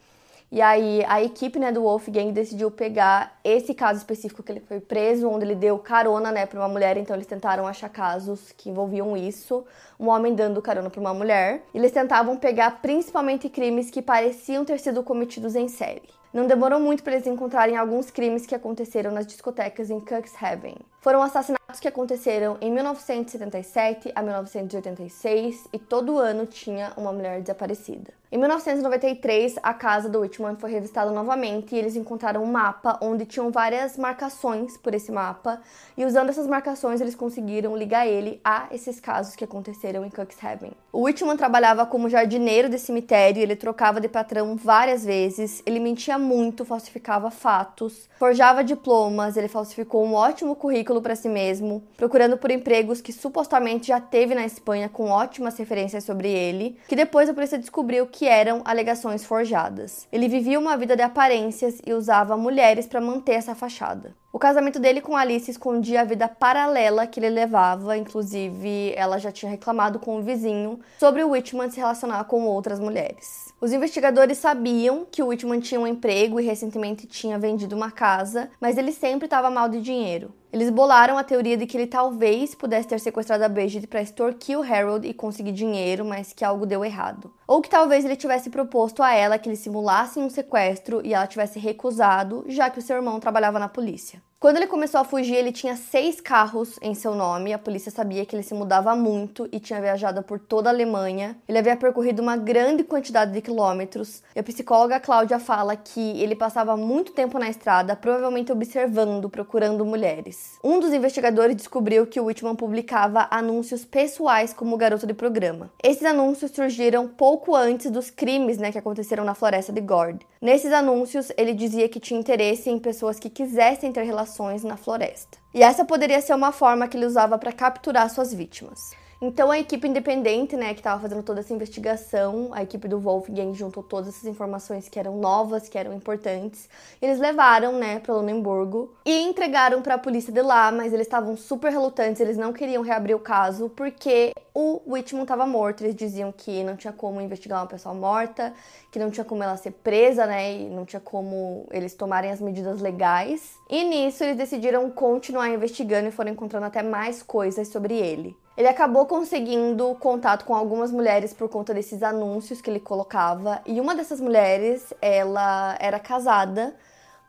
E 0.52 0.61
aí 0.62 1.04
a 1.09 1.22
equipe 1.22 1.59
né, 1.59 1.72
do 1.72 1.83
Wolfgang 1.83 2.30
decidiu 2.30 2.70
pegar 2.70 3.38
esse 3.42 3.74
caso 3.74 3.98
específico 3.98 4.42
que 4.42 4.52
ele 4.52 4.61
foi 4.61 4.78
preso, 4.78 5.28
onde 5.28 5.44
ele 5.44 5.54
deu 5.54 5.78
carona 5.78 6.30
né, 6.30 6.46
para 6.46 6.61
uma 6.61 6.68
mulher, 6.68 6.96
então 6.96 7.16
eles 7.16 7.26
tentaram 7.26 7.66
achar 7.66 7.88
casos 7.88 8.52
que 8.52 8.70
envolviam 8.70 9.16
isso, 9.16 9.64
um 9.98 10.09
homem 10.09 10.35
dando 10.35 10.62
carona 10.62 10.88
para 10.88 11.00
uma 11.00 11.14
mulher. 11.14 11.64
Eles 11.74 11.90
tentavam 11.90 12.37
pegar 12.37 12.83
principalmente 12.83 13.48
crimes 13.48 13.90
que 13.90 14.00
pareciam 14.00 14.64
ter 14.64 14.78
sido 14.78 15.02
cometidos 15.02 15.57
em 15.57 15.66
série. 15.66 16.02
Não 16.35 16.48
demorou 16.48 16.80
muito 16.80 17.04
para 17.04 17.12
eles 17.12 17.28
encontrarem 17.28 17.76
alguns 17.76 18.11
crimes 18.11 18.44
que 18.44 18.57
aconteceram 18.57 19.12
nas 19.12 19.24
discotecas 19.24 19.88
em 19.88 20.00
Cuxhaven. 20.00 20.74
Foram 21.00 21.22
assassinatos 21.22 21.78
que 21.78 21.87
aconteceram 21.87 22.59
em 22.61 22.72
1977 22.72 24.11
a 24.12 24.20
1986 24.20 25.68
e 25.72 25.78
todo 25.78 26.18
ano 26.18 26.44
tinha 26.44 26.92
uma 26.96 27.12
mulher 27.12 27.40
desaparecida. 27.40 28.12
Em 28.34 28.36
1993, 28.36 29.60
a 29.62 29.72
casa 29.72 30.08
do 30.08 30.18
Whitman 30.18 30.56
foi 30.56 30.68
revistada 30.68 31.12
novamente 31.12 31.72
e 31.72 31.78
eles 31.78 31.94
encontraram 31.94 32.42
um 32.42 32.50
mapa 32.50 32.98
onde 33.00 33.24
tinham 33.24 33.48
várias 33.52 33.96
marcações 33.96 34.76
por 34.76 34.92
esse 34.92 35.12
mapa, 35.12 35.60
e 35.96 36.04
usando 36.04 36.30
essas 36.30 36.48
marcações 36.48 37.00
eles 37.00 37.14
conseguiram 37.14 37.76
ligar 37.76 38.08
ele 38.08 38.40
a 38.44 38.66
esses 38.72 38.98
casos 38.98 39.36
que 39.36 39.44
aconteceram 39.44 40.04
em 40.04 40.10
Cuxhaven. 40.10 40.72
O 40.92 41.02
Whitman 41.02 41.36
trabalhava 41.36 41.86
como 41.86 42.08
jardineiro 42.08 42.68
de 42.68 42.76
cemitério, 42.76 43.40
ele 43.40 43.54
trocava 43.54 44.00
de 44.00 44.08
patrão 44.08 44.56
várias 44.56 45.04
vezes, 45.04 45.62
ele 45.64 45.78
mentia 45.78 46.18
muito, 46.18 46.64
falsificava 46.64 47.30
fatos, 47.30 48.08
forjava 48.18 48.64
diplomas, 48.64 49.36
ele 49.36 49.46
falsificou 49.46 50.04
um 50.04 50.14
ótimo 50.14 50.56
currículo 50.56 51.00
para 51.00 51.14
si 51.14 51.28
mesmo, 51.28 51.84
procurando 51.96 52.36
por 52.36 52.50
empregos 52.50 53.00
que 53.00 53.12
supostamente 53.12 53.88
já 53.88 54.00
teve 54.00 54.34
na 54.34 54.44
Espanha 54.44 54.88
com 54.88 55.08
ótimas 55.08 55.56
referências 55.56 56.02
sobre 56.02 56.28
ele, 56.28 56.76
que 56.88 56.96
depois 56.96 57.28
a 57.28 57.34
polícia 57.34 57.58
descobriu 57.58 58.08
que 58.08 58.23
que 58.24 58.28
eram 58.28 58.62
alegações 58.64 59.22
forjadas. 59.22 60.08
Ele 60.10 60.28
vivia 60.28 60.58
uma 60.58 60.78
vida 60.78 60.96
de 60.96 61.02
aparências 61.02 61.78
e 61.87 61.92
usava 61.92 62.38
mulheres 62.38 62.87
para 62.87 62.98
manter 62.98 63.32
essa 63.32 63.54
fachada. 63.54 64.14
O 64.32 64.38
casamento 64.38 64.80
dele 64.80 65.02
com 65.02 65.14
Alice 65.14 65.50
escondia 65.50 66.00
a 66.00 66.04
vida 66.04 66.26
paralela 66.26 67.06
que 67.06 67.20
ele 67.20 67.28
levava, 67.28 67.98
inclusive 67.98 68.94
ela 68.96 69.18
já 69.18 69.30
tinha 69.30 69.50
reclamado 69.50 69.98
com 69.98 70.16
o 70.16 70.22
vizinho 70.22 70.80
sobre 70.98 71.22
o 71.22 71.32
Whitman 71.32 71.70
se 71.70 71.76
relacionar 71.76 72.24
com 72.24 72.46
outras 72.46 72.80
mulheres. 72.80 73.52
Os 73.60 73.74
investigadores 73.74 74.38
sabiam 74.38 75.06
que 75.10 75.22
o 75.22 75.26
Whitman 75.26 75.60
tinha 75.60 75.80
um 75.80 75.87
emprego 75.87 76.40
e 76.40 76.44
recentemente 76.44 77.06
tinha 77.06 77.38
vendido 77.38 77.76
uma 77.76 77.90
casa, 77.90 78.48
mas 78.58 78.78
ele 78.78 78.90
sempre 78.90 79.26
estava 79.26 79.50
mal 79.50 79.68
de 79.68 79.82
dinheiro. 79.82 80.34
Eles 80.54 80.70
bolaram 80.70 81.18
a 81.18 81.24
teoria 81.24 81.56
de 81.56 81.66
que 81.66 81.76
ele 81.76 81.88
talvez 81.88 82.54
pudesse 82.54 82.86
ter 82.86 83.00
sequestrado 83.00 83.42
a 83.42 83.48
Bridget 83.48 83.88
para 83.88 84.00
extorquir 84.00 84.56
o 84.56 84.62
Harold 84.62 85.04
e 85.04 85.12
conseguir 85.12 85.50
dinheiro, 85.50 86.04
mas 86.04 86.32
que 86.32 86.44
algo 86.44 86.64
deu 86.64 86.84
errado. 86.84 87.34
Ou 87.44 87.60
que 87.60 87.68
talvez 87.68 88.04
ele 88.04 88.14
tivesse 88.14 88.48
proposto 88.48 89.02
a 89.02 89.12
ela 89.12 89.36
que 89.36 89.48
eles 89.48 89.58
simulassem 89.58 90.22
um 90.22 90.30
sequestro 90.30 91.04
e 91.04 91.12
ela 91.12 91.26
tivesse 91.26 91.58
recusado, 91.58 92.44
já 92.46 92.70
que 92.70 92.78
o 92.78 92.82
seu 92.82 92.94
irmão 92.94 93.18
trabalhava 93.18 93.58
na 93.58 93.68
polícia. 93.68 94.22
Quando 94.44 94.58
ele 94.58 94.66
começou 94.66 95.00
a 95.00 95.04
fugir, 95.04 95.36
ele 95.36 95.50
tinha 95.50 95.74
seis 95.74 96.20
carros 96.20 96.78
em 96.82 96.94
seu 96.94 97.14
nome. 97.14 97.54
A 97.54 97.58
polícia 97.58 97.90
sabia 97.90 98.26
que 98.26 98.36
ele 98.36 98.42
se 98.42 98.52
mudava 98.52 98.94
muito 98.94 99.48
e 99.50 99.58
tinha 99.58 99.80
viajado 99.80 100.22
por 100.22 100.38
toda 100.38 100.68
a 100.68 100.72
Alemanha. 100.72 101.34
Ele 101.48 101.56
havia 101.56 101.74
percorrido 101.74 102.20
uma 102.20 102.36
grande 102.36 102.84
quantidade 102.84 103.32
de 103.32 103.40
quilômetros. 103.40 104.22
E 104.36 104.40
a 104.40 104.42
psicóloga 104.42 105.00
Cláudia 105.00 105.38
fala 105.38 105.74
que 105.74 106.20
ele 106.20 106.36
passava 106.36 106.76
muito 106.76 107.12
tempo 107.12 107.38
na 107.38 107.48
estrada, 107.48 107.96
provavelmente 107.96 108.52
observando, 108.52 109.30
procurando 109.30 109.82
mulheres. 109.82 110.43
Um 110.62 110.80
dos 110.80 110.92
investigadores 110.92 111.57
descobriu 111.57 112.07
que 112.07 112.18
o 112.18 112.24
Whitman 112.24 112.57
publicava 112.57 113.28
anúncios 113.30 113.85
pessoais 113.85 114.52
como 114.52 114.76
garoto 114.76 115.07
de 115.07 115.12
programa. 115.12 115.70
Esses 115.83 116.04
anúncios 116.04 116.52
surgiram 116.52 117.07
pouco 117.07 117.54
antes 117.54 117.90
dos 117.90 118.11
crimes 118.11 118.57
né, 118.57 118.72
que 118.72 118.78
aconteceram 118.78 119.24
na 119.24 119.35
floresta 119.35 119.72
de 119.72 119.80
Gord. 119.80 120.26
Nesses 120.40 120.72
anúncios, 120.72 121.30
ele 121.37 121.52
dizia 121.52 121.88
que 121.88 122.00
tinha 122.00 122.18
interesse 122.18 122.70
em 122.70 122.78
pessoas 122.78 123.18
que 123.18 123.28
quisessem 123.28 123.92
ter 123.92 124.04
relações 124.04 124.64
na 124.64 124.76
floresta. 124.76 125.37
E 125.52 125.62
essa 125.62 125.85
poderia 125.85 126.20
ser 126.20 126.35
uma 126.35 126.50
forma 126.50 126.88
que 126.88 126.96
ele 126.96 127.07
usava 127.07 127.37
para 127.37 127.52
capturar 127.52 128.09
suas 128.09 128.33
vítimas. 128.33 129.03
Então 129.26 129.50
a 129.50 129.58
equipe 129.58 129.88
independente, 129.88 130.54
né, 130.54 130.74
que 130.74 130.80
estava 130.80 131.00
fazendo 131.00 131.22
toda 131.22 131.40
essa 131.40 131.54
investigação, 131.54 132.50
a 132.52 132.62
equipe 132.62 132.87
do 132.87 133.00
Wolfgang 133.00 133.54
juntou 133.54 133.82
todas 133.82 134.08
essas 134.08 134.26
informações 134.26 134.87
que 134.87 134.98
eram 134.98 135.16
novas, 135.16 135.66
que 135.66 135.78
eram 135.78 135.94
importantes. 135.94 136.68
Eles 137.00 137.18
levaram, 137.18 137.72
né, 137.72 138.00
para 138.00 138.12
Lunemburgo 138.16 138.92
e 139.02 139.22
entregaram 139.22 139.80
para 139.80 139.94
a 139.94 139.98
polícia 139.98 140.30
de 140.30 140.42
lá, 140.42 140.70
mas 140.70 140.92
eles 140.92 141.06
estavam 141.06 141.38
super 141.38 141.72
relutantes, 141.72 142.20
eles 142.20 142.37
não 142.37 142.52
queriam 142.52 142.82
reabrir 142.82 143.14
o 143.14 143.18
caso 143.18 143.70
porque 143.70 144.34
o 144.52 144.82
Whitman 144.87 145.22
estava 145.22 145.46
morto. 145.46 145.82
Eles 145.82 145.96
diziam 145.96 146.30
que 146.30 146.62
não 146.62 146.76
tinha 146.76 146.92
como 146.92 147.18
investigar 147.18 147.62
uma 147.62 147.66
pessoa 147.66 147.94
morta, 147.94 148.52
que 148.90 148.98
não 148.98 149.10
tinha 149.10 149.24
como 149.24 149.42
ela 149.42 149.56
ser 149.56 149.70
presa, 149.70 150.26
né, 150.26 150.52
e 150.52 150.68
não 150.68 150.84
tinha 150.84 151.00
como 151.00 151.66
eles 151.70 151.94
tomarem 151.94 152.30
as 152.30 152.42
medidas 152.42 152.82
legais. 152.82 153.54
E 153.70 153.84
nisso 153.84 154.22
eles 154.22 154.37
decidiram 154.37 154.90
continuar 154.90 155.48
investigando 155.48 156.08
e 156.08 156.12
foram 156.12 156.30
encontrando 156.30 156.66
até 156.66 156.82
mais 156.82 157.22
coisas 157.22 157.68
sobre 157.68 157.94
ele. 157.94 158.37
Ele 158.56 158.68
acabou 158.68 159.04
conseguindo 159.06 159.96
contato 159.96 160.44
com 160.44 160.54
algumas 160.54 160.92
mulheres 160.92 161.34
por 161.34 161.48
conta 161.48 161.74
desses 161.74 162.02
anúncios 162.02 162.60
que 162.60 162.70
ele 162.70 162.80
colocava, 162.80 163.60
e 163.66 163.80
uma 163.80 163.94
dessas 163.96 164.20
mulheres, 164.20 164.94
ela 165.02 165.76
era 165.80 165.98
casada, 165.98 166.74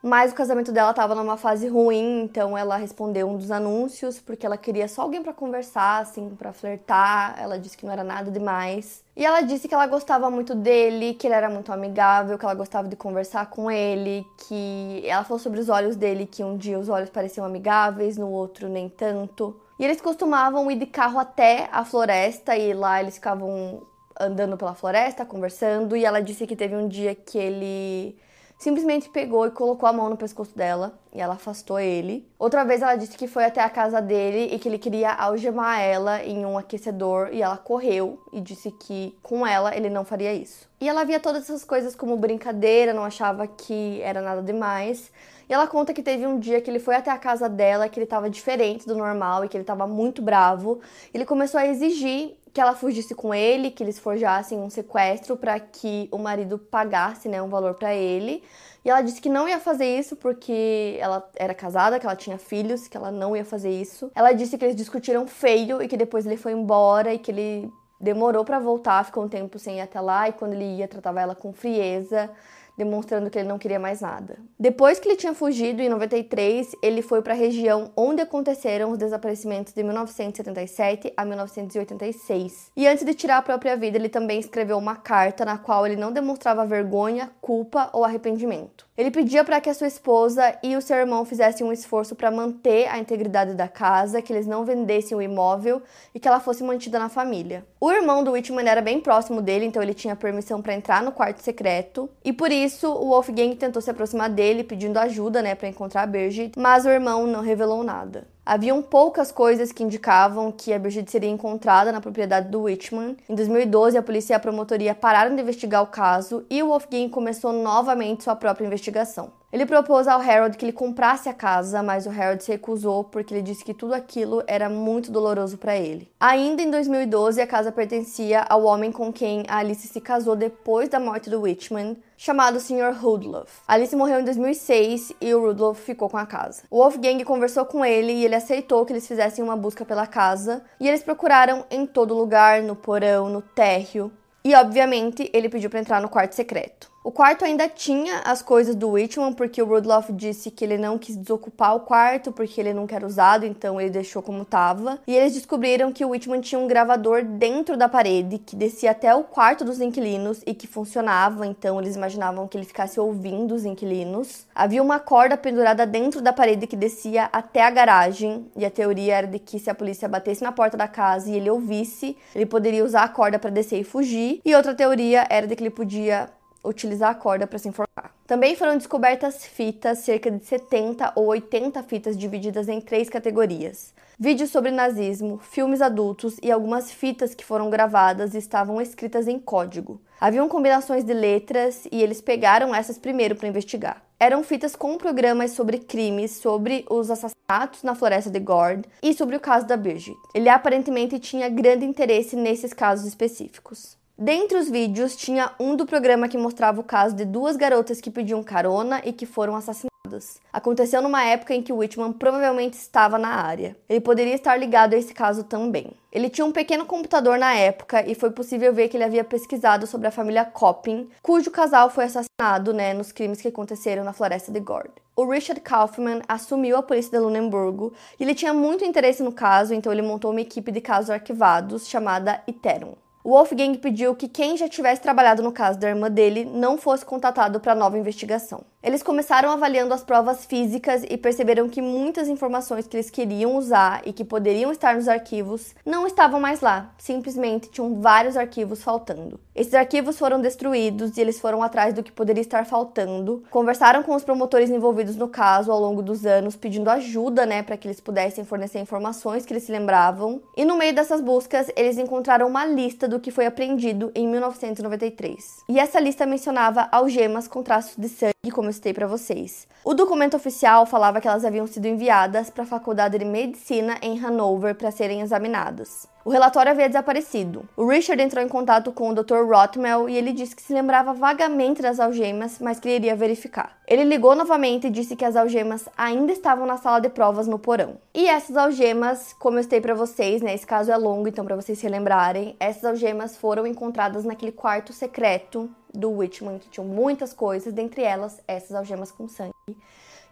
mas 0.07 0.31
o 0.31 0.35
casamento 0.35 0.71
dela 0.71 0.91
estava 0.91 1.15
numa 1.15 1.35
fase 1.35 1.67
ruim, 1.67 2.21
então 2.21 2.55
ela 2.55 2.77
respondeu 2.77 3.27
um 3.27 3.38
dos 3.38 3.49
anúncios 3.49 4.19
porque 4.19 4.45
ela 4.45 4.55
queria 4.55 4.88
só 4.88 5.01
alguém 5.01 5.23
para 5.23 5.33
conversar, 5.33 5.99
assim, 6.03 6.29
para 6.38 6.53
flertar. 6.53 7.35
Ela 7.41 7.57
disse 7.57 7.75
que 7.75 7.88
não 7.88 7.91
era 7.91 8.03
nada 8.03 8.29
demais. 8.29 9.03
E 9.15 9.25
ela 9.25 9.41
disse 9.41 9.67
que 9.67 9.73
ela 9.73 9.88
gostava 9.88 10.29
muito 10.29 10.53
dele, 10.53 11.15
que 11.15 11.25
ele 11.25 11.33
era 11.33 11.49
muito 11.49 11.73
amigável, 11.73 12.38
que 12.38 12.45
ela 12.45 12.53
gostava 12.53 12.88
de 12.88 12.95
conversar 12.95 13.47
com 13.49 13.71
ele, 13.71 14.23
que 14.47 15.01
ela 15.07 15.23
falou 15.23 15.39
sobre 15.39 15.59
os 15.59 15.69
olhos 15.69 15.95
dele, 15.95 16.27
que 16.27 16.43
um 16.43 16.55
dia 16.55 16.77
os 16.77 16.88
olhos 16.88 17.09
pareciam 17.09 17.43
amigáveis, 17.43 18.15
no 18.15 18.29
outro 18.29 18.69
nem 18.69 18.88
tanto. 18.88 19.59
E 19.77 19.83
eles 19.83 20.01
costumavam 20.01 20.69
ir 20.71 20.77
de 20.77 20.85
carro 20.85 21.19
até 21.19 21.67
a 21.71 21.83
floresta 21.83 22.55
e 22.55 22.73
lá 22.73 23.01
eles 23.01 23.15
ficavam 23.15 23.85
andando 24.19 24.57
pela 24.57 24.73
floresta, 24.73 25.25
conversando. 25.25 25.95
E 25.95 26.05
ela 26.05 26.21
disse 26.21 26.47
que 26.47 26.55
teve 26.55 26.75
um 26.75 26.88
dia 26.88 27.13
que 27.13 27.38
ele 27.38 28.17
simplesmente 28.57 29.09
pegou 29.09 29.45
e 29.45 29.51
colocou 29.51 29.87
a 29.87 29.93
mão 29.93 30.09
no 30.09 30.17
pescoço 30.17 30.55
dela 30.55 30.97
e 31.13 31.21
ela 31.21 31.35
afastou 31.35 31.79
ele. 31.79 32.27
Outra 32.39 32.63
vez 32.63 32.81
ela 32.81 32.95
disse 32.95 33.17
que 33.17 33.27
foi 33.27 33.45
até 33.45 33.61
a 33.61 33.69
casa 33.69 34.01
dele 34.01 34.53
e 34.53 34.59
que 34.59 34.67
ele 34.67 34.77
queria 34.77 35.11
algemar 35.13 35.79
ela 35.81 36.23
em 36.23 36.45
um 36.45 36.57
aquecedor 36.57 37.29
e 37.31 37.41
ela 37.41 37.57
correu 37.57 38.19
e 38.31 38.41
disse 38.41 38.71
que 38.71 39.17
com 39.21 39.45
ela 39.45 39.75
ele 39.75 39.89
não 39.89 40.05
faria 40.05 40.33
isso. 40.33 40.67
E 40.79 40.87
ela 40.87 41.03
via 41.03 41.19
todas 41.19 41.43
essas 41.43 41.63
coisas 41.63 41.95
como 41.95 42.17
brincadeira, 42.17 42.93
não 42.93 43.03
achava 43.03 43.47
que 43.47 44.01
era 44.01 44.21
nada 44.21 44.41
demais. 44.41 45.11
E 45.47 45.53
ela 45.53 45.67
conta 45.67 45.93
que 45.93 46.01
teve 46.01 46.25
um 46.25 46.39
dia 46.39 46.59
que 46.59 46.69
ele 46.69 46.79
foi 46.79 46.95
até 46.95 47.11
a 47.11 47.17
casa 47.17 47.47
dela, 47.47 47.87
que 47.87 47.99
ele 47.99 48.05
estava 48.05 48.29
diferente 48.29 48.87
do 48.87 48.95
normal 48.95 49.45
e 49.45 49.49
que 49.49 49.55
ele 49.55 49.63
estava 49.63 49.85
muito 49.85 50.21
bravo. 50.21 50.79
Ele 51.13 51.25
começou 51.25 51.59
a 51.59 51.67
exigir 51.67 52.35
que 52.55 52.61
ela 52.61 52.73
fugisse 52.73 53.13
com 53.13 53.35
ele, 53.35 53.69
que 53.69 53.83
eles 53.83 53.99
forjassem 53.99 54.57
um 54.57 54.69
sequestro 54.69 55.35
para 55.35 55.59
que 55.59 56.07
o 56.09 56.17
marido 56.17 56.57
pagasse, 56.57 57.27
né, 57.27 57.41
um 57.41 57.49
valor 57.49 57.73
para 57.73 57.93
ele. 57.93 58.41
E 58.85 58.89
ela 58.89 59.01
disse 59.01 59.19
que 59.19 59.27
não 59.27 59.45
ia 59.45 59.59
fazer 59.59 59.99
isso 59.99 60.15
porque 60.15 60.95
ela 61.01 61.29
era 61.35 61.53
casada, 61.53 61.99
que 61.99 62.05
ela 62.05 62.15
tinha 62.15 62.37
filhos, 62.37 62.87
que 62.87 62.95
ela 62.95 63.11
não 63.11 63.35
ia 63.35 63.43
fazer 63.43 63.69
isso. 63.69 64.09
Ela 64.15 64.31
disse 64.31 64.57
que 64.57 64.63
eles 64.63 64.75
discutiram 64.77 65.27
feio 65.27 65.83
e 65.83 65.87
que 65.89 65.97
depois 65.97 66.25
ele 66.25 66.37
foi 66.37 66.53
embora 66.53 67.13
e 67.13 67.19
que 67.19 67.29
ele 67.29 67.69
demorou 67.99 68.45
para 68.45 68.57
voltar, 68.57 69.03
ficou 69.03 69.25
um 69.25 69.27
tempo 69.27 69.59
sem 69.59 69.79
ir 69.79 69.81
até 69.81 69.99
lá 69.99 70.29
e 70.29 70.31
quando 70.31 70.53
ele 70.53 70.77
ia 70.77 70.87
tratava 70.87 71.19
ela 71.19 71.35
com 71.35 71.51
frieza 71.51 72.31
demonstrando 72.77 73.29
que 73.29 73.39
ele 73.39 73.47
não 73.47 73.57
queria 73.57 73.79
mais 73.79 74.01
nada. 74.01 74.38
Depois 74.59 74.99
que 74.99 75.07
ele 75.07 75.15
tinha 75.15 75.33
fugido 75.33 75.81
em 75.81 75.89
93, 75.89 76.75
ele 76.81 77.01
foi 77.01 77.21
para 77.21 77.33
a 77.33 77.38
região 77.38 77.91
onde 77.95 78.21
aconteceram 78.21 78.91
os 78.91 78.97
desaparecimentos 78.97 79.73
de 79.73 79.83
1977 79.83 81.13
a 81.15 81.25
1986. 81.25 82.71
E 82.75 82.88
antes 82.88 83.05
de 83.05 83.13
tirar 83.13 83.38
a 83.38 83.41
própria 83.41 83.75
vida, 83.75 83.97
ele 83.97 84.09
também 84.09 84.39
escreveu 84.39 84.77
uma 84.77 84.95
carta 84.95 85.45
na 85.45 85.57
qual 85.57 85.85
ele 85.85 85.95
não 85.95 86.11
demonstrava 86.11 86.65
vergonha, 86.65 87.31
culpa 87.41 87.89
ou 87.93 88.03
arrependimento. 88.03 88.85
Ele 88.97 89.12
pedia 89.12 89.43
para 89.43 89.60
que 89.60 89.69
a 89.69 89.73
sua 89.73 89.87
esposa 89.87 90.58
e 90.63 90.73
o 90.77 90.81
seu 90.81 90.96
irmão 90.96 91.25
fizessem 91.25 91.67
um 91.67 91.71
esforço 91.73 92.15
para 92.15 92.31
manter 92.31 92.87
a 92.87 92.98
integridade 92.98 93.54
da 93.54 93.67
casa, 93.67 94.21
que 94.21 94.31
eles 94.31 94.48
não 94.48 94.63
vendessem 94.63 95.17
o 95.17 95.21
imóvel 95.21 95.81
e 96.13 96.19
que 96.19 96.25
ela 96.25 96.39
fosse 96.39 96.63
mantida 96.63 96.98
na 96.98 97.10
família. 97.10 97.65
O 97.77 97.91
irmão 97.91 98.23
do 98.23 98.31
Whitman 98.31 98.69
era 98.69 98.81
bem 98.81 99.02
próximo 99.02 99.41
dele, 99.41 99.65
então 99.65 99.83
ele 99.83 99.93
tinha 99.93 100.15
permissão 100.15 100.62
para 100.62 100.73
entrar 100.73 101.04
no 101.04 101.12
quarto 101.12 101.41
secreto, 101.41 102.10
e 102.23 102.31
por 102.31 102.54
isso 102.54 102.89
o 102.89 103.10
Wolfgang 103.10 103.54
tentou 103.56 103.81
se 103.81 103.91
aproximar 103.91 104.29
dele 104.29 104.63
pedindo 104.63 104.98
ajuda, 104.98 105.41
né, 105.41 105.56
para 105.56 105.67
encontrar 105.67 106.04
a 106.04 106.08
Birgit, 106.08 106.58
mas 106.58 106.85
o 106.85 106.89
irmão 106.89 107.27
não 107.27 107.41
revelou 107.41 107.83
nada. 107.83 108.25
Haviam 108.46 108.79
poucas 108.79 109.31
coisas 109.31 109.71
que 109.71 109.81
indicavam 109.81 110.52
que 110.52 110.71
a 110.71 110.77
Brigitte 110.77 111.10
seria 111.10 111.31
encontrada 111.31 111.91
na 111.91 112.00
propriedade 112.00 112.48
do 112.50 112.65
Richmond. 112.65 113.17
Em 113.27 113.33
2012, 113.33 113.98
a 113.98 114.04
polícia 114.04 114.33
e 114.33 114.35
a 114.35 114.39
promotoria 114.39 114.93
pararam 114.93 115.35
de 115.35 115.41
investigar 115.41 115.81
o 115.81 115.87
caso 115.87 116.46
e 116.48 116.62
o 116.62 116.67
Wolfgang 116.67 117.10
começou 117.10 117.52
novamente 117.52 118.23
sua 118.23 118.35
própria 118.35 118.67
investigação. 118.67 119.31
Ele 119.56 119.65
propôs 119.65 120.06
ao 120.06 120.19
Harold 120.19 120.58
que 120.58 120.65
ele 120.65 120.73
comprasse 120.73 121.29
a 121.29 121.33
casa, 121.33 121.81
mas 121.81 122.06
o 122.06 122.10
Harold 122.10 122.43
se 122.43 122.51
recusou 122.51 123.06
porque 123.06 123.33
ele 123.33 123.41
disse 123.41 123.63
que 123.63 123.73
tudo 123.73 123.93
aquilo 123.93 124.43
era 124.47 124.67
muito 124.67 125.10
doloroso 125.10 125.58
para 125.58 125.77
ele. 125.77 126.12
Ainda 126.19 126.62
em 126.62 126.69
2012, 126.69 127.39
a 127.39 127.47
casa 127.47 127.71
pertencia 127.71 128.41
ao 128.41 128.65
homem 128.65 128.91
com 128.91 129.13
quem 129.13 129.45
a 129.47 129.60
Alice 129.60 129.87
se 129.87 130.01
casou 130.01 130.35
depois 130.35 130.89
da 130.89 130.99
morte 130.99 131.29
do 131.29 131.41
Richmond, 131.41 131.97
chamado 132.17 132.60
Sr. 132.60 132.97
Rudloff. 132.99 133.62
Alice 133.65 133.95
morreu 133.95 134.19
em 134.19 134.25
2006 134.25 135.13
e 135.21 135.33
o 135.33 135.39
Rudloff 135.39 135.81
ficou 135.81 136.10
com 136.10 136.17
a 136.17 136.25
casa. 136.25 136.63
O 136.69 136.79
Wolfgang 136.79 137.23
conversou 137.23 137.63
com 137.63 137.85
ele 137.85 138.12
e 138.12 138.25
ele 138.25 138.35
aceitou 138.35 138.85
que 138.85 138.91
eles 138.91 139.08
fizessem 139.08 139.41
uma 139.41 139.56
busca 139.56 139.85
pela 139.85 140.06
casa, 140.06 140.65
e 140.81 140.85
eles 140.85 141.01
procuraram 141.01 141.63
em 141.71 141.85
todo 141.85 142.13
lugar, 142.13 142.62
no 142.62 142.75
porão, 142.75 143.29
no 143.29 143.41
térreo, 143.41 144.12
e 144.43 144.53
obviamente 144.53 145.31
ele 145.33 145.47
pediu 145.47 145.69
para 145.69 145.79
entrar 145.79 146.01
no 146.01 146.10
quarto 146.10 146.35
secreto. 146.35 146.93
O 147.06 147.12
quarto 147.12 147.45
ainda 147.45 147.69
tinha 147.69 148.21
as 148.21 148.41
coisas 148.41 148.73
do 148.73 148.89
Whitman, 148.89 149.31
porque 149.33 149.62
o 149.62 149.65
Rudolph 149.67 150.10
disse 150.10 150.49
que 150.49 150.65
ele 150.65 150.75
não 150.75 150.97
quis 150.97 151.15
desocupar 151.15 151.75
o 151.75 151.81
quarto, 151.81 152.31
porque 152.31 152.60
ele 152.60 152.73
nunca 152.73 152.95
era 152.95 153.06
usado, 153.06 153.45
então 153.45 153.79
ele 153.79 153.91
deixou 153.91 154.23
como 154.23 154.41
estava. 154.41 154.97
E 155.06 155.15
eles 155.15 155.35
descobriram 155.35 155.93
que 155.93 156.03
o 156.03 156.10
Whitman 156.10 156.41
tinha 156.41 156.58
um 156.58 156.65
gravador 156.65 157.23
dentro 157.23 157.77
da 157.77 157.87
parede, 157.87 158.39
que 158.39 158.56
descia 158.56 158.89
até 158.89 159.13
o 159.13 159.23
quarto 159.23 159.63
dos 159.63 159.79
inquilinos 159.79 160.41
e 160.47 160.56
que 160.56 160.65
funcionava, 160.65 161.45
então 161.45 161.79
eles 161.79 161.95
imaginavam 161.95 162.47
que 162.47 162.58
ele 162.58 162.65
ficasse 162.65 162.99
ouvindo 162.99 163.53
os 163.53 163.65
inquilinos. 163.65 164.47
Havia 164.56 164.81
uma 164.81 164.97
corda 164.97 165.37
pendurada 165.37 165.85
dentro 165.85 166.23
da 166.23 166.33
parede 166.33 166.65
que 166.65 166.75
descia 166.75 167.29
até 167.31 167.62
a 167.62 167.69
garagem, 167.69 168.47
e 168.56 168.65
a 168.65 168.71
teoria 168.71 169.17
era 169.17 169.27
de 169.27 169.37
que 169.37 169.60
se 169.60 169.69
a 169.69 169.75
polícia 169.75 170.10
batesse 170.10 170.41
na 170.41 170.51
porta 170.51 170.75
da 170.75 170.87
casa 170.87 171.29
e 171.29 171.35
ele 171.35 171.51
ouvisse, 171.51 172.17
ele 172.33 172.47
poderia 172.47 172.83
usar 172.83 173.03
a 173.03 173.10
corda 173.10 173.37
para 173.37 173.51
descer 173.51 173.79
e 173.79 173.83
fugir. 173.83 174.41
E 174.43 174.56
outra 174.56 174.73
teoria 174.73 175.27
era 175.29 175.45
de 175.45 175.56
que 175.56 175.62
ele 175.62 175.69
podia 175.69 176.31
utilizar 176.65 177.11
a 177.11 177.15
corda 177.15 177.47
para 177.47 177.59
se 177.59 177.67
enforcar. 177.67 178.11
Também 178.27 178.55
foram 178.55 178.77
descobertas 178.77 179.45
fitas, 179.45 179.99
cerca 179.99 180.31
de 180.31 180.43
70 180.43 181.13
ou 181.15 181.27
80 181.27 181.83
fitas 181.83 182.17
divididas 182.17 182.67
em 182.67 182.81
três 182.81 183.09
categorias. 183.09 183.93
Vídeos 184.17 184.49
sobre 184.49 184.71
nazismo, 184.71 185.37
filmes 185.37 185.81
adultos 185.81 186.37
e 186.41 186.49
algumas 186.49 186.89
fitas 186.89 187.35
que 187.35 187.43
foram 187.43 187.69
gravadas 187.69 188.33
estavam 188.33 188.81
escritas 188.81 189.27
em 189.27 189.37
código. 189.37 190.01
Haviam 190.19 190.47
combinações 190.47 191.03
de 191.03 191.13
letras 191.13 191.85
e 191.91 192.01
eles 192.01 192.21
pegaram 192.21 192.73
essas 192.73 192.97
primeiro 192.97 193.35
para 193.35 193.49
investigar. 193.49 194.01
Eram 194.17 194.41
fitas 194.41 194.73
com 194.73 194.97
programas 194.97 195.51
sobre 195.51 195.77
crimes, 195.77 196.31
sobre 196.31 196.85
os 196.89 197.11
assassinatos 197.11 197.83
na 197.83 197.93
floresta 197.93 198.31
de 198.31 198.39
Gord 198.39 198.87
e 199.03 199.13
sobre 199.13 199.35
o 199.35 199.41
caso 199.41 199.67
da 199.67 199.75
Birgit. 199.75 200.15
Ele 200.33 200.47
aparentemente 200.47 201.19
tinha 201.19 201.49
grande 201.49 201.85
interesse 201.85 202.37
nesses 202.37 202.71
casos 202.71 203.05
específicos. 203.05 203.97
Dentre 204.17 204.57
os 204.57 204.69
vídeos, 204.69 205.13
tinha 205.13 205.51
um 205.59 205.75
do 205.75 205.85
programa 205.85 206.29
que 206.29 206.37
mostrava 206.37 206.79
o 206.79 206.83
caso 206.85 207.13
de 207.13 207.25
duas 207.25 207.57
garotas 207.57 207.99
que 207.99 208.09
pediam 208.09 208.41
carona 208.41 209.01
e 209.03 209.11
que 209.11 209.25
foram 209.25 209.57
assassinadas. 209.57 210.39
Aconteceu 210.53 211.01
numa 211.01 211.21
época 211.25 211.53
em 211.53 211.61
que 211.61 211.73
Whitman 211.73 212.13
provavelmente 212.13 212.75
estava 212.75 213.17
na 213.17 213.27
área. 213.27 213.75
Ele 213.89 213.99
poderia 213.99 214.33
estar 214.33 214.55
ligado 214.55 214.93
a 214.93 214.97
esse 214.97 215.13
caso 215.13 215.43
também. 215.43 215.91
Ele 216.13 216.29
tinha 216.29 216.45
um 216.45 216.53
pequeno 216.53 216.85
computador 216.85 217.37
na 217.37 217.55
época 217.55 218.09
e 218.09 218.15
foi 218.15 218.31
possível 218.31 218.73
ver 218.73 218.87
que 218.87 218.95
ele 218.95 219.03
havia 219.03 219.25
pesquisado 219.25 219.85
sobre 219.85 220.07
a 220.07 220.11
família 220.11 220.45
Coppin, 220.45 221.09
cujo 221.21 221.51
casal 221.51 221.89
foi 221.89 222.05
assassinado 222.05 222.73
né, 222.73 222.93
nos 222.93 223.11
crimes 223.11 223.41
que 223.41 223.49
aconteceram 223.49 224.05
na 224.05 224.13
floresta 224.13 224.49
de 224.49 224.61
Gord. 224.61 224.91
O 225.13 225.29
Richard 225.29 225.59
Kaufman 225.59 226.21
assumiu 226.25 226.77
a 226.77 226.83
polícia 226.83 227.11
de 227.11 227.19
Lunenburgo 227.19 227.91
e 228.17 228.23
ele 228.23 228.33
tinha 228.33 228.53
muito 228.53 228.85
interesse 228.85 229.21
no 229.21 229.33
caso, 229.33 229.73
então 229.73 229.91
ele 229.91 230.01
montou 230.01 230.31
uma 230.31 230.41
equipe 230.41 230.71
de 230.71 230.79
casos 230.79 231.09
arquivados 231.09 231.85
chamada 231.89 232.41
Iterum. 232.47 232.93
O 233.26 233.32
Wolfgang 233.32 233.76
pediu 233.80 234.15
que 234.15 234.28
quem 234.28 234.56
já 234.56 234.69
tivesse 234.69 235.02
trabalhado 235.02 235.42
no 235.42 235.52
caso 235.52 235.80
da 235.80 235.90
irmã 235.90 236.12
dele 236.12 236.46
não 236.46 236.78
fosse 236.78 237.04
contatado 237.04 237.60
para 237.60 237.73
nova 237.73 237.98
investigação. 237.98 238.63
Eles 238.86 239.02
começaram 239.02 239.50
avaliando 239.50 239.96
as 239.96 240.04
provas 240.04 240.46
físicas 240.46 241.04
e 241.10 241.17
perceberam 241.17 241.67
que 241.67 241.81
muitas 241.81 242.27
informações 242.27 242.86
que 242.86 242.96
eles 242.96 243.10
queriam 243.10 243.56
usar 243.56 244.04
e 244.06 244.13
que 244.13 244.23
poderiam 244.23 244.71
estar 244.71 244.94
nos 244.94 245.08
arquivos 245.08 245.73
não 245.83 246.06
estavam 246.06 246.40
mais 246.40 246.62
lá, 246.62 246.94
simplesmente 247.00 247.67
tinham 247.71 248.00
vários 248.00 248.38
arquivos 248.38 248.83
faltando. 248.83 249.40
Esses 249.56 249.73
arquivos 249.73 250.19
foram 250.19 250.40
destruídos 250.40 251.17
e 251.17 251.21
eles 251.21 251.40
foram 251.40 251.63
atrás 251.63 251.96
do 251.96 252.04
que 252.04 252.12
poderia 252.12 252.42
estar 252.42 252.63
faltando. 252.67 253.42
Conversaram 253.50 254.04
com 254.04 254.13
os 254.13 254.23
promotores 254.23 254.69
envolvidos 254.69 255.15
no 255.15 255.29
caso 255.29 255.71
ao 255.71 255.79
longo 255.79 256.04
dos 256.04 256.23
anos, 256.23 256.56
pedindo 256.56 256.88
ajuda, 256.90 257.44
né, 257.44 257.63
para 257.63 257.77
que 257.77 257.88
eles 257.88 258.00
pudessem 258.00 258.46
fornecer 258.46 258.77
informações 258.79 259.48
que 259.48 259.54
eles 259.54 259.63
se 259.63 259.71
lembravam. 259.71 260.44
E 260.56 260.63
no 260.63 260.77
meio 260.77 260.94
dessas 260.94 261.21
buscas, 261.21 261.71
eles 261.75 261.98
encontraram 261.98 262.48
uma 262.48 262.65
lista 262.65 263.08
do 263.08 263.19
que 263.19 263.31
foi 263.31 263.48
apreendido 263.48 264.12
em 264.13 264.27
1993. 264.27 265.63
E 265.69 265.79
essa 265.79 266.00
lista 266.00 266.23
mencionava 266.27 266.88
algemas 266.92 267.48
com 267.48 267.63
traços 267.63 267.96
de 267.98 268.10
sangue, 268.10 268.52
como 268.54 268.69
citei 268.76 268.94
para 268.94 269.08
vocês. 269.08 269.67
O 269.84 269.94
documento 269.94 270.38
oficial 270.38 270.86
falava 270.86 271.19
que 271.19 271.28
elas 271.28 271.44
haviam 271.44 271.65
sido 271.65 271.88
enviadas 271.88 272.50
para 272.50 272.63
a 272.63 272.67
Faculdade 272.67 273.17
de 273.17 273.26
Medicina 273.26 273.98
em 274.02 274.23
Hanover 274.23 274.76
para 274.76 274.92
serem 274.92 275.21
examinadas. 275.21 276.08
O 276.26 276.32
relatório 276.32 276.71
havia 276.71 276.88
desaparecido. 276.88 277.69
O 277.78 277.88
Richard 277.88 278.19
entrou 278.19 278.44
em 278.44 278.50
contato 278.50 278.92
com 278.92 279.12
o 279.12 279.13
Dr. 279.13 279.46
Rothmel 279.48 280.10
e 280.10 280.17
ele 280.17 280.34
disse 280.34 280.56
que 280.56 280.62
se 280.63 280.73
lembrava 280.73 281.13
vagamente 281.13 281.84
das 281.84 282.00
algemas, 282.00 282.58
mas 282.58 282.80
que 282.80 282.90
iria 282.90 283.15
verificar. 283.15 283.78
Ele 283.88 284.04
ligou 284.04 284.36
novamente 284.36 284.88
e 284.88 284.90
disse 284.90 285.15
que 285.15 285.23
as 285.23 285.36
algemas 285.36 285.88
ainda 285.96 286.32
estavam 286.32 286.65
na 286.65 286.78
sala 286.78 287.00
de 287.00 287.10
provas 287.10 287.46
no 287.46 287.60
porão. 287.60 288.00
E 288.12 288.28
essas 288.28 288.58
algemas, 288.58 289.34
como 289.34 289.60
eu 289.60 289.63
citei 289.63 289.80
para 289.80 289.94
vocês, 289.94 290.42
né, 290.42 290.56
esse 290.56 290.65
caso 290.65 290.92
é 290.92 290.98
longo, 290.98 291.28
então 291.28 291.46
para 291.46 291.56
vocês 291.56 291.78
se 291.78 291.88
lembrarem, 291.88 292.56
essas 292.60 292.84
algemas 292.86 293.38
foram 293.38 293.67
encontradas 293.67 294.26
naquele 294.26 294.52
quarto 294.52 294.92
secreto 294.94 295.69
do 295.94 296.10
Witchman, 296.10 296.58
que 296.58 296.69
tinham 296.69 296.88
muitas 296.88 297.34
coisas, 297.34 297.71
dentre 297.71 298.02
elas 298.02 298.42
essas 298.48 298.76
algemas 298.76 299.12
com 299.12 299.28
sangue. 299.28 299.54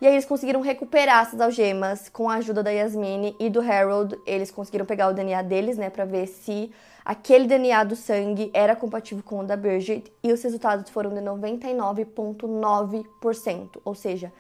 E 0.01 0.07
aí 0.07 0.13
eles 0.13 0.25
conseguiram 0.25 0.61
recuperar 0.61 1.23
essas 1.23 1.39
algemas 1.39 2.09
com 2.09 2.29
a 2.29 2.35
ajuda 2.35 2.61
da 2.61 2.71
Yasmine 2.71 3.35
e 3.39 3.49
do 3.49 3.61
Harold. 3.61 4.19
Eles 4.25 4.51
conseguiram 4.51 4.85
pegar 4.85 5.07
o 5.07 5.13
DNA 5.13 5.41
deles, 5.41 5.77
né, 5.77 5.89
para 5.89 6.03
ver 6.05 6.27
se 6.27 6.69
aquele 7.05 7.47
DNA 7.47 7.83
do 7.83 7.95
sangue 7.95 8.51
era 8.53 8.75
compatível 8.75 9.23
com 9.23 9.39
o 9.39 9.43
da 9.43 9.55
Bridget. 9.55 10.11
E 10.23 10.33
os 10.33 10.43
resultados 10.43 10.91
foram 10.91 11.13
de 11.13 11.21
99.9%, 11.21 13.79
ou 13.85 13.95
seja, 13.95 14.33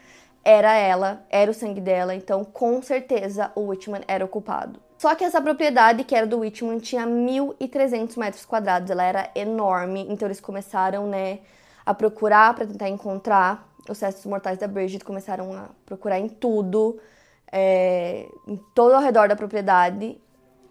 era 0.43 0.75
ela, 0.75 1.25
era 1.29 1.49
o 1.49 1.53
sangue 1.53 1.79
dela, 1.79 2.13
então 2.13 2.43
com 2.43 2.81
certeza 2.81 3.49
o 3.55 3.67
Whitman 3.67 4.01
era 4.07 4.25
o 4.25 4.27
culpado. 4.27 4.81
Só 4.97 5.15
que 5.15 5.23
essa 5.23 5.41
propriedade, 5.41 6.03
que 6.03 6.13
era 6.15 6.27
do 6.27 6.39
Whitman, 6.39 6.79
tinha 6.79 7.07
1.300 7.07 8.17
metros 8.17 8.45
quadrados, 8.45 8.89
ela 8.89 9.03
era 9.03 9.29
enorme, 9.35 10.05
então 10.09 10.27
eles 10.27 10.41
começaram, 10.41 11.07
né, 11.07 11.39
a 11.85 11.93
procurar 11.93 12.53
para 12.53 12.65
tentar 12.65 12.89
encontrar 12.89 13.72
os 13.89 13.99
restos 13.99 14.25
mortais 14.25 14.57
da 14.57 14.67
Bridget, 14.67 15.03
começaram 15.03 15.53
a 15.53 15.69
procurar 15.85 16.19
em 16.19 16.29
tudo, 16.29 16.99
é, 17.51 18.27
em 18.47 18.57
todo 18.73 18.93
ao 18.93 19.01
redor 19.01 19.27
da 19.27 19.35
propriedade, 19.35 20.17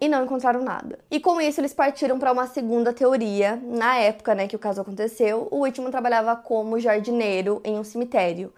e 0.01 0.09
não 0.09 0.25
encontraram 0.25 0.61
nada. 0.61 0.99
E 1.09 1.19
com 1.19 1.39
isso 1.39 1.61
eles 1.61 1.73
partiram 1.73 2.19
para 2.19 2.31
uma 2.31 2.45
segunda 2.45 2.91
teoria. 2.91 3.57
Na 3.63 3.97
época, 3.97 4.35
né, 4.35 4.47
que 4.47 4.55
o 4.55 4.59
caso 4.59 4.81
aconteceu, 4.81 5.47
o 5.49 5.61
Whitman 5.61 5.91
trabalhava 5.91 6.35
como 6.35 6.79
jardineiro 6.79 7.61
em 7.63 7.79
um 7.79 7.83
cemitério. 7.85 8.53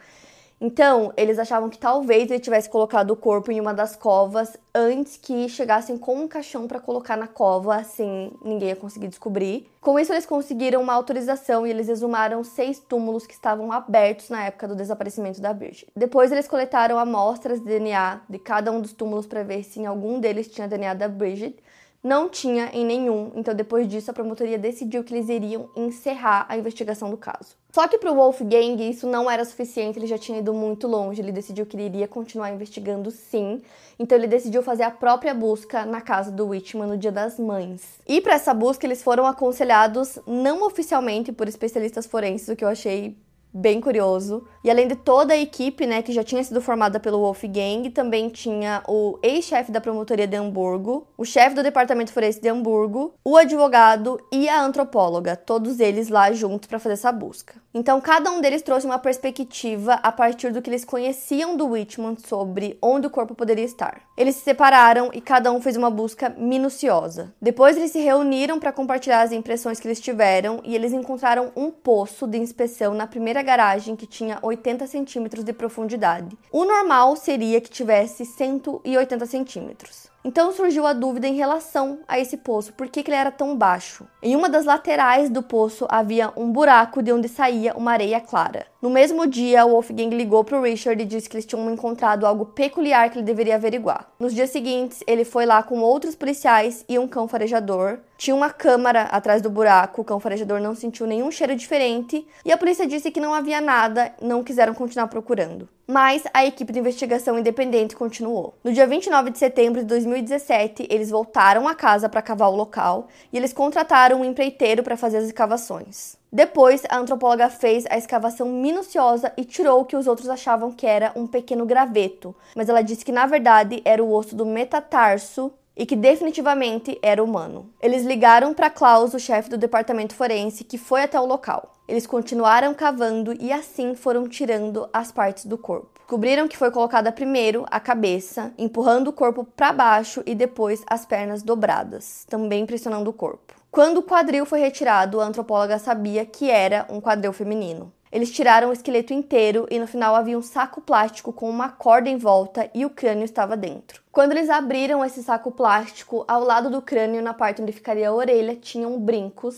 Então, 0.59 1.11
eles 1.17 1.37
achavam 1.37 1.69
que 1.69 1.77
talvez 1.77 2.31
ele 2.31 2.39
tivesse 2.39 2.69
colocado 2.69 3.11
o 3.11 3.15
corpo 3.15 3.51
em 3.51 3.59
uma 3.59 3.73
das 3.73 3.95
covas 3.95 4.55
antes 4.73 5.17
que 5.17 5.49
chegassem 5.49 5.97
com 5.97 6.15
um 6.15 6.27
caixão 6.27 6.67
para 6.67 6.79
colocar 6.79 7.17
na 7.17 7.27
cova, 7.27 7.75
assim 7.75 8.31
ninguém 8.43 8.69
ia 8.69 8.75
conseguir 8.75 9.07
descobrir. 9.07 9.69
Com 9.81 9.99
isso, 9.99 10.13
eles 10.13 10.25
conseguiram 10.25 10.81
uma 10.81 10.93
autorização 10.93 11.67
e 11.67 11.69
eles 11.69 11.89
exumaram 11.89 12.43
seis 12.43 12.79
túmulos 12.79 13.27
que 13.27 13.33
estavam 13.33 13.71
abertos 13.71 14.29
na 14.29 14.45
época 14.45 14.67
do 14.67 14.75
desaparecimento 14.75 15.41
da 15.41 15.53
Bridget. 15.53 15.87
Depois, 15.95 16.31
eles 16.31 16.47
coletaram 16.47 16.97
amostras 16.97 17.59
de 17.59 17.65
DNA 17.65 18.21
de 18.29 18.39
cada 18.39 18.71
um 18.71 18.81
dos 18.81 18.93
túmulos 18.93 19.27
para 19.27 19.43
ver 19.43 19.63
se 19.63 19.81
em 19.81 19.85
algum 19.85 20.19
deles 20.19 20.47
tinha 20.47 20.67
DNA 20.67 20.93
da 20.93 21.07
Bridget 21.07 21.57
não 22.05 22.29
tinha 22.29 22.69
em 22.71 22.85
nenhum, 22.85 23.31
então 23.33 23.55
depois 23.55 23.87
disso 23.87 24.11
a 24.11 24.13
promotoria 24.13 24.59
decidiu 24.59 25.03
que 25.03 25.11
eles 25.11 25.27
iriam 25.27 25.71
encerrar 25.75 26.45
a 26.47 26.55
investigação 26.55 27.09
do 27.09 27.17
caso. 27.17 27.55
Só 27.73 27.87
que 27.87 27.97
para 27.97 28.11
o 28.11 28.15
Wolfgang 28.15 28.87
isso 28.87 29.07
não 29.07 29.29
era 29.29 29.43
suficiente, 29.43 29.97
ele 29.97 30.05
já 30.05 30.15
tinha 30.15 30.37
ido 30.37 30.53
muito 30.53 30.87
longe, 30.87 31.19
ele 31.19 31.31
decidiu 31.31 31.65
que 31.65 31.75
ele 31.75 31.87
iria 31.87 32.07
continuar 32.07 32.51
investigando 32.51 33.09
sim, 33.09 33.59
então 33.97 34.15
ele 34.15 34.27
decidiu 34.27 34.61
fazer 34.61 34.83
a 34.83 34.91
própria 34.91 35.33
busca 35.33 35.83
na 35.83 35.99
casa 35.99 36.31
do 36.31 36.49
Whitman 36.49 36.85
no 36.85 36.97
Dia 36.97 37.11
das 37.11 37.39
Mães. 37.39 37.81
E 38.07 38.21
para 38.21 38.35
essa 38.35 38.53
busca 38.53 38.85
eles 38.85 39.01
foram 39.01 39.25
aconselhados 39.25 40.19
não 40.27 40.63
oficialmente 40.63 41.31
por 41.31 41.47
especialistas 41.47 42.05
forenses, 42.05 42.47
o 42.49 42.55
que 42.55 42.63
eu 42.63 42.69
achei 42.69 43.17
bem 43.55 43.79
curioso. 43.79 44.45
E 44.61 44.69
além 44.69 44.87
de 44.87 44.97
toda 44.97 45.33
a 45.33 45.37
equipe, 45.37 45.85
né, 45.85 46.01
que 46.01 46.11
já 46.11 46.23
tinha 46.23 46.43
sido 46.43 46.59
formada 46.59 46.99
pelo 46.99 47.19
Wolfgang, 47.19 47.89
também 47.89 48.27
tinha 48.27 48.83
o 48.85 49.17
ex-chefe 49.23 49.71
da 49.71 49.79
promotoria 49.79 50.27
de 50.27 50.35
Hamburgo, 50.35 51.07
o 51.17 51.23
chefe 51.23 51.55
do 51.55 51.63
departamento 51.63 52.11
forense 52.11 52.41
de 52.41 52.49
Hamburgo, 52.49 53.13
o 53.23 53.37
advogado 53.37 54.19
e 54.29 54.49
a 54.49 54.61
antropóloga, 54.61 55.37
todos 55.37 55.79
eles 55.79 56.09
lá 56.09 56.33
juntos 56.33 56.67
para 56.67 56.79
fazer 56.79 56.93
essa 56.93 57.11
busca. 57.11 57.55
Então, 57.73 58.01
cada 58.01 58.29
um 58.31 58.41
deles 58.41 58.61
trouxe 58.61 58.85
uma 58.85 58.99
perspectiva 58.99 59.93
a 59.95 60.11
partir 60.11 60.51
do 60.51 60.61
que 60.61 60.69
eles 60.69 60.83
conheciam 60.83 61.55
do 61.55 61.67
Whitman 61.67 62.17
sobre 62.17 62.77
onde 62.81 63.07
o 63.07 63.09
corpo 63.09 63.35
poderia 63.35 63.65
estar. 63.65 64.01
Eles 64.17 64.35
se 64.35 64.41
separaram 64.41 65.09
e 65.13 65.19
cada 65.19 65.51
um 65.51 65.59
fez 65.59 65.75
uma 65.75 65.89
busca 65.89 66.29
minuciosa. 66.29 67.33
Depois 67.41 67.75
eles 67.75 67.91
se 67.91 67.99
reuniram 67.99 68.59
para 68.59 68.71
compartilhar 68.71 69.21
as 69.21 69.33
impressões 69.33 69.79
que 69.79 69.87
eles 69.87 69.99
tiveram 69.99 70.61
e 70.63 70.73
eles 70.73 70.93
encontraram 70.93 71.51
um 71.55 71.69
poço 71.69 72.25
de 72.25 72.37
inspeção 72.37 72.93
na 72.93 73.07
primeira 73.07 73.41
garagem 73.41 73.95
que 73.95 74.07
tinha 74.07 74.39
80 74.41 74.87
centímetros 74.87 75.43
de 75.43 75.51
profundidade. 75.51 76.37
O 76.49 76.63
normal 76.63 77.15
seria 77.17 77.59
que 77.59 77.69
tivesse 77.69 78.25
180 78.25 79.25
centímetros. 79.25 80.15
Então 80.25 80.51
surgiu 80.51 80.87
a 80.87 80.93
dúvida 80.93 81.27
em 81.27 81.35
relação 81.35 81.99
a 82.07 82.17
esse 82.17 82.37
poço, 82.37 82.73
por 82.73 82.87
que, 82.87 83.03
que, 83.03 83.11
ele 83.11 83.17
era 83.17 83.31
tão 83.31 83.55
baixo? 83.55 84.07
Em 84.23 84.35
uma 84.35 84.49
das 84.49 84.65
laterais 84.65 85.29
do 85.29 85.43
poço 85.43 85.85
havia 85.87 86.33
um 86.35 86.51
buraco 86.51 87.03
de 87.03 87.13
onde 87.13 87.29
saía 87.29 87.75
uma 87.75 87.91
areia 87.91 88.19
clara. 88.19 88.65
No 88.85 88.91
mesmo 88.91 89.25
dia, 89.25 89.65
o 89.65 89.71
Wolfgang 89.71 90.15
ligou 90.15 90.43
para 90.43 90.59
o 90.59 90.61
Richard 90.61 91.01
e 91.01 91.07
disse 91.07 91.27
que 91.27 91.35
eles 91.35 91.45
tinham 91.47 91.71
encontrado 91.71 92.23
algo 92.23 92.45
peculiar 92.45 93.09
que 93.09 93.17
ele 93.17 93.25
deveria 93.25 93.55
averiguar. 93.55 94.11
Nos 94.19 94.31
dias 94.31 94.51
seguintes, 94.51 95.03
ele 95.07 95.25
foi 95.25 95.43
lá 95.43 95.63
com 95.63 95.79
outros 95.79 96.13
policiais 96.13 96.85
e 96.87 96.99
um 96.99 97.07
cão 97.07 97.27
farejador. 97.27 97.97
Tinha 98.15 98.35
uma 98.35 98.51
câmara 98.51 99.01
atrás 99.05 99.41
do 99.41 99.49
buraco, 99.49 100.01
o 100.01 100.05
cão 100.05 100.19
farejador 100.19 100.61
não 100.61 100.75
sentiu 100.75 101.07
nenhum 101.07 101.31
cheiro 101.31 101.55
diferente 101.55 102.27
e 102.45 102.51
a 102.51 102.57
polícia 102.57 102.85
disse 102.85 103.09
que 103.09 103.19
não 103.19 103.33
havia 103.33 103.59
nada, 103.59 104.13
não 104.21 104.43
quiseram 104.43 104.75
continuar 104.75 105.07
procurando. 105.07 105.67
Mas 105.87 106.23
a 106.31 106.45
equipe 106.45 106.71
de 106.71 106.77
investigação 106.77 107.39
independente 107.39 107.95
continuou. 107.95 108.53
No 108.63 108.71
dia 108.71 108.85
29 108.85 109.31
de 109.31 109.39
setembro 109.39 109.81
de 109.81 109.87
2017, 109.87 110.87
eles 110.91 111.09
voltaram 111.09 111.67
à 111.67 111.73
casa 111.73 112.07
para 112.07 112.21
cavar 112.21 112.49
o 112.49 112.55
local 112.55 113.07
e 113.33 113.37
eles 113.37 113.51
contrataram 113.51 114.21
um 114.21 114.25
empreiteiro 114.25 114.83
para 114.83 114.95
fazer 114.95 115.17
as 115.17 115.25
escavações. 115.25 116.17
Depois, 116.31 116.83
a 116.89 116.97
antropóloga 116.97 117.49
fez 117.49 117.85
a 117.89 117.97
escavação 117.97 118.47
minuciosa 118.47 119.31
e 119.37 119.45
tirou 119.45 119.81
o 119.81 119.85
que 119.85 119.95
os 119.95 120.07
outros 120.07 120.27
achavam 120.27 120.71
que 120.71 120.85
era 120.85 121.11
um 121.15 121.27
pequeno 121.27 121.65
graveto, 121.65 122.35
mas 122.55 122.67
ela 122.67 122.81
disse 122.81 123.05
que 123.05 123.11
na 123.11 123.25
verdade 123.25 123.81
era 123.85 124.03
o 124.03 124.11
osso 124.11 124.35
do 124.35 124.45
metatarso 124.45 125.53
e 125.75 125.85
que 125.85 125.95
definitivamente 125.95 126.97
era 127.01 127.23
humano. 127.23 127.69
Eles 127.81 128.03
ligaram 128.05 128.53
para 128.53 128.69
Klaus, 128.69 129.13
o 129.13 129.19
chefe 129.19 129.49
do 129.49 129.57
departamento 129.57 130.15
forense, 130.15 130.63
que 130.63 130.77
foi 130.77 131.03
até 131.03 131.19
o 131.19 131.25
local. 131.25 131.73
Eles 131.87 132.07
continuaram 132.07 132.73
cavando 132.73 133.33
e 133.39 133.51
assim 133.51 133.93
foram 133.93 134.27
tirando 134.27 134.89
as 134.91 135.11
partes 135.11 135.45
do 135.45 135.57
corpo. 135.57 136.01
Cobriram 136.07 136.47
que 136.47 136.57
foi 136.57 136.71
colocada 136.71 137.11
primeiro 137.11 137.65
a 137.69 137.79
cabeça, 137.79 138.53
empurrando 138.57 139.07
o 139.07 139.13
corpo 139.13 139.43
para 139.43 139.73
baixo 139.73 140.23
e 140.25 140.33
depois 140.33 140.83
as 140.87 141.05
pernas 141.05 141.43
dobradas, 141.43 142.25
também 142.29 142.65
pressionando 142.65 143.09
o 143.09 143.13
corpo. 143.13 143.54
Quando 143.75 143.97
o 143.97 144.03
quadril 144.03 144.45
foi 144.45 144.61
retirado, 144.61 145.19
a 145.19 145.25
antropóloga 145.25 145.77
sabia 145.77 146.25
que 146.25 146.49
era 146.49 146.85
um 146.89 147.01
quadril 147.01 147.33
feminino. 147.33 147.91
Eles 148.09 148.31
tiraram 148.31 148.69
o 148.69 148.71
esqueleto 148.71 149.11
inteiro 149.11 149.67
e 149.69 149.77
no 149.77 149.85
final 149.85 150.15
havia 150.15 150.37
um 150.37 150.41
saco 150.41 150.79
plástico 150.79 151.33
com 151.33 151.49
uma 151.49 151.67
corda 151.67 152.07
em 152.07 152.15
volta 152.15 152.69
e 152.73 152.85
o 152.85 152.89
crânio 152.89 153.25
estava 153.25 153.57
dentro. 153.57 154.01
Quando 154.13 154.31
eles 154.31 154.49
abriram 154.49 155.03
esse 155.03 155.21
saco 155.21 155.51
plástico, 155.51 156.23
ao 156.25 156.41
lado 156.41 156.69
do 156.69 156.81
crânio, 156.81 157.21
na 157.21 157.33
parte 157.33 157.61
onde 157.61 157.73
ficaria 157.73 158.07
a 158.07 158.13
orelha, 158.13 158.55
tinham 158.55 158.97
brincos. 158.97 159.57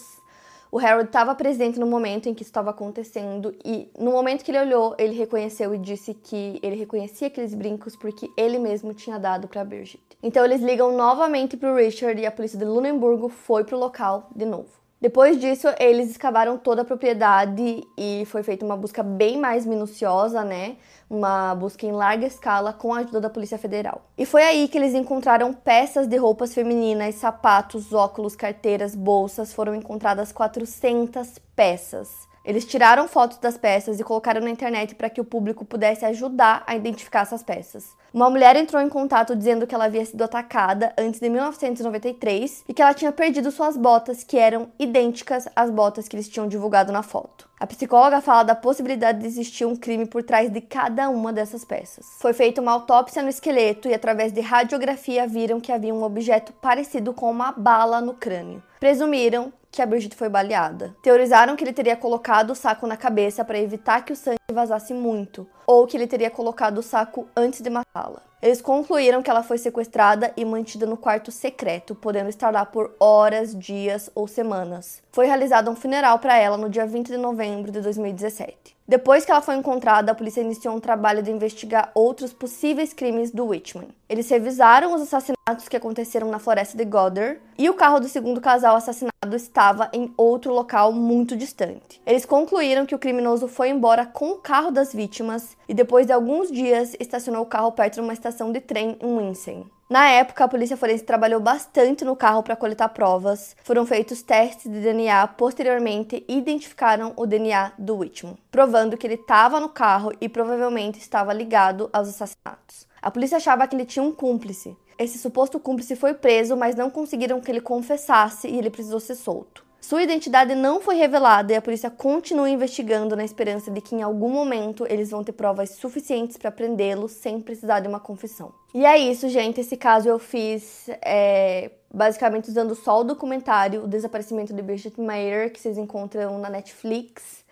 O 0.71 0.79
Harold 0.79 1.07
estava 1.07 1.33
presente 1.33 1.79
no 1.79 1.87
momento 1.87 2.27
em 2.27 2.33
que 2.33 2.41
isso 2.41 2.49
estava 2.49 2.71
acontecendo 2.71 3.55
e 3.63 3.89
no 3.97 4.11
momento 4.11 4.43
que 4.43 4.51
ele 4.51 4.59
olhou, 4.59 4.95
ele 4.97 5.13
reconheceu 5.13 5.73
e 5.73 5.77
disse 5.77 6.13
que 6.13 6.59
ele 6.61 6.75
reconhecia 6.75 7.27
aqueles 7.27 7.53
brincos 7.53 7.95
porque 7.95 8.29
ele 8.35 8.59
mesmo 8.59 8.93
tinha 8.93 9.17
dado 9.17 9.47
para 9.47 9.63
Bridget. 9.63 10.01
Então 10.21 10.43
eles 10.43 10.61
ligam 10.61 10.91
novamente 10.91 11.55
para 11.55 11.71
o 11.71 11.75
Richard 11.75 12.19
e 12.21 12.25
a 12.25 12.31
polícia 12.31 12.59
de 12.59 12.65
Lunenburgo 12.65 13.29
foi 13.29 13.63
para 13.63 13.75
o 13.75 13.79
local 13.79 14.29
de 14.35 14.45
novo. 14.45 14.86
Depois 14.99 15.39
disso, 15.39 15.67
eles 15.79 16.09
escavaram 16.09 16.57
toda 16.57 16.81
a 16.81 16.85
propriedade 16.85 17.83
e 17.95 18.23
foi 18.25 18.41
feita 18.41 18.65
uma 18.65 18.75
busca 18.75 19.03
bem 19.03 19.37
mais 19.37 19.63
minuciosa, 19.63 20.43
né? 20.43 20.77
Uma 21.07 21.53
busca 21.53 21.85
em 21.85 21.91
larga 21.91 22.25
escala 22.25 22.73
com 22.73 22.91
a 22.93 22.99
ajuda 22.99 23.21
da 23.21 23.29
Polícia 23.29 23.59
Federal. 23.59 24.01
E 24.17 24.25
foi 24.25 24.41
aí 24.41 24.67
que 24.67 24.75
eles 24.75 24.95
encontraram 24.95 25.53
peças 25.53 26.07
de 26.07 26.17
roupas 26.17 26.51
femininas, 26.51 27.13
sapatos, 27.13 27.93
óculos, 27.93 28.35
carteiras, 28.35 28.95
bolsas. 28.95 29.53
Foram 29.53 29.75
encontradas 29.75 30.31
400 30.31 31.39
peças. 31.55 32.27
Eles 32.47 32.63
tiraram 32.63 33.09
fotos 33.09 33.39
das 33.39 33.57
peças 33.57 33.99
e 33.99 34.03
colocaram 34.05 34.39
na 34.39 34.49
internet 34.49 34.95
para 34.95 35.09
que 35.09 35.19
o 35.19 35.25
público 35.25 35.65
pudesse 35.65 36.05
ajudar 36.05 36.63
a 36.65 36.77
identificar 36.77 37.23
essas 37.23 37.43
peças. 37.43 37.93
Uma 38.13 38.29
mulher 38.29 38.55
entrou 38.55 38.81
em 38.81 38.87
contato 38.87 39.35
dizendo 39.35 39.67
que 39.67 39.75
ela 39.75 39.83
havia 39.83 40.05
sido 40.05 40.21
atacada 40.23 40.93
antes 40.97 41.19
de 41.19 41.29
1993 41.29 42.63
e 42.65 42.73
que 42.73 42.81
ela 42.81 42.93
tinha 42.93 43.11
perdido 43.11 43.51
suas 43.51 43.75
botas, 43.75 44.23
que 44.23 44.37
eram 44.37 44.71
idênticas 44.79 45.45
às 45.53 45.69
botas 45.69 46.07
que 46.07 46.15
eles 46.15 46.29
tinham 46.29 46.47
divulgado 46.47 46.89
na 46.89 47.03
foto. 47.03 47.49
A 47.59 47.67
psicóloga 47.67 48.21
fala 48.21 48.43
da 48.43 48.55
possibilidade 48.55 49.19
de 49.19 49.27
existir 49.27 49.65
um 49.65 49.75
crime 49.75 50.05
por 50.05 50.23
trás 50.23 50.49
de 50.49 50.61
cada 50.61 51.09
uma 51.09 51.33
dessas 51.33 51.65
peças. 51.65 52.05
Foi 52.21 52.31
feita 52.31 52.61
uma 52.61 52.71
autópsia 52.71 53.21
no 53.21 53.29
esqueleto 53.29 53.89
e, 53.89 53.93
através 53.93 54.31
de 54.31 54.39
radiografia, 54.39 55.27
viram 55.27 55.59
que 55.59 55.73
havia 55.73 55.93
um 55.93 56.03
objeto 56.03 56.53
parecido 56.53 57.13
com 57.13 57.29
uma 57.29 57.51
bala 57.51 57.99
no 57.99 58.13
crânio. 58.13 58.63
Presumiram 58.79 59.51
que 59.77 59.81
a 59.83 59.85
Bridget 59.85 60.15
foi 60.15 60.27
baleada. 60.27 60.95
Teorizaram 61.03 61.55
que 61.55 61.63
ele 61.63 61.71
teria 61.71 61.95
colocado 61.95 62.49
o 62.49 62.55
saco 62.55 62.87
na 62.87 62.97
cabeça 62.97 63.45
para 63.45 63.59
evitar 63.59 64.03
que 64.03 64.11
o 64.11 64.15
sangue 64.15 64.39
vazasse 64.51 64.91
muito, 64.91 65.47
ou 65.67 65.85
que 65.85 65.95
ele 65.95 66.07
teria 66.07 66.31
colocado 66.31 66.79
o 66.79 66.81
saco 66.81 67.27
antes 67.37 67.61
de 67.61 67.69
matá-la. 67.69 68.23
Eles 68.41 68.59
concluíram 68.59 69.21
que 69.21 69.29
ela 69.29 69.43
foi 69.43 69.59
sequestrada 69.59 70.33
e 70.35 70.43
mantida 70.43 70.87
no 70.87 70.97
quarto 70.97 71.31
secreto, 71.31 71.93
podendo 71.93 72.27
estar 72.27 72.51
lá 72.51 72.65
por 72.65 72.95
horas, 72.99 73.55
dias 73.55 74.09
ou 74.15 74.27
semanas. 74.27 75.03
Foi 75.11 75.27
realizado 75.27 75.69
um 75.69 75.75
funeral 75.75 76.17
para 76.17 76.35
ela 76.35 76.57
no 76.57 76.71
dia 76.71 76.87
20 76.87 77.09
de 77.09 77.17
novembro 77.17 77.71
de 77.71 77.79
2017. 77.79 78.76
Depois 78.89 79.25
que 79.25 79.31
ela 79.31 79.41
foi 79.41 79.55
encontrada, 79.55 80.13
a 80.13 80.15
polícia 80.15 80.39
iniciou 80.39 80.73
um 80.73 80.79
trabalho 80.79 81.21
de 81.21 81.29
investigar 81.29 81.91
outros 81.93 82.31
possíveis 82.31 82.93
crimes 82.93 83.31
do 83.31 83.47
Witchman. 83.47 83.89
Eles 84.07 84.29
revisaram 84.29 84.95
os 84.95 85.01
assassinatos 85.01 85.67
que 85.67 85.75
aconteceram 85.75 86.29
na 86.29 86.39
floresta 86.39 86.77
de 86.77 86.85
Goddard 86.85 87.37
e 87.57 87.69
o 87.69 87.73
carro 87.73 87.99
do 87.99 88.07
segundo 88.07 88.39
casal 88.39 88.77
assassinado 88.77 89.35
estava 89.35 89.89
em 89.91 90.13
outro 90.15 90.53
local 90.53 90.93
muito 90.93 91.35
distante. 91.35 92.01
Eles 92.05 92.25
concluíram 92.25 92.85
que 92.85 92.95
o 92.95 92.99
criminoso 92.99 93.49
foi 93.49 93.67
embora 93.67 94.05
com 94.05 94.29
o 94.29 94.37
carro 94.37 94.71
das 94.71 94.93
vítimas 94.93 95.57
e 95.67 95.73
depois 95.73 96.05
de 96.05 96.13
alguns 96.13 96.49
dias 96.49 96.95
estacionou 96.97 97.41
o 97.41 97.45
carro 97.45 97.73
perto 97.73 97.95
de 97.95 97.99
uma 97.99 98.13
estação 98.13 98.53
de 98.53 98.61
trem 98.61 98.97
em 99.01 99.17
Winsen. 99.17 99.65
Na 99.89 100.09
época, 100.09 100.43
a 100.43 100.47
polícia 100.49 100.75
forense 100.75 101.05
trabalhou 101.05 101.39
bastante 101.39 102.03
no 102.03 102.13
carro 102.13 102.43
para 102.43 102.57
coletar 102.57 102.89
provas. 102.89 103.55
Foram 103.63 103.85
feitos 103.85 104.21
testes 104.21 104.69
de 104.69 104.81
DNA, 104.81 105.25
posteriormente 105.27 106.25
identificaram 106.27 107.13
o 107.15 107.25
DNA 107.25 107.71
do 107.77 107.95
Whitman, 107.95 108.37
provando 108.51 108.97
que 108.97 109.07
ele 109.07 109.13
estava 109.13 109.61
no 109.61 109.69
carro 109.69 110.11
e 110.19 110.27
provavelmente 110.27 110.99
estava 110.99 111.31
ligado 111.31 111.89
aos 111.93 112.09
assassinatos. 112.09 112.85
A 113.01 113.09
polícia 113.09 113.37
achava 113.37 113.65
que 113.65 113.77
ele 113.77 113.85
tinha 113.85 114.03
um 114.03 114.11
cúmplice. 114.11 114.75
Esse 114.99 115.17
suposto 115.17 115.57
cúmplice 115.57 115.95
foi 115.95 116.13
preso, 116.13 116.57
mas 116.57 116.75
não 116.75 116.89
conseguiram 116.89 117.39
que 117.39 117.49
ele 117.49 117.61
confessasse 117.61 118.49
e 118.49 118.57
ele 118.57 118.69
precisou 118.69 118.99
ser 118.99 119.15
solto. 119.15 119.66
Sua 119.87 120.03
identidade 120.03 120.53
não 120.53 120.81
foi 120.81 120.95
revelada 120.95 121.53
e 121.53 121.55
a 121.55 121.61
polícia 121.61 121.89
continua 121.89 122.49
investigando 122.49 123.15
na 123.15 123.23
esperança 123.23 123.71
de 123.71 123.79
que 123.79 123.95
em 123.95 124.01
algum 124.01 124.27
momento 124.27 124.85
eles 124.89 125.11
vão 125.11 125.23
ter 125.23 125.31
provas 125.31 125.69
suficientes 125.69 126.35
para 126.35 126.51
prendê-lo 126.51 127.07
sem 127.07 127.39
precisar 127.39 127.79
de 127.79 127.87
uma 127.87 127.97
confissão. 127.97 128.51
E 128.73 128.85
é 128.85 128.97
isso, 128.97 129.29
gente. 129.29 129.61
Esse 129.61 129.77
caso 129.77 130.09
eu 130.09 130.19
fiz 130.19 130.89
é, 131.01 131.71
basicamente 131.89 132.49
usando 132.49 132.75
só 132.75 132.99
o 132.99 133.03
documentário 133.05 133.85
O 133.85 133.87
Desaparecimento 133.87 134.53
de 134.53 134.61
Bridget 134.61 134.99
Mayer, 134.99 135.53
que 135.53 135.59
vocês 135.61 135.77
encontram 135.77 136.37
na 136.37 136.49
Netflix. 136.49 137.45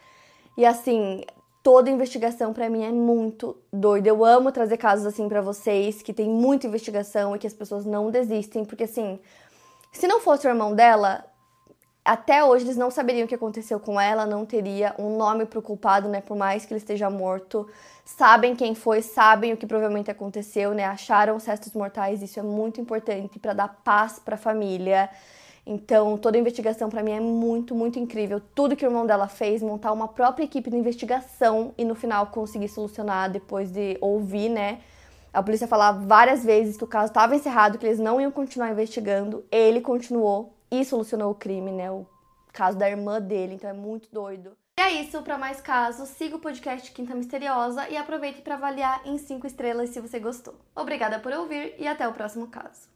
E 0.58 0.66
assim, 0.66 1.24
toda 1.64 1.90
investigação 1.90 2.52
para 2.52 2.70
mim 2.70 2.84
é 2.84 2.92
muito 2.92 3.56
doida. 3.72 4.10
Eu 4.10 4.26
amo 4.26 4.52
trazer 4.52 4.76
casos 4.76 5.06
assim 5.06 5.30
para 5.30 5.40
vocês, 5.40 6.02
que 6.02 6.12
tem 6.12 6.28
muita 6.28 6.68
investigação 6.68 7.34
e 7.34 7.40
que 7.40 7.48
as 7.48 7.54
pessoas 7.54 7.86
não 7.86 8.12
desistem, 8.12 8.66
porque 8.66 8.84
assim, 8.84 9.22
se 9.94 10.06
não 10.06 10.20
fosse 10.20 10.46
o 10.46 10.50
irmão 10.50 10.76
dela, 10.76 11.34
até 12.06 12.46
hoje 12.46 12.66
eles 12.66 12.78
não 12.78 12.92
saberiam 12.92 13.26
o 13.26 13.28
que 13.28 13.34
aconteceu 13.34 13.80
com 13.80 14.00
ela, 14.00 14.28
não 14.28 14.46
teria 14.46 14.94
um 15.00 15.18
nome 15.18 15.44
pro 15.48 15.60
culpado, 15.60 16.08
né? 16.08 16.22
Por 16.22 16.38
mais 16.38 16.64
que 16.64 16.72
ele 16.72 16.78
esteja 16.78 17.10
morto. 17.10 17.68
Sabem 18.06 18.56
quem 18.56 18.76
foi, 18.76 19.02
sabem 19.02 19.54
o 19.54 19.58
que 19.58 19.66
provavelmente 19.66 20.12
aconteceu, 20.12 20.72
né? 20.76 20.86
Acharam 20.86 21.36
os 21.36 21.46
restos 21.46 21.74
mortais, 21.74 22.22
isso 22.22 22.40
é 22.40 22.44
muito 22.44 22.80
importante 22.80 23.40
para 23.40 23.54
dar 23.54 23.82
paz 23.84 24.20
para 24.20 24.36
a 24.36 24.38
família. 24.38 25.10
Então, 25.66 26.16
toda 26.16 26.38
a 26.38 26.40
investigação 26.40 26.92
para 26.92 27.02
mim 27.02 27.14
é 27.14 27.20
muito, 27.20 27.74
muito 27.74 27.98
incrível. 27.98 28.40
Tudo 28.54 28.76
que 28.76 28.86
o 28.86 28.88
irmão 28.88 29.08
dela 29.08 29.28
fez, 29.28 29.64
montar 29.64 29.92
uma 29.92 30.08
própria 30.08 30.44
equipe 30.44 30.70
de 30.70 30.78
investigação 30.78 31.74
e 31.76 31.84
no 31.84 31.96
final 31.96 32.28
conseguir 32.28 32.68
solucionar 32.68 33.32
depois 33.32 33.72
de 33.72 33.98
ouvir, 34.00 34.50
né? 34.50 34.82
A 35.34 35.42
polícia 35.42 35.68
falar 35.68 35.92
várias 35.94 36.46
vezes 36.46 36.78
que 36.78 36.84
o 36.84 36.88
caso 36.88 37.08
estava 37.08 37.36
encerrado, 37.36 37.80
que 37.80 37.86
eles 37.88 37.98
não 37.98 38.22
iam 38.22 38.30
continuar 38.32 38.70
investigando. 38.70 39.44
Ele 39.52 39.82
continuou 39.82 40.55
e 40.82 40.86
solucionou 40.86 41.32
o 41.32 41.36
crime, 41.36 41.72
né? 41.72 41.92
O 41.92 42.06
caso 42.52 42.78
da 42.78 42.90
irmã 42.90 43.22
dele, 43.22 43.56
então 43.56 43.70
é 43.70 43.74
muito 43.74 44.10
doido. 44.12 44.58
E 44.78 44.82
é 44.82 44.92
isso, 45.02 45.22
para 45.22 45.38
mais 45.38 45.62
casos, 45.62 46.10
siga 46.10 46.36
o 46.36 46.40
podcast 46.40 46.92
Quinta 46.92 47.16
Misteriosa 47.16 47.88
e 47.88 47.96
aproveite 47.96 48.42
para 48.42 48.56
avaliar 48.56 49.02
em 49.06 49.18
5 49.18 49.48
estrelas 49.48 49.90
se 49.90 50.02
você 50.02 50.20
gostou. 50.20 50.56
Obrigada 50.76 51.20
por 51.20 51.32
ouvir 51.32 51.76
e 51.80 51.88
até 51.88 52.08
o 52.08 52.14
próximo 52.14 52.48
caso. 52.48 52.90